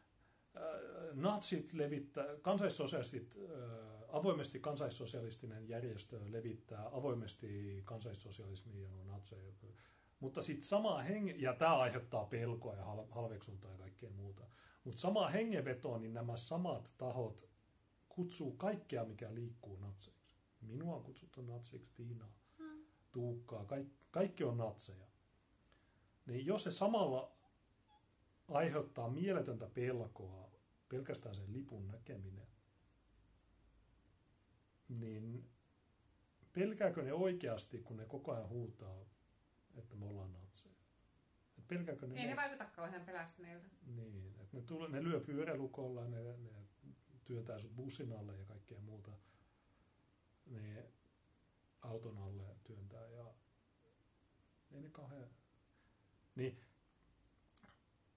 [1.15, 9.53] natsit levittää, kansaissosialistit, äh, avoimesti kansaissosialistinen järjestö levittää avoimesti kansaissosialismia ja natseja.
[10.20, 14.43] Mutta sitten samaa henge, ja tämä aiheuttaa pelkoa ja halveksuntaa ja kaikkea muuta.
[14.84, 17.48] Mutta samaa hengenvetoa, niin nämä samat tahot
[18.09, 20.36] kutsuu kaikkea, mikä liikkuu natseiksi.
[20.60, 22.84] Minua on kutsuttu natsiksi, Tiinaa, hmm.
[23.12, 25.06] Tuukkaa, kaikki, kaikki on natseja.
[26.26, 27.32] Niin jos se samalla
[28.48, 30.50] aiheuttaa mieletöntä pelkoa,
[30.88, 32.46] pelkästään sen lipun näkeminen,
[34.88, 35.50] niin
[36.52, 39.04] pelkääkö ne oikeasti, kun ne koko ajan huutaa,
[39.74, 40.41] että me ollaan
[41.74, 43.69] pelkääkö ne Ei ne vaikuta kauhean pelästyneiltä.
[43.86, 46.51] Niin, että ne, tule, ne lyö pyörälukolla, ne, ne
[47.24, 49.11] työntää sut bussin alle ja kaikkea muuta.
[50.47, 50.85] Ne
[51.82, 53.35] auton alle työntää ja
[54.73, 55.28] ei ne kauhean...
[56.35, 56.61] Niin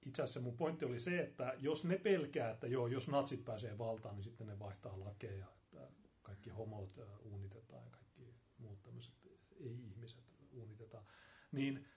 [0.06, 3.78] itse asiassa mun pointti oli se, että jos ne pelkää, että joo, jos natsit pääsee
[3.78, 5.88] valtaan, niin sitten ne vaihtaa lakeja, että
[6.22, 9.14] kaikki homot uunitetaan ja kaikki muut tämmöiset
[9.60, 11.06] ei-ihmiset uunitetaan,
[11.52, 11.88] niin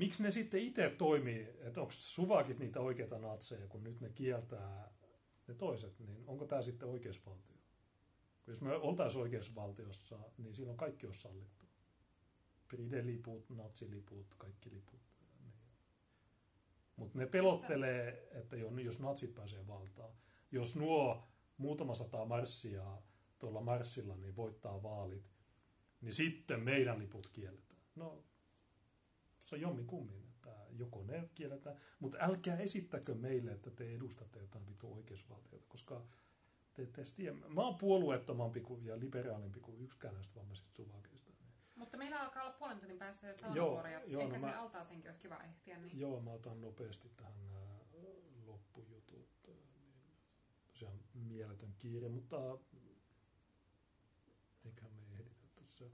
[0.00, 4.92] miksi ne sitten itse toimii, että onko suvakit niitä oikeita natseja, kun nyt ne kieltää
[5.48, 7.56] ne toiset, niin onko tämä sitten oikeusvaltio?
[8.46, 11.66] Jos me oltaisiin oikeusvaltiossa, niin silloin kaikki olisi sallittu.
[12.68, 15.00] Pride-liput, natsiliput, kaikki liput.
[15.40, 15.52] Niin.
[16.96, 20.14] Mutta ne pelottelee, että jos natsit pääsee valtaan,
[20.52, 23.02] jos nuo muutama sata marssia
[23.38, 25.30] tuolla marssilla niin voittaa vaalit,
[26.00, 27.80] niin sitten meidän liput kielletään.
[27.94, 28.24] No,
[29.50, 34.40] se on jommin kummin, että joko ne kielletään, mutta älkää esittäkö meille, että te edustatte
[34.40, 36.04] jotain vitu oikeusvaltiota, koska
[36.74, 37.36] te ette tiedä.
[37.48, 41.30] Mä oon puolueettomampi kuin, ja liberaalimpi kuin yksikään näistä vammaisista suvakeista.
[41.74, 45.08] Mutta meillä alkaa olla puolen tunnin päässä saunavuoro, ja joo, ehkä no se mä, altaasenkin
[45.08, 45.78] olisi kiva ehtiä.
[45.78, 46.00] Niin...
[46.00, 47.60] Joo, mä otan nopeasti tähän nämä
[48.46, 49.28] loppujutut.
[49.46, 49.66] Niin
[50.66, 52.58] tosiaan mieletön kiire, mutta
[54.64, 55.84] eiköhän me ehditä tässä.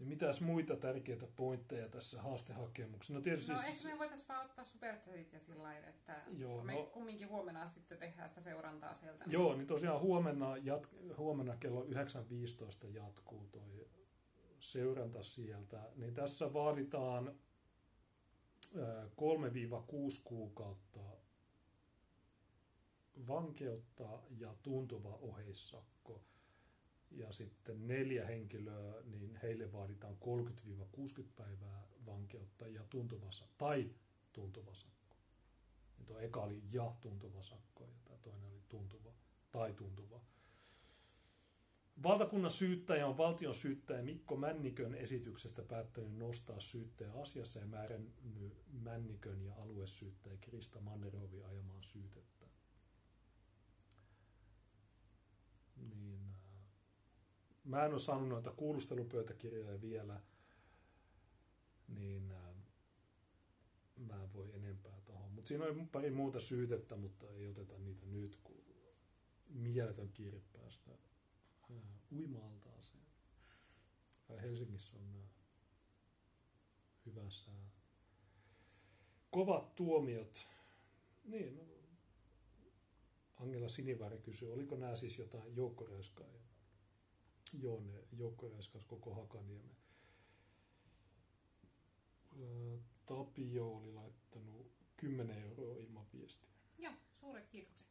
[0.00, 3.14] Niin mitäs muita tärkeitä pointteja tässä haastehakemuksessa?
[3.14, 6.72] No, tietysti no ehkä me voitaisiin vaan ottaa superchatit ja sillä lailla, että joo, me
[6.72, 9.24] no, kumminkin huomenna sitten tehdään sitä seurantaa sieltä.
[9.26, 13.88] Joo, niin tosiaan huomenna, jat, huomenna kello 9.15 jatkuu toi
[14.60, 15.90] seuranta sieltä.
[15.96, 17.34] Niin tässä vaaditaan
[18.74, 21.00] 3-6 kuukautta
[23.28, 25.90] vankeutta ja tuntuva oheissakko
[27.10, 33.90] ja sitten neljä henkilöä, niin heille vaaditaan 30-60 päivää vankeutta ja tuntuva tai
[34.32, 35.16] tuntuva sakko.
[35.98, 39.12] Ja tuo eka oli ja tuntuva sakko ja tämä toinen oli tuntuva
[39.52, 40.20] tai tuntuva.
[42.02, 48.14] Valtakunnan syyttäjä on valtion syyttäjä Mikko Männikön esityksestä päättänyt nostaa syyttäjä asiassa ja määrännyt
[48.72, 52.46] Männikön ja aluesyyttäjä Krista Mannerovi ajamaan syytettä.
[55.76, 56.19] Niin,
[57.64, 60.20] mä en ole saanut noita kuulustelupöytäkirjoja vielä,
[61.88, 62.54] niin äh,
[63.96, 65.32] mä en voi enempää tuohon.
[65.32, 68.64] Mutta siinä on pari muuta syytettä, mutta ei oteta niitä nyt, kun
[69.48, 70.90] mieletön kiire päästä
[71.70, 71.76] äh,
[72.12, 73.00] uimaaltaaseen.
[74.42, 75.24] Helsingissä on
[77.06, 77.70] hyvä sää.
[79.30, 80.48] kovat tuomiot.
[81.24, 81.62] Niin, no.
[83.36, 86.49] Angela Siniväri kysyi, oliko nämä siis jotain joukkoräyskaajia?
[87.58, 89.76] Joo, ne joukkoräyskas koko Hakaniemen.
[93.06, 96.50] Tapio oli laittanut 10 euroa ilman viestiä.
[96.78, 97.88] Joo, suuret kiitokset.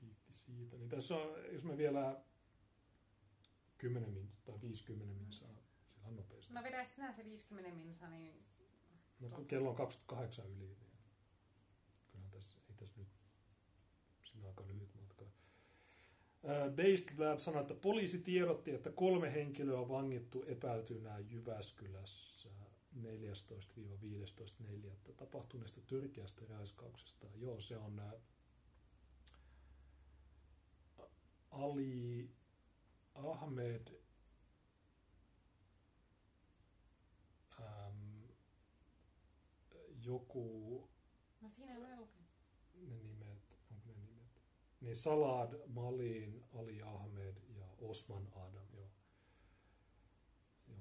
[0.00, 0.76] Kiitti siitä.
[0.76, 2.24] Niin tässä on, jos me vielä
[3.78, 5.62] 10 min tai 50 min saa
[5.94, 6.52] sillä nopeasti.
[6.52, 8.44] No vedä sinä se 50 minsa, niin...
[9.20, 10.76] No kun kello on 28 yli, niin
[12.12, 13.08] kyllä tässä, ei tässä nyt,
[14.24, 15.01] siinä on aika lyhyt.
[16.76, 22.48] Based Lab sanoi, että poliisi tiedotti, että kolme henkilöä on vangittu epäiltynä Jyväskylässä
[23.00, 23.04] 14-15.4.
[25.16, 27.26] tapahtuneesta törkeästä raiskauksesta.
[27.36, 28.02] Joo, se on
[31.50, 32.30] Ali
[33.14, 33.88] Ahmed
[37.60, 38.28] äm,
[40.04, 40.88] joku
[41.40, 42.28] No siinä ei ole lukenut.
[42.74, 44.42] ne nimet, onko ne nimet?
[44.82, 48.90] Niin Salad, Malin, Ali Ahmed ja Osman Adam, joo.
[50.68, 50.78] joo.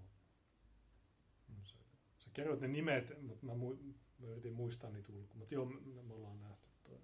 [1.64, 1.76] Se,
[2.20, 5.38] sä kerroit ne nimet, mutta mä, mu- mä yritin muistaa niitä ulkoa.
[5.38, 7.00] Mutta joo, me, me ollaan nähty toi.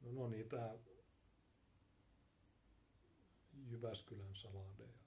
[0.00, 0.78] No, no niin, tää
[3.66, 4.98] Jyväskylän saladeja.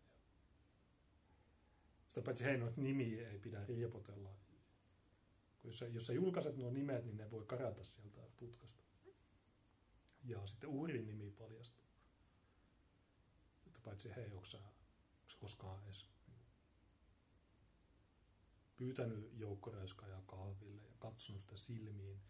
[2.08, 4.36] Sitä paitsi hei, noita nimiä ei pidä riepotella.
[5.64, 8.81] Jos sä, jos sä julkaiset nuo nimet, niin ne voi karata sieltä putkasta.
[10.24, 11.86] Ja sitten uhrin nimi paljastuu.
[13.68, 16.12] Että paitsi hei, onko sä, onko koskaan edes
[18.82, 22.22] pyytänyt joukkoräyskajaa kahville ja katsonut sitä silmiin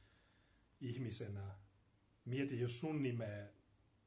[0.82, 1.56] ihmisenä.
[2.26, 3.50] Mieti, jos sun nimeä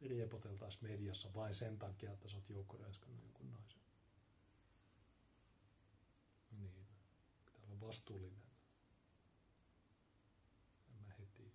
[0.01, 3.81] riepoteltaisiin mediassa vain sen takia, että sä oot joukkoräyskannut jonkun naisen.
[6.51, 6.87] Niin,
[7.47, 8.45] pitää olla vastuullinen.
[10.89, 11.53] En mä heti.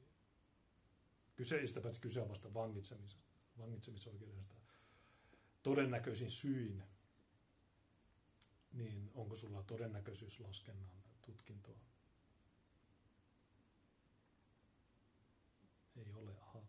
[1.40, 4.56] Kyseistä paitsi kyse on vasta vangitsemisesta, vangitsemisoikeudesta
[5.64, 6.84] todennäköisin syin.
[8.72, 11.80] Niin onko sulla todennäköisyyslaskennan tutkintoa?
[15.96, 16.64] Ei ole, aha.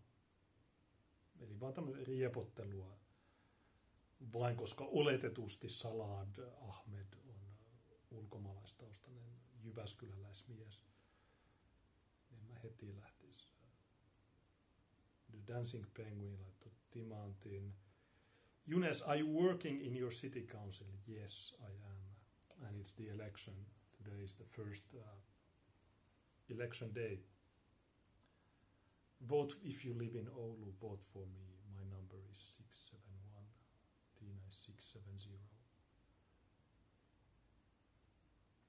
[1.41, 2.99] Eli vaan tämmöinen riepottelua,
[4.33, 7.41] vain koska oletetusti Salad Ahmed on
[8.11, 10.83] ulkomaalaistaustainen jyväskyläläismies,
[12.31, 13.20] niin mä heti lähtis.
[15.51, 17.75] Dancing Penguin laittoi timantin.
[18.67, 20.87] Younes, are you working in your city council?
[21.07, 22.67] Yes, I am.
[22.69, 23.55] And it's the election.
[23.97, 25.19] Today is the first uh,
[26.49, 27.19] election day.
[29.29, 31.59] Vote if you live in Oulu, vote for me.
[31.75, 33.45] My number is 671.
[34.17, 35.57] Tiina is 670.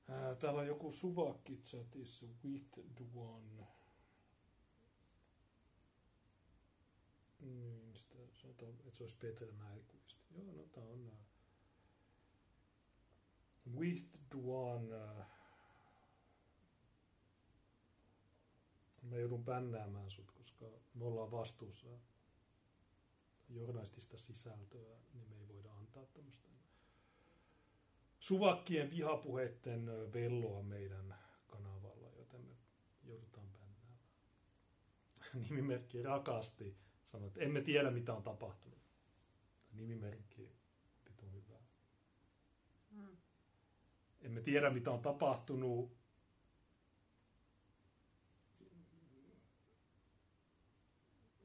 [0.10, 2.66] Ää, Täällä on joku suvakki chatissa with
[2.98, 3.68] Duan.
[7.42, 10.18] Niin, sitä sanotaan, että se olisi Peter Mälkvist.
[10.32, 11.26] Joo, no tää on nää.
[13.76, 14.94] With Duan.
[14.94, 15.42] ää,
[19.02, 21.88] Mä joudun bännäämään sut, koska me ollaan vastuussa
[23.50, 26.50] journalistista sisältöä, niin me ei voida antaa tämmöistä
[28.20, 31.16] suvakkien vihapuheiden ö, velloa meidän
[31.48, 32.56] kanavalla, joten me
[33.04, 34.00] joudutaan bännäämään.
[35.50, 36.78] Nimimerkki rakasti
[37.12, 38.80] sanoi, että emme tiedä mitä on tapahtunut.
[39.72, 40.50] Nimimerkki
[41.06, 41.60] pitu hyvä.
[42.92, 43.18] Mm.
[44.22, 45.92] Emme tiedä mitä on tapahtunut.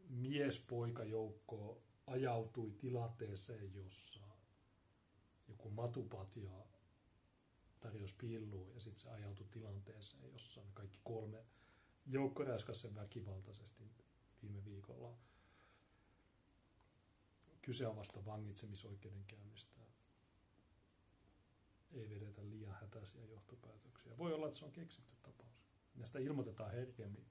[0.09, 4.21] Miespoikajoukko ajautui tilanteeseen, jossa
[5.49, 6.51] joku matupatja
[7.81, 11.45] tarjosi pillua ja sitten se ajautui tilanteeseen, jossa ne kaikki kolme
[12.07, 13.85] joukko räiskäsi sen väkivaltaisesti
[14.43, 15.17] viime viikolla.
[17.67, 19.81] Kyse on vasta vangitsemisoikeudenkäynnistä.
[21.93, 24.19] Ei vedetä liian hätäisiä johtopäätöksiä.
[24.19, 25.67] Voi olla, että se on keksitty tapaus.
[25.95, 27.27] Näistä ilmoitetaan herkemmin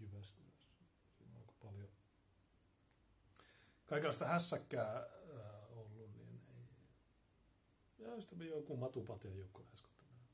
[0.00, 0.72] Jyväskylässä.
[1.18, 1.88] Siinä on aika paljon
[3.86, 6.68] kaikenlaista hässäkkää äh, ollut, niin ei.
[7.98, 10.28] Ja sitten joku matupatja joukko äskettämään.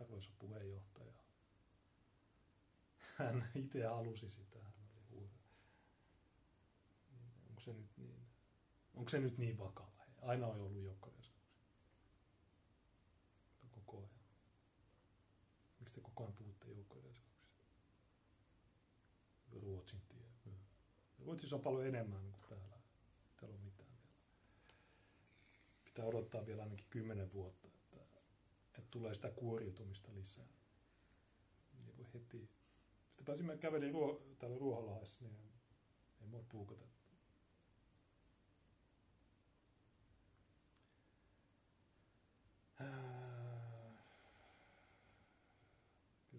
[0.00, 0.97] Arvoisa puheenjohtaja.
[3.18, 4.58] Hän itse halusi sitä.
[4.62, 4.72] Hän
[5.12, 5.30] oli.
[7.10, 8.26] Niin, Onko se nyt niin?
[8.94, 10.04] Onko se nyt niin vakava?
[10.22, 11.10] Aina on ollut joukko
[13.88, 14.10] koko ajan.
[15.80, 17.58] Miksi te koko ajan puhutte joukkoräiskäyksistä?
[19.52, 20.26] Ruotsin tie.
[20.44, 20.52] Mm.
[21.18, 22.78] Ruotsissa on paljon enemmän kuin täällä.
[23.36, 24.14] Täällä on mitään vielä.
[25.84, 27.96] pitää odottaa vielä ainakin kymmenen vuotta, että,
[28.66, 30.48] että tulee sitä kuoriutumista lisää.
[31.72, 32.50] Niin voi heti.
[33.28, 35.52] Sitten pääsimme kävelin ruo, täällä Ruoholahdessa, niin
[36.20, 36.98] ei mua puukotettu.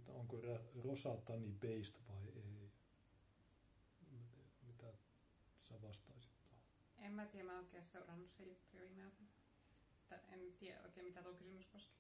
[0.08, 0.38] onko
[0.84, 2.72] Rosatani based vai ei.
[4.68, 4.94] Mitä
[5.58, 6.62] sä vastaisit tuohon?
[6.98, 9.12] En mä tiedä, mä oikein seurannut se juttu viime
[10.32, 12.00] En tiedä oikein, mitä tuo kysymys koski.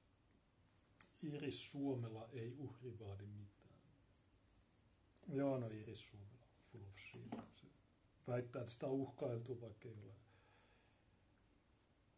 [1.23, 3.48] Iris Suomela ei uhri vaadi mitään.
[5.33, 6.05] Joo, no Iris
[6.71, 7.31] full of shit.
[8.21, 10.13] Se väittää, että sitä on uhkailtu, vaikka ei ole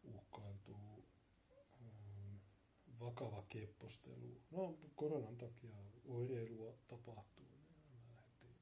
[0.02, 0.76] uhkailtu
[1.80, 2.40] mm,
[3.00, 4.40] vakava keppostelu.
[4.50, 7.44] No, koronan takia oireilua tapahtuu.
[8.42, 8.56] Niin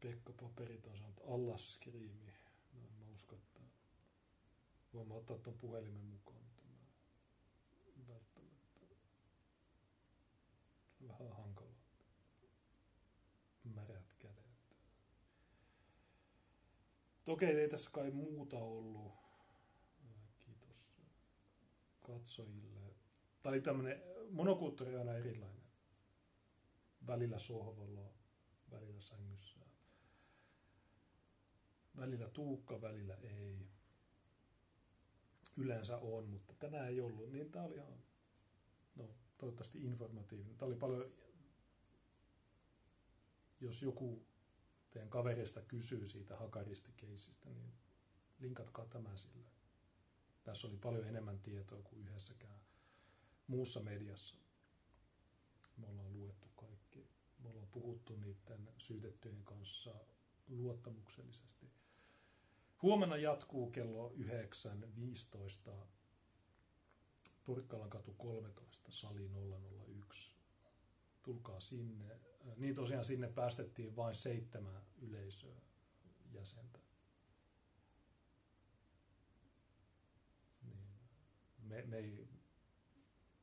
[0.00, 2.32] Pekka Paperiton sanoi, että allaskriimi.
[2.72, 3.60] No, mä uskon, että
[4.94, 6.62] voin ottaa tuon puhelimen mukaan, mutta
[7.96, 8.80] mä välttämättä.
[11.00, 11.57] On vähän hankala.
[17.28, 19.12] Toki ei tässä kai muuta ollut.
[20.38, 21.00] Kiitos
[22.00, 22.80] katsojille.
[23.42, 25.62] Tämä oli tämmöinen monokulttuuri on aina erilainen.
[27.06, 28.12] Välillä sohvalla,
[28.70, 29.60] välillä sängyssä.
[31.96, 33.68] Välillä tuukka, välillä ei.
[35.56, 37.32] Yleensä on, mutta tänään ei ollut.
[37.32, 38.02] Niin tämä oli ihan,
[38.96, 40.56] no toivottavasti informatiivinen.
[40.56, 41.10] Tämä oli paljon,
[43.60, 44.27] jos joku
[44.90, 47.72] teidän kavereista kysyy siitä hakaristikeisistä, niin
[48.38, 49.48] linkatkaa tämä sille.
[50.44, 52.60] Tässä oli paljon enemmän tietoa kuin yhdessäkään
[53.46, 54.36] muussa mediassa.
[55.76, 57.08] Me ollaan luettu kaikki.
[57.38, 59.94] Me ollaan puhuttu niiden syytettyjen kanssa
[60.48, 61.70] luottamuksellisesti.
[62.82, 64.12] Huomenna jatkuu kello
[65.68, 65.72] 9.15
[67.44, 69.30] Purkkalan katu 13, sali
[69.98, 70.27] 001.
[71.22, 72.20] Tulkaa sinne.
[72.56, 75.60] Niin tosiaan sinne päästettiin vain seitsemän yleisöä
[76.32, 76.78] jäsentä.
[80.62, 80.88] Niin.
[81.58, 82.28] Me, me ei,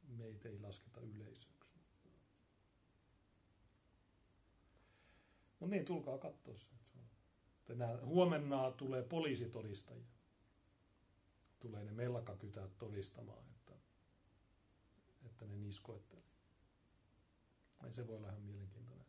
[0.08, 1.56] meitä ei lasketa yleisöksi.
[5.60, 6.70] Mutta niin, tulkaa katsoa se.
[7.66, 10.06] Tänään, huomenna tulee poliisitodistajia.
[11.60, 13.74] Tulee ne mellakakytät todistamaan, että,
[15.26, 16.35] että ne niskoitteli.
[17.86, 19.06] Ja se voi olla ihan mielenkiintoinen.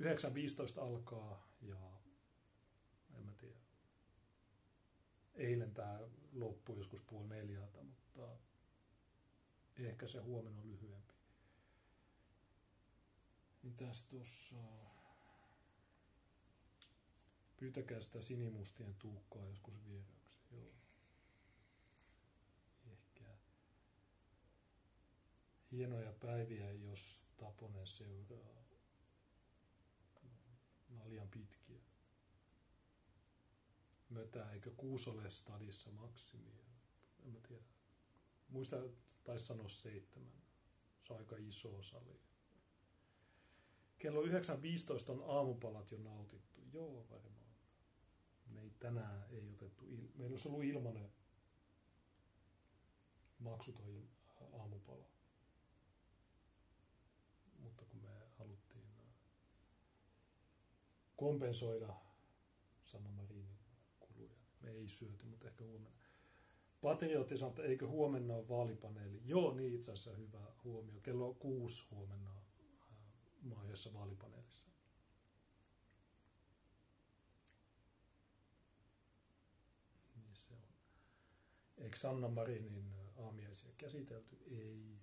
[0.00, 2.00] 9.15 alkaa ja
[3.14, 3.58] en mä tiedä.
[5.34, 6.00] Eilen tämä
[6.32, 8.38] loppui joskus puoli neljältä, mutta
[9.78, 11.14] Ehkä se huomenna on lyhyempi.
[13.62, 14.56] Mitäs tuossa...
[17.56, 20.32] Pyytäkää sitä sinimustien tuukkaa joskus vieraksi.
[20.50, 20.74] Joo.
[22.92, 23.24] Ehkä.
[25.72, 28.64] Hienoja päiviä, jos Taponen seuraa.
[30.88, 31.80] Naljan pitkiä.
[34.08, 36.64] Mötä, eikö Kuusole stadissa maksimia?
[37.24, 37.62] En mä tiedä.
[38.48, 38.76] Muista,
[39.24, 40.42] taisi sanoa seitsemän.
[41.02, 42.20] Se on aika iso sali.
[43.98, 44.28] Kello 9.15
[45.12, 46.60] on aamupalat jo nautittu.
[46.72, 47.48] Joo, varmaan.
[48.46, 51.12] Me ei tänään ei otettu, il- meillä olisi ollut ilmanen
[53.38, 54.08] maksuton
[54.52, 55.04] aamupala.
[57.58, 58.08] Mutta kun me
[58.38, 59.14] haluttiin äh,
[61.18, 61.94] kompensoida
[62.84, 63.58] Sanna Marinin
[64.00, 65.98] kuluja, me ei syöty, mutta ehkä huomenna.
[66.80, 69.20] Patriotti sanoi, että eikö huomenna ole vaalipaneeli.
[69.24, 71.00] Joo, niin itse asiassa hyvä huomio.
[71.00, 72.30] Kello kuusi huomenna
[73.42, 74.64] maajassa vaalipaneelissa.
[80.16, 80.62] Niin.
[81.78, 84.38] Eikö Sanna Marinin aamiaisia käsitelty?
[84.50, 84.97] Ei.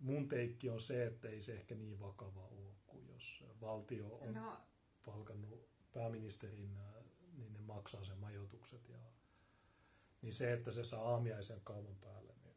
[0.00, 4.34] Mun teikki on se, että ei se ehkä niin vakava ole, kuin jos valtio on
[4.34, 4.60] no.
[5.04, 6.78] palkannut pääministerin
[7.36, 8.88] niin ne maksaa sen majoitukset.
[8.88, 8.98] Ja,
[10.22, 12.56] niin se, että se saa aamiaisen kaupan päälle, niin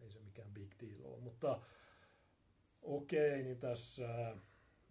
[0.00, 1.20] ei se mikään big deal ole.
[1.20, 1.62] Mutta
[2.82, 4.36] okei, okay, niin tässä,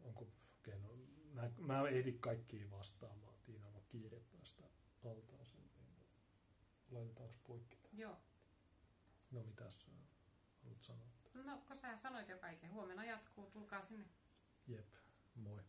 [0.01, 0.27] onko,
[0.59, 0.89] okay, no,
[1.33, 3.35] mä, mä ehdin kaikkiin vastaamaan.
[3.45, 4.63] Tiina on kiire päästä
[5.03, 5.63] altaaseen.
[5.63, 6.05] Niin
[6.91, 7.77] laitetaanko poikki?
[7.93, 8.17] Joo.
[9.31, 9.90] No mitäs?
[11.45, 12.71] No, kun sä sanoit jo kaiken.
[12.71, 14.05] Huomenna jatkuu, tulkaa sinne.
[14.67, 14.93] Jep,
[15.35, 15.63] moi.